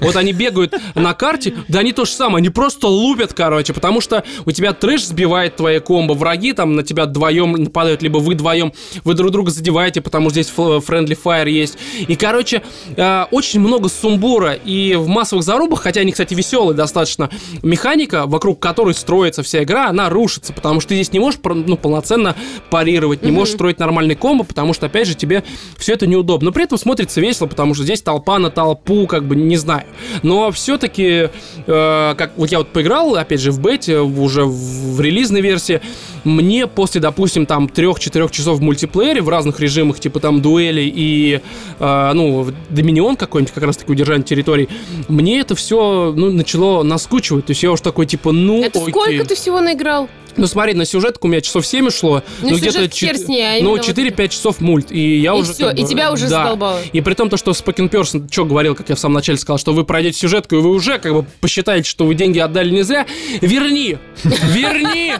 Вот 0.00 0.16
они 0.16 0.32
бегают 0.32 0.74
на 0.94 1.14
карте, 1.14 1.54
да 1.68 1.80
они 1.80 1.92
то 1.92 2.04
же 2.04 2.12
самое, 2.12 2.38
они 2.38 2.50
просто 2.50 2.86
лупят, 2.86 3.32
короче, 3.32 3.72
потому 3.72 4.00
что 4.00 4.24
у 4.44 4.50
тебя 4.50 4.72
трэш 4.72 5.06
сбивает 5.06 5.56
твои 5.56 5.78
комбо, 5.80 6.14
враги 6.14 6.52
там 6.52 6.74
на 6.76 6.82
тебя 6.82 7.06
вдвоем 7.06 7.52
нападают, 7.52 8.02
либо 8.02 8.18
вы 8.18 8.34
вдвоем, 8.34 8.72
вы 9.04 9.14
друг 9.14 9.30
друга 9.30 9.50
задеваете, 9.50 10.00
потому 10.00 10.30
что 10.30 10.42
здесь 10.42 10.52
friendly 10.56 11.18
fire 11.22 11.48
есть. 11.48 11.78
И, 12.06 12.16
короче, 12.16 12.62
э, 12.96 13.24
очень 13.30 13.60
много 13.60 13.88
сумбура, 13.88 14.52
и 14.52 14.94
в 14.94 15.08
массовых 15.08 15.44
зарубах, 15.44 15.82
хотя 15.82 16.00
они, 16.00 16.12
кстати, 16.12 16.34
веселые 16.34 16.76
достаточно, 16.76 17.30
механика, 17.62 18.26
вокруг 18.26 18.60
которой 18.60 18.94
строится 18.94 19.42
вся 19.42 19.62
игра, 19.62 19.88
она 19.88 20.08
рушится, 20.08 20.52
потому 20.52 20.80
что 20.80 20.90
ты 20.90 20.94
здесь 20.96 21.12
не 21.12 21.18
можешь 21.18 21.40
ну, 21.42 21.76
полноценно 21.76 22.36
парировать, 22.70 23.22
не 23.22 23.32
можешь 23.32 23.54
строить 23.54 23.78
нормальный 23.78 24.14
комбо, 24.14 24.44
потому 24.44 24.72
что, 24.72 24.86
опять 24.86 25.06
же, 25.06 25.14
тебе 25.14 25.44
все 25.76 25.94
это 25.94 26.06
неудобно. 26.06 26.46
Но 26.46 26.52
при 26.52 26.64
этом 26.64 26.78
смотрится 26.78 27.20
весело, 27.40 27.46
потому 27.46 27.74
что 27.74 27.84
здесь 27.84 28.02
толпа 28.02 28.38
на 28.38 28.50
толпу, 28.50 29.06
как 29.06 29.24
бы, 29.24 29.36
не 29.36 29.56
знаю. 29.56 29.84
Но 30.22 30.50
все-таки, 30.50 31.28
как 31.66 32.32
вот 32.36 32.50
я 32.52 32.58
вот 32.58 32.68
поиграл, 32.68 33.16
опять 33.16 33.40
же, 33.40 33.50
в 33.52 33.60
бете, 33.60 34.00
в- 34.00 34.22
уже 34.22 34.44
в, 34.44 34.96
в 34.96 35.00
релизной 35.00 35.40
версии, 35.40 35.80
мне 36.24 36.66
после, 36.66 37.00
допустим, 37.00 37.46
там 37.46 37.66
3-4 37.66 38.30
часов 38.30 38.58
в 38.58 38.62
мультиплеере 38.62 39.22
в 39.22 39.28
разных 39.28 39.60
режимах, 39.60 40.00
типа 40.00 40.20
там 40.20 40.42
дуэли 40.42 40.82
и, 40.94 41.40
э, 41.78 42.12
ну, 42.14 42.46
доминион 42.68 43.16
какой-нибудь, 43.16 43.54
как 43.54 43.64
раз-таки 43.64 43.92
удержание 43.92 44.24
территорий, 44.24 44.68
мне 45.08 45.40
это 45.40 45.54
все, 45.54 46.12
ну, 46.14 46.30
начало 46.30 46.82
наскучивать. 46.82 47.46
То 47.46 47.52
есть 47.52 47.62
я 47.62 47.72
уж 47.72 47.80
такой, 47.80 48.06
типа, 48.06 48.32
ну, 48.32 48.62
Это 48.62 48.78
окей. 48.80 48.90
сколько 48.92 49.24
ты 49.24 49.34
всего 49.34 49.60
наиграл? 49.60 50.08
Ну, 50.36 50.46
смотри, 50.46 50.74
на 50.74 50.84
сюжетку 50.84 51.26
у 51.26 51.30
меня 51.30 51.40
часов 51.40 51.66
7 51.66 51.88
ушло. 51.88 52.22
Ну, 52.42 52.56
где-то 52.56 52.72
сюжет 52.72 52.92
чет- 52.92 53.16
а 53.28 53.28
Ну, 53.28 53.34
именно 53.58 53.70
вот 53.70 53.80
4-5 53.88 54.28
часов 54.28 54.60
мульт. 54.60 54.90
И 54.92 55.18
я 55.18 55.34
И 55.34 55.40
уже... 55.40 55.52
всё, 55.54 55.68
как 55.68 55.78
и 55.78 55.82
бы, 55.82 55.88
тебя 55.88 56.12
уже 56.12 56.28
да. 56.28 56.42
задолбало. 56.44 56.80
И 56.92 57.00
при 57.00 57.14
том, 57.14 57.28
то, 57.28 57.36
что 57.36 57.52
Спокин 57.52 57.88
Персон, 57.88 58.28
что 58.30 58.44
говорил, 58.44 58.74
как 58.74 58.88
я 58.88 58.94
в 58.94 58.98
самом 58.98 59.14
начале 59.16 59.38
сказал, 59.38 59.58
что 59.58 59.72
вы 59.72 59.84
пройдете 59.84 60.18
сюжетку, 60.18 60.56
и 60.56 60.58
вы 60.58 60.70
уже 60.70 60.98
как 60.98 61.12
бы 61.14 61.24
посчитаете, 61.40 61.88
что 61.88 62.04
вы 62.06 62.14
деньги 62.14 62.38
отдали 62.38 62.70
не 62.70 62.82
зря, 62.82 63.06
верни! 63.40 63.98
Верни! 64.24 65.14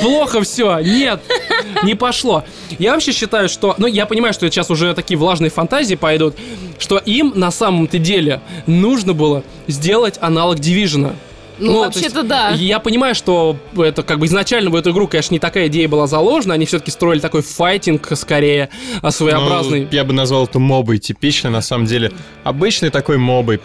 Плохо 0.00 0.42
все, 0.42 0.78
нет, 0.78 1.20
не 1.82 1.94
пошло. 1.96 2.44
Я 2.78 2.92
вообще 2.92 3.10
считаю, 3.12 3.48
что, 3.48 3.74
ну, 3.78 3.86
я 3.88 4.06
понимаю, 4.06 4.32
что 4.32 4.46
сейчас 4.48 4.70
уже 4.70 4.94
такие 4.94 5.18
влажные 5.18 5.50
фантазии 5.50 5.96
пойдут, 5.96 6.36
что 6.78 6.98
им 6.98 7.32
на 7.34 7.50
самом-то 7.50 7.98
деле 7.98 8.40
нужно 8.66 9.12
было 9.12 9.42
сделать 9.66 10.16
аналог 10.20 10.58
Division. 10.58 11.14
Ну, 11.58 11.72
то 11.74 11.78
вообще-то 11.80 12.22
да. 12.22 12.50
Я 12.50 12.78
понимаю, 12.78 13.14
что 13.14 13.56
это 13.76 14.02
как 14.02 14.18
бы 14.18 14.26
изначально 14.26 14.70
в 14.70 14.76
эту 14.76 14.90
игру, 14.90 15.08
конечно, 15.08 15.34
не 15.34 15.38
такая 15.38 15.66
идея 15.68 15.88
была 15.88 16.06
заложена. 16.06 16.54
Они 16.54 16.66
все-таки 16.66 16.90
строили 16.90 17.20
такой 17.20 17.42
файтинг 17.42 18.08
скорее 18.16 18.70
а, 19.02 19.10
своеобразный. 19.10 19.82
Ну, 19.82 19.88
я 19.90 20.04
бы 20.04 20.12
назвал 20.12 20.44
это 20.44 20.58
мобой 20.58 20.98
типичный, 20.98 21.50
на 21.50 21.60
самом 21.60 21.86
деле. 21.86 22.12
Обычный 22.44 22.90
такой 22.90 23.18
мобой. 23.18 23.60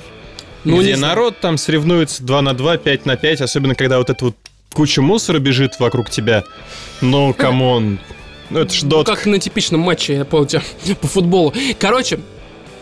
Ну, 0.64 0.82
где 0.82 0.96
народ 0.96 1.40
там 1.40 1.58
соревнуется 1.58 2.24
2 2.24 2.42
на 2.42 2.54
2, 2.54 2.78
5 2.78 3.06
на 3.06 3.18
5, 3.18 3.42
особенно 3.42 3.76
когда 3.76 3.98
вот 3.98 4.10
эта 4.10 4.26
вот 4.26 4.36
куча 4.74 5.02
мусора 5.02 5.40
бежит 5.40 5.80
вокруг 5.80 6.10
тебя. 6.10 6.44
Ну, 7.02 7.34
come 7.34 7.71
on. 7.71 8.00
Ну, 8.50 8.60
это 8.60 8.74
ж 8.74 8.84
Ну, 8.84 8.90
дот. 8.90 9.08
как 9.08 9.26
на 9.26 9.40
типичном 9.40 9.82
матче, 9.82 10.16
я 10.16 10.26
помню, 10.26 10.62
по 11.02 11.08
футболу. 11.08 11.54
Короче, 11.80 12.20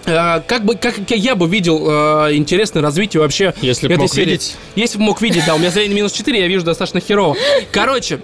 как 0.06 0.66
бы 0.66 0.76
как 0.76 0.96
я 1.12 1.36
бы 1.36 1.48
видел 1.48 1.88
э, 2.28 2.36
интересное 2.36 2.82
развитие 2.82 3.22
вообще 3.22 3.54
Если 3.62 3.88
бы 3.88 3.94
этой 3.94 4.02
мог 4.02 4.14
серии. 4.14 4.32
видеть. 4.32 4.56
Если 4.76 4.98
бы 4.98 5.04
мог 5.04 5.22
видеть, 5.22 5.44
да, 5.46 5.56
у 5.56 5.60
меня 5.60 5.70
зрение 5.70 5.96
минус 5.96 6.12
4, 6.12 6.40
я 6.40 6.48
вижу 6.48 6.66
достаточно 6.66 7.00
херово. 7.00 7.36
Короче, 7.72 8.20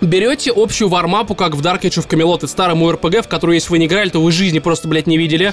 берете 0.00 0.52
общую 0.54 0.88
вармапу, 0.88 1.34
как 1.34 1.54
в 1.54 1.62
Dark 1.62 1.82
Age 1.82 2.04
of 2.04 2.08
Camelot, 2.08 2.38
это 2.38 2.46
старому 2.48 2.90
РПГ, 2.90 3.24
в 3.24 3.28
которую, 3.28 3.54
если 3.54 3.70
вы 3.70 3.78
не 3.78 3.86
играли, 3.86 4.08
то 4.10 4.20
вы 4.20 4.32
жизни 4.32 4.58
просто, 4.58 4.88
блядь, 4.88 5.06
не 5.06 5.16
видели. 5.16 5.52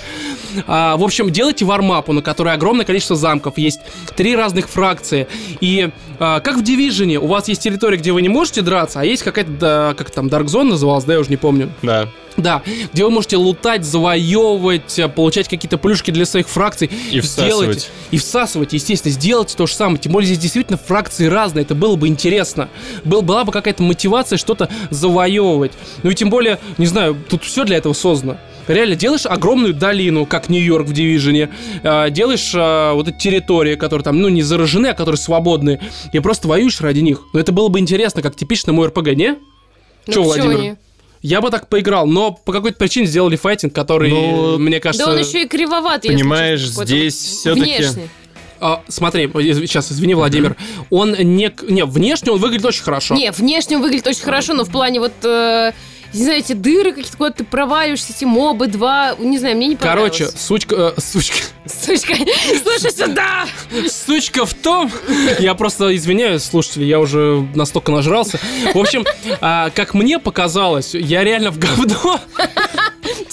А, 0.67 0.97
в 0.97 1.04
общем, 1.04 1.30
делайте 1.30 1.65
вармапу, 1.65 2.13
на 2.13 2.21
которой 2.21 2.54
огромное 2.54 2.86
количество 2.86 3.15
замков, 3.15 3.58
есть 3.58 3.80
три 4.15 4.36
разных 4.36 4.69
фракции. 4.69 5.28
И 5.62 5.89
а, 6.19 6.39
как 6.39 6.58
в 6.58 6.62
Division, 6.62 7.15
у 7.17 7.28
вас 7.28 7.47
есть 7.47 7.62
территория, 7.62 7.97
где 7.97 8.12
вы 8.12 8.21
не 8.21 8.30
можете 8.30 8.62
драться, 8.62 8.99
а 8.99 9.06
есть 9.06 9.23
какая-то, 9.23 9.52
да, 9.52 9.93
как 9.97 10.12
там, 10.12 10.28
Dark 10.28 10.45
Zone 10.45 10.63
называлась, 10.63 11.06
да, 11.06 11.13
я 11.13 11.19
уже 11.19 11.30
не 11.30 11.38
помню. 11.38 11.71
Да. 11.82 12.10
Да, 12.37 12.63
где 12.91 13.03
вы 13.03 13.11
можете 13.11 13.37
лутать, 13.37 13.83
завоевывать, 13.83 14.97
э, 14.97 15.07
получать 15.07 15.47
какие-то 15.47 15.77
плюшки 15.77 16.11
для 16.11 16.25
своих 16.25 16.49
фракций. 16.49 16.89
И 17.11 17.19
всасывать. 17.19 17.89
И 18.11 18.17
всасывать, 18.17 18.73
естественно, 18.73 19.13
сделайте 19.13 19.55
то 19.55 19.67
же 19.67 19.73
самое. 19.73 19.99
Тем 19.99 20.11
более 20.11 20.27
здесь 20.27 20.39
действительно 20.39 20.77
фракции 20.77 21.27
разные, 21.27 21.63
это 21.63 21.75
было 21.75 21.95
бы 21.95 22.07
интересно. 22.07 22.69
Был, 23.03 23.21
была 23.21 23.43
бы 23.43 23.51
какая-то 23.51 23.83
мотивация 23.83 24.37
что-то 24.37 24.69
завоевывать. 24.89 25.73
Ну 26.01 26.09
и 26.09 26.15
тем 26.15 26.29
более, 26.29 26.59
не 26.77 26.85
знаю, 26.85 27.17
тут 27.29 27.43
все 27.43 27.63
для 27.65 27.77
этого 27.77 27.93
создано. 27.93 28.37
Реально, 28.67 28.95
делаешь 28.95 29.25
огромную 29.25 29.73
долину, 29.73 30.25
как 30.25 30.49
Нью-Йорк 30.49 30.87
в 30.87 30.93
Дивижине, 30.93 31.49
э, 31.83 32.09
делаешь 32.09 32.51
э, 32.55 32.93
вот 32.93 33.09
эти 33.09 33.17
территории, 33.17 33.75
которые 33.75 34.03
там, 34.03 34.19
ну, 34.19 34.29
не 34.29 34.41
заражены, 34.41 34.87
а 34.87 34.93
которые 34.93 35.19
свободные, 35.19 35.81
и 36.13 36.19
просто 36.19 36.47
воюешь 36.47 36.79
ради 36.81 37.01
них. 37.01 37.23
Ну, 37.33 37.39
это 37.39 37.51
было 37.51 37.67
бы 37.67 37.79
интересно, 37.79 38.21
как 38.21 38.35
типично 38.35 38.71
мой 38.71 38.87
РПГ, 38.87 39.09
не? 39.15 39.35
Ну, 40.07 40.13
чё 40.13 40.23
Владимир? 40.23 40.59
не? 40.59 40.77
Я 41.23 41.39
бы 41.39 41.49
так 41.49 41.69
поиграл, 41.69 42.05
но 42.05 42.33
по 42.33 42.51
какой-то 42.51 42.77
причине 42.77 43.07
сделали 43.07 43.38
файтинг, 43.38 43.73
который, 43.73 44.09
Ну, 44.09 44.59
мне 44.59 44.81
кажется... 44.81 45.05
Да 45.07 45.13
он 45.13 45.19
еще 45.19 45.43
и 45.43 45.47
кривоват, 45.47 46.03
если 46.03 46.17
Понимаешь, 46.17 46.62
честно, 46.62 46.86
здесь 46.86 47.45
внешне. 47.45 48.09
А, 48.59 48.83
смотри, 48.89 49.29
сейчас, 49.33 49.89
извини, 49.91 50.15
Владимир, 50.15 50.57
он 50.89 51.13
не... 51.13 51.51
Не, 51.69 51.86
внешне 51.86 52.31
он 52.33 52.39
выглядит 52.39 52.65
очень 52.65 52.83
хорошо. 52.83 53.15
Не, 53.15 53.31
внешне 53.31 53.77
он 53.77 53.83
выглядит 53.83 54.05
очень 54.05 54.23
хорошо, 54.23 54.53
но 54.53 54.65
в 54.65 54.69
плане 54.69 54.99
вот... 54.99 55.13
э, 55.23 55.71
не 56.13 56.23
знаю, 56.23 56.39
эти 56.39 56.54
дыры 56.54 56.91
какие-то, 56.91 57.17
куда 57.17 57.30
ты 57.32 57.43
проваливаешься, 57.43 58.13
эти 58.15 58.26
мобы, 58.26 58.67
два, 58.67 59.15
не 59.19 59.39
знаю, 59.39 59.56
мне 59.58 59.67
не 59.67 59.76
понравилось. 59.76 60.17
Короче, 60.17 60.38
сучка, 60.38 60.76
э, 60.76 61.02
сучка, 61.02 61.38
Сучка, 61.65 62.13
слушай 62.63 62.91
сюда! 62.91 63.45
сучка 63.89 64.45
в 64.45 64.54
том, 64.54 64.91
я 65.39 65.54
просто 65.56 65.95
извиняюсь, 65.95 66.43
слушатели, 66.43 66.84
я 66.86 66.99
уже 66.99 67.47
настолько 67.56 67.91
нажрался. 67.91 68.39
В 68.73 68.78
общем, 68.78 69.06
а, 69.41 69.69
как 69.69 69.93
мне 69.93 70.19
показалось, 70.19 70.93
я 70.93 71.23
реально 71.23 71.52
в 71.52 71.60
говно. 71.60 72.19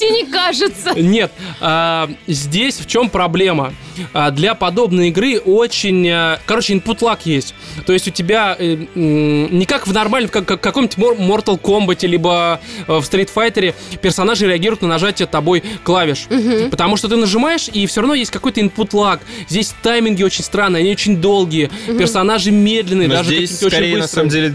Тебе 0.00 0.22
не 0.22 0.24
кажется? 0.26 0.92
Нет, 0.96 1.30
а, 1.60 2.10
здесь 2.26 2.78
в 2.78 2.86
чем 2.86 3.10
проблема? 3.10 3.74
А, 4.14 4.30
для 4.30 4.54
подобной 4.54 5.08
игры 5.08 5.38
очень, 5.38 6.08
а, 6.08 6.40
короче, 6.46 6.74
input 6.74 7.00
lag 7.00 7.18
есть. 7.24 7.54
То 7.86 7.92
есть 7.92 8.08
у 8.08 8.10
тебя 8.10 8.56
э, 8.58 8.76
не 8.94 9.66
как 9.66 9.86
в 9.86 9.92
нормальном, 9.92 10.30
как, 10.30 10.46
как 10.46 10.60
в 10.60 10.62
каком-нибудь 10.62 10.96
Mortal 10.96 11.60
Kombat, 11.60 12.06
либо 12.06 12.60
э, 12.86 12.92
в 12.92 13.00
Street 13.00 13.28
Fighter 13.34 13.74
персонажи 14.00 14.46
реагируют 14.46 14.80
на 14.82 14.88
нажатие 14.88 15.26
тобой 15.26 15.62
клавиш. 15.84 16.26
Потому 16.70 16.96
что 16.96 17.08
ты 17.08 17.16
нажимаешь, 17.16 17.68
и 17.68 17.86
все 17.86 18.00
равно 18.00 18.14
есть 18.14 18.30
какой-то 18.30 18.60
input 18.60 18.90
lag. 18.92 19.20
Здесь 19.48 19.74
тайминги 19.82 20.22
очень 20.22 20.44
странные, 20.44 20.80
они 20.80 20.92
очень 20.92 21.16
долгие, 21.16 21.70
персонажи 21.86 22.50
медленные, 22.50 23.08
Но 23.08 23.16
даже 23.16 23.36
здесь 23.36 23.50
какие-то 23.50 23.66
очень 23.66 23.76
скорее 23.76 23.94
на 23.96 24.02
быстрые. 24.02 24.08
самом 24.08 24.28
деле... 24.30 24.54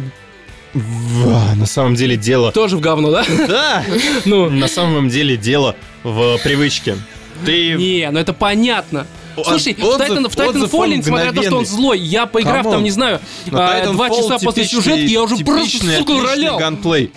в- 0.76 1.56
На 1.56 1.66
самом 1.66 1.96
деле 1.96 2.18
дело... 2.18 2.52
Тоже 2.52 2.78
в 2.78 2.82
говно, 2.82 3.12
да? 3.12 3.26
Да! 3.48 3.84
Ну, 4.26 4.50
На 4.50 4.68
самом 4.68 5.10
деле 5.10 5.38
дело 5.38 5.76
в 6.04 6.38
привычке. 6.44 6.98
Ты... 7.46 7.73
Не, 7.73 8.10
ну 8.12 8.19
это 8.19 8.34
понятно. 8.34 9.08
Слушай, 9.44 9.73
в 9.73 9.80
отзыв- 9.84 10.08
Titan, 10.08 10.30
в 10.30 10.36
Titanfall, 10.36 10.50
отзыв 10.50 10.73
он 10.73 10.90
несмотря 10.92 11.26
на 11.32 11.34
то, 11.34 11.44
что 11.44 11.58
он 11.58 11.65
злой, 11.65 12.00
я 12.00 12.26
поиграв 12.26 12.58
Камон. 12.58 12.73
там, 12.73 12.84
не 12.84 12.92
знаю, 12.92 13.19
а, 13.52 13.92
два 13.92 14.10
часа 14.10 14.38
после 14.40 14.65
сюжетки, 14.65 15.12
я 15.12 15.23
уже 15.23 15.38
просто, 15.44 15.78
сука, 15.98 16.13
ролял. 16.21 16.58
ганплей. 16.58 17.12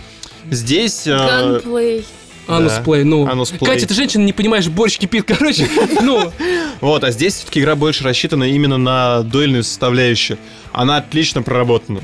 Здесь... 0.51 1.07
э, 1.07 1.17
Ганплей. 1.17 2.05
Анусплей, 2.49 3.05
ну. 3.05 3.29
Анусплей. 3.29 3.61
Катя, 3.61 3.87
ты 3.87 3.95
женщина, 3.95 4.23
не 4.25 4.33
понимаешь, 4.33 4.67
борщ 4.69 4.99
кипит, 4.99 5.25
короче. 5.27 5.69
Ну, 6.01 6.33
Вот, 6.81 7.05
а 7.05 7.11
здесь 7.11 7.35
все-таки 7.35 7.61
игра 7.61 7.77
больше 7.77 8.03
рассчитана 8.05 8.45
именно 8.45 8.79
на 8.79 9.21
дуэльную 9.23 9.63
составляющую. 9.63 10.39
Она 10.73 10.97
отлично 10.97 11.43
проработана. 11.43 12.01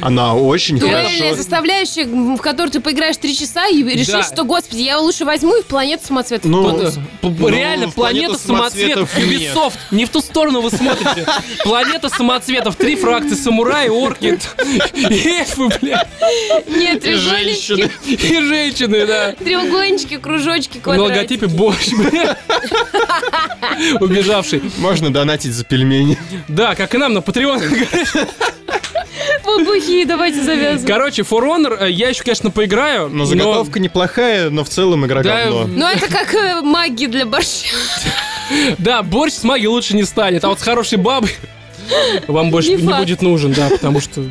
Она 0.00 0.34
очень 0.34 0.78
Дуэльная 0.78 1.08
хорошо... 1.18 1.36
составляющая, 1.36 2.04
в 2.04 2.36
которой 2.40 2.70
ты 2.70 2.80
поиграешь 2.80 3.16
три 3.16 3.36
часа 3.36 3.66
и 3.68 3.82
решишь, 3.82 4.06
Да. 4.08 4.22
что, 4.22 4.44
господи, 4.44 4.82
я 4.82 4.98
лучше 5.00 5.24
возьму 5.24 5.56
и 5.56 5.62
в 5.62 5.66
планету 5.66 6.06
самоцветов. 6.06 6.50
Ну, 6.50 6.62
вот, 6.62 6.82
э, 6.82 6.90
п- 7.20 7.28
ну, 7.38 7.48
реально, 7.48 7.88
в 7.88 7.94
планета 7.94 8.26
«Планету 8.28 8.46
самоцветов, 8.46 9.10
самоцветов» 9.10 9.40
нет. 9.40 9.52
Ubisoft, 9.56 9.72
не 9.90 10.04
в 10.04 10.08
ту 10.10 10.20
сторону 10.20 10.60
вы 10.60 10.70
смотрите. 10.70 11.26
Планета 11.64 12.08
самоцветов, 12.08 12.76
три 12.76 12.96
фракции, 12.96 13.34
самураи, 13.34 13.88
орки, 13.88 14.38
и 14.94 15.28
эльфы, 15.28 15.68
бля, 15.80 16.06
Нет, 16.68 17.04
И 17.04 17.14
женщины. 17.14 17.90
и 18.06 18.16
женщины, 18.40 19.06
да. 19.06 19.32
треугольнички, 19.32 20.16
кружочки, 20.18 20.76
На 20.76 20.82
квадратики. 20.82 21.16
логотипе 21.16 21.46
борщ, 21.48 21.88
бля. 21.92 22.36
Убежавший. 24.00 24.62
Можно 24.78 25.12
донатить 25.12 25.52
за 25.52 25.64
пельмени. 25.64 26.18
Да, 26.46 26.74
как 26.74 26.94
и 26.94 26.98
нам 26.98 27.14
на 27.14 27.18
Patreon. 27.18 28.28
Бабухи, 29.78 30.04
давайте 30.04 30.42
завязываем. 30.42 30.86
Короче, 30.86 31.22
For 31.22 31.42
Honor 31.42 31.76
э, 31.80 31.90
я 31.90 32.08
еще, 32.08 32.22
конечно, 32.22 32.50
поиграю. 32.50 33.08
Но 33.08 33.24
заготовка 33.24 33.78
неплохая, 33.78 34.50
но 34.50 34.64
в 34.64 34.68
целом 34.68 35.06
игра 35.06 35.22
Да, 35.22 35.44
говно. 35.44 35.66
Ну, 35.66 35.86
это 35.86 36.10
как 36.10 36.34
э, 36.34 36.60
маги 36.62 37.06
для 37.06 37.24
борща. 37.26 37.68
Да, 38.78 39.02
борщ 39.02 39.34
с 39.34 39.44
магией 39.44 39.68
лучше 39.68 39.94
не 39.94 40.04
станет, 40.04 40.42
а 40.42 40.48
вот 40.48 40.58
с 40.58 40.62
хорошей 40.62 40.96
бабой 40.96 41.30
вам 42.28 42.50
больше 42.50 42.70
Не 42.70 42.76
будет 42.78 43.20
нужен, 43.20 43.52
да, 43.52 43.68
потому 43.68 44.00
что 44.00 44.24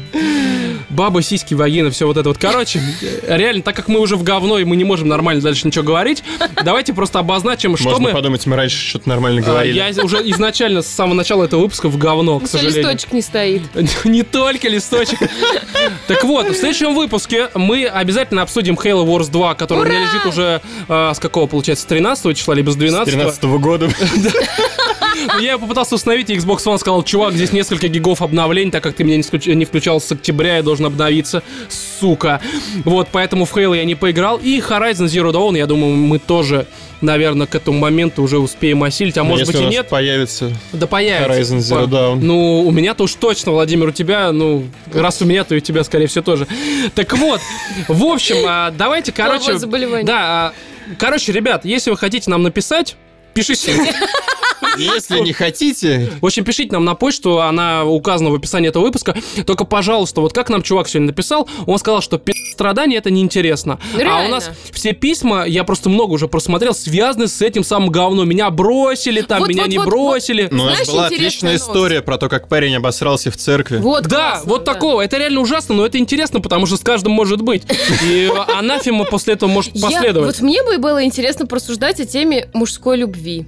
баба, 0.89 1.21
сиськи, 1.21 1.53
вагина, 1.53 1.91
все 1.91 2.05
вот 2.07 2.17
это 2.17 2.29
вот. 2.29 2.37
Короче, 2.37 2.81
реально, 3.27 3.61
так 3.61 3.75
как 3.75 3.87
мы 3.87 3.99
уже 3.99 4.15
в 4.15 4.23
говно 4.23 4.59
и 4.59 4.63
мы 4.63 4.75
не 4.75 4.83
можем 4.83 5.07
нормально 5.07 5.41
дальше 5.41 5.67
ничего 5.67 5.83
говорить, 5.83 6.23
давайте 6.63 6.93
просто 6.93 7.19
обозначим, 7.19 7.77
что 7.77 7.89
Можно 7.89 8.07
мы... 8.07 8.13
подумать, 8.13 8.45
мы 8.45 8.55
раньше 8.55 8.77
что-то 8.77 9.09
нормально 9.09 9.41
А, 9.45 9.49
говорили. 9.49 9.75
Я 9.75 10.03
уже 10.03 10.17
изначально 10.31 10.81
с 10.81 10.87
самого 10.87 11.15
начала 11.15 11.43
этого 11.43 11.61
выпуска 11.61 11.89
в 11.89 11.97
говно, 11.97 12.39
к 12.39 12.47
сожалению. 12.47 12.83
листочек 12.83 13.13
не 13.13 13.21
стоит. 13.21 13.61
Не 14.05 14.23
только 14.23 14.67
листочек. 14.69 15.19
Так 16.07 16.23
вот, 16.23 16.47
в 16.47 16.55
следующем 16.55 16.95
выпуске 16.95 17.49
мы 17.55 17.85
обязательно 17.85 18.41
обсудим 18.41 18.75
Halo 18.75 19.05
Wars 19.05 19.29
2, 19.29 19.55
который 19.55 19.85
у 19.85 19.85
меня 19.85 20.01
лежит 20.01 20.25
уже 20.25 20.61
э, 20.87 21.11
с 21.13 21.19
какого, 21.19 21.47
получается, 21.47 21.83
с 21.83 21.87
13 21.87 22.37
числа, 22.37 22.53
либо 22.53 22.71
с 22.71 22.75
12 22.75 23.13
13 23.13 23.43
года. 23.43 23.89
Ну, 25.33 25.39
Я 25.39 25.57
попытался 25.57 25.95
установить, 25.95 26.29
и 26.29 26.35
Xbox 26.35 26.57
One 26.65 26.77
сказал, 26.77 27.03
чувак, 27.03 27.33
здесь 27.33 27.51
несколько 27.51 27.87
гигов 27.87 28.21
обновлений, 28.21 28.71
так 28.71 28.83
как 28.83 28.95
ты 28.95 29.03
меня 29.03 29.17
не, 29.17 29.23
включ- 29.23 29.53
не 29.53 29.65
включал 29.65 29.99
с 29.99 30.11
октября, 30.11 30.57
я 30.57 30.63
должен 30.63 30.85
обновиться, 30.85 31.43
сука. 31.99 32.39
Вот, 32.85 33.09
поэтому 33.11 33.45
в 33.45 33.55
Halo 33.55 33.75
я 33.75 33.83
не 33.85 33.95
поиграл. 33.95 34.37
И 34.37 34.59
Horizon 34.59 35.05
Zero 35.05 35.31
Dawn, 35.31 35.57
я 35.57 35.65
думаю, 35.65 35.95
мы 35.95 36.19
тоже, 36.19 36.67
наверное, 37.01 37.47
к 37.47 37.55
этому 37.55 37.77
моменту 37.79 38.23
уже 38.23 38.37
успеем 38.39 38.83
осилить, 38.83 39.17
а 39.17 39.23
Но 39.23 39.29
может 39.31 39.47
если 39.47 39.57
быть 39.63 39.67
и 39.67 39.75
нет. 39.75 39.89
появится 39.89 40.51
Да 40.73 40.87
появится. 40.87 41.31
Horizon 41.55 41.57
Zero 41.59 41.87
Dawn. 41.87 42.19
Ну, 42.21 42.61
у 42.65 42.71
меня-то 42.71 43.03
уж 43.03 43.13
точно, 43.15 43.51
Владимир, 43.51 43.87
у 43.87 43.91
тебя, 43.91 44.31
ну, 44.31 44.65
раз 44.93 45.21
у 45.21 45.25
меня, 45.25 45.43
то 45.43 45.55
и 45.55 45.57
у 45.57 45.61
тебя, 45.61 45.83
скорее 45.83 46.07
всего, 46.07 46.23
тоже. 46.23 46.47
Так 46.95 47.13
вот, 47.17 47.41
в 47.87 48.03
общем, 48.03 48.37
а, 48.47 48.71
давайте, 48.71 49.11
короче... 49.11 49.53
Да, 50.05 50.19
а, 50.19 50.53
короче, 50.97 51.31
ребят, 51.31 51.65
если 51.65 51.89
вы 51.89 51.97
хотите 51.97 52.29
нам 52.29 52.43
написать, 52.43 52.95
пишите. 53.33 53.73
Если 54.77 55.19
не 55.19 55.33
хотите, 55.33 56.11
В 56.21 56.25
общем, 56.25 56.43
пишите 56.43 56.71
нам 56.73 56.85
на 56.85 56.95
почту, 56.95 57.41
она 57.41 57.85
указана 57.85 58.29
в 58.29 58.35
описании 58.35 58.69
этого 58.69 58.83
выпуска. 58.83 59.15
Только, 59.45 59.65
пожалуйста, 59.65 60.21
вот 60.21 60.33
как 60.33 60.49
нам 60.49 60.61
чувак 60.61 60.87
сегодня 60.89 61.07
написал, 61.07 61.47
он 61.65 61.77
сказал, 61.79 62.01
что 62.01 62.17
пи*** 62.17 62.33
страдания 62.53 62.97
это 62.97 63.09
неинтересно. 63.11 63.79
А 63.93 63.95
у 63.95 63.99
Реально. 63.99 64.29
нас 64.29 64.49
все 64.71 64.93
письма, 64.93 65.45
я 65.45 65.63
просто 65.63 65.89
много 65.89 66.13
уже 66.13 66.27
просмотрел, 66.27 66.73
связаны 66.73 67.27
с 67.27 67.41
этим 67.41 67.63
самым 67.63 67.89
говном. 67.89 68.27
Меня 68.27 68.49
бросили 68.49 69.21
там, 69.21 69.39
Вот, 69.39 69.49
меня 69.49 69.63
вот, 69.63 69.71
не 69.71 69.77
вот, 69.77 69.87
бросили. 69.87 70.47
ну, 70.51 70.63
у 70.63 70.65
нас 70.67 70.87
была 70.87 71.05
отличная 71.07 71.53
новость? 71.53 71.65
история 71.67 72.01
про 72.01 72.17
то, 72.17 72.29
как 72.29 72.47
парень 72.47 72.75
обосрался 72.75 73.31
в 73.31 73.37
церкви. 73.37 73.77
Вот 73.77 74.03
Да, 74.07 74.31
классно, 74.31 74.49
вот 74.49 74.63
да. 74.63 74.73
такого. 74.73 75.01
Это 75.01 75.17
реально 75.17 75.41
ужасно, 75.41 75.75
но 75.75 75.85
это 75.85 75.97
интересно, 75.97 76.41
потому 76.41 76.65
что 76.65 76.77
с 76.77 76.81
каждым 76.81 77.13
может 77.13 77.41
быть. 77.41 77.63
И 78.03 78.29
анафема 78.55 79.05
после 79.05 79.33
этого 79.33 79.49
может 79.49 79.79
последовать. 79.79 80.35
вот 80.35 80.41
мне 80.41 80.63
бы 80.63 80.77
было 80.77 81.03
интересно 81.03 81.45
порассуждать 81.45 81.99
о 81.99 82.05
теме 82.05 82.49
мужской 82.53 82.97
любви. 82.97 83.45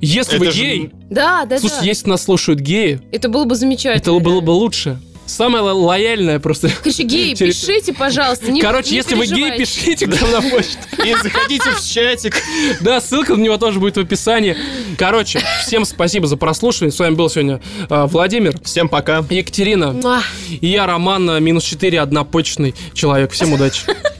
Если 0.00 0.38
вы 0.38 0.46
Это 0.46 0.54
же- 0.56 0.62
гей, 0.62 0.90
Да, 1.10 1.44
да, 1.44 1.58
слушайте, 1.58 1.82
да. 1.82 1.86
если 1.88 2.08
нас 2.08 2.22
слушают 2.24 2.60
геи, 2.60 3.00
Это 3.12 3.28
было 3.28 3.44
бы 3.44 3.54
замечательно. 3.54 4.00
это 4.00 4.18
было 4.18 4.40
бы 4.40 4.50
лучше. 4.50 4.98
Самое 5.26 5.62
ло- 5.62 5.74
лояльное 5.74 6.40
просто. 6.40 6.70
Короче, 6.82 7.04
геи, 7.04 7.34
Через- 7.38 7.56
пишите, 7.64 7.92
пожалуйста. 7.92 8.50
Не, 8.50 8.60
Короче, 8.60 8.90
не 8.90 8.96
если 8.96 9.14
вы 9.14 9.26
гей, 9.26 9.56
пишите 9.58 10.06
к 10.06 10.20
нам 10.20 10.32
на 10.32 10.40
почту. 10.42 10.78
И 11.06 11.14
заходите 11.22 11.70
в 11.70 11.84
чатик. 11.88 12.42
Да, 12.80 13.00
ссылка 13.00 13.36
на 13.36 13.40
него 13.42 13.56
тоже 13.56 13.78
будет 13.78 13.96
в 13.96 14.00
описании. 14.00 14.56
Короче, 14.98 15.40
всем 15.64 15.84
спасибо 15.84 16.26
за 16.26 16.36
прослушивание. 16.36 16.90
С 16.92 16.98
вами 16.98 17.14
был 17.14 17.30
сегодня 17.30 17.60
э, 17.88 18.06
Владимир, 18.10 18.58
Всем 18.64 18.88
пока. 18.88 19.24
Екатерина 19.30 19.92
Муа. 19.92 20.22
и 20.48 20.66
я, 20.66 20.86
Роман, 20.86 21.30
э, 21.30 21.40
минус 21.40 21.62
4, 21.62 22.00
однопочечный 22.00 22.74
человек. 22.92 23.30
Всем 23.30 23.52
удачи. 23.52 23.82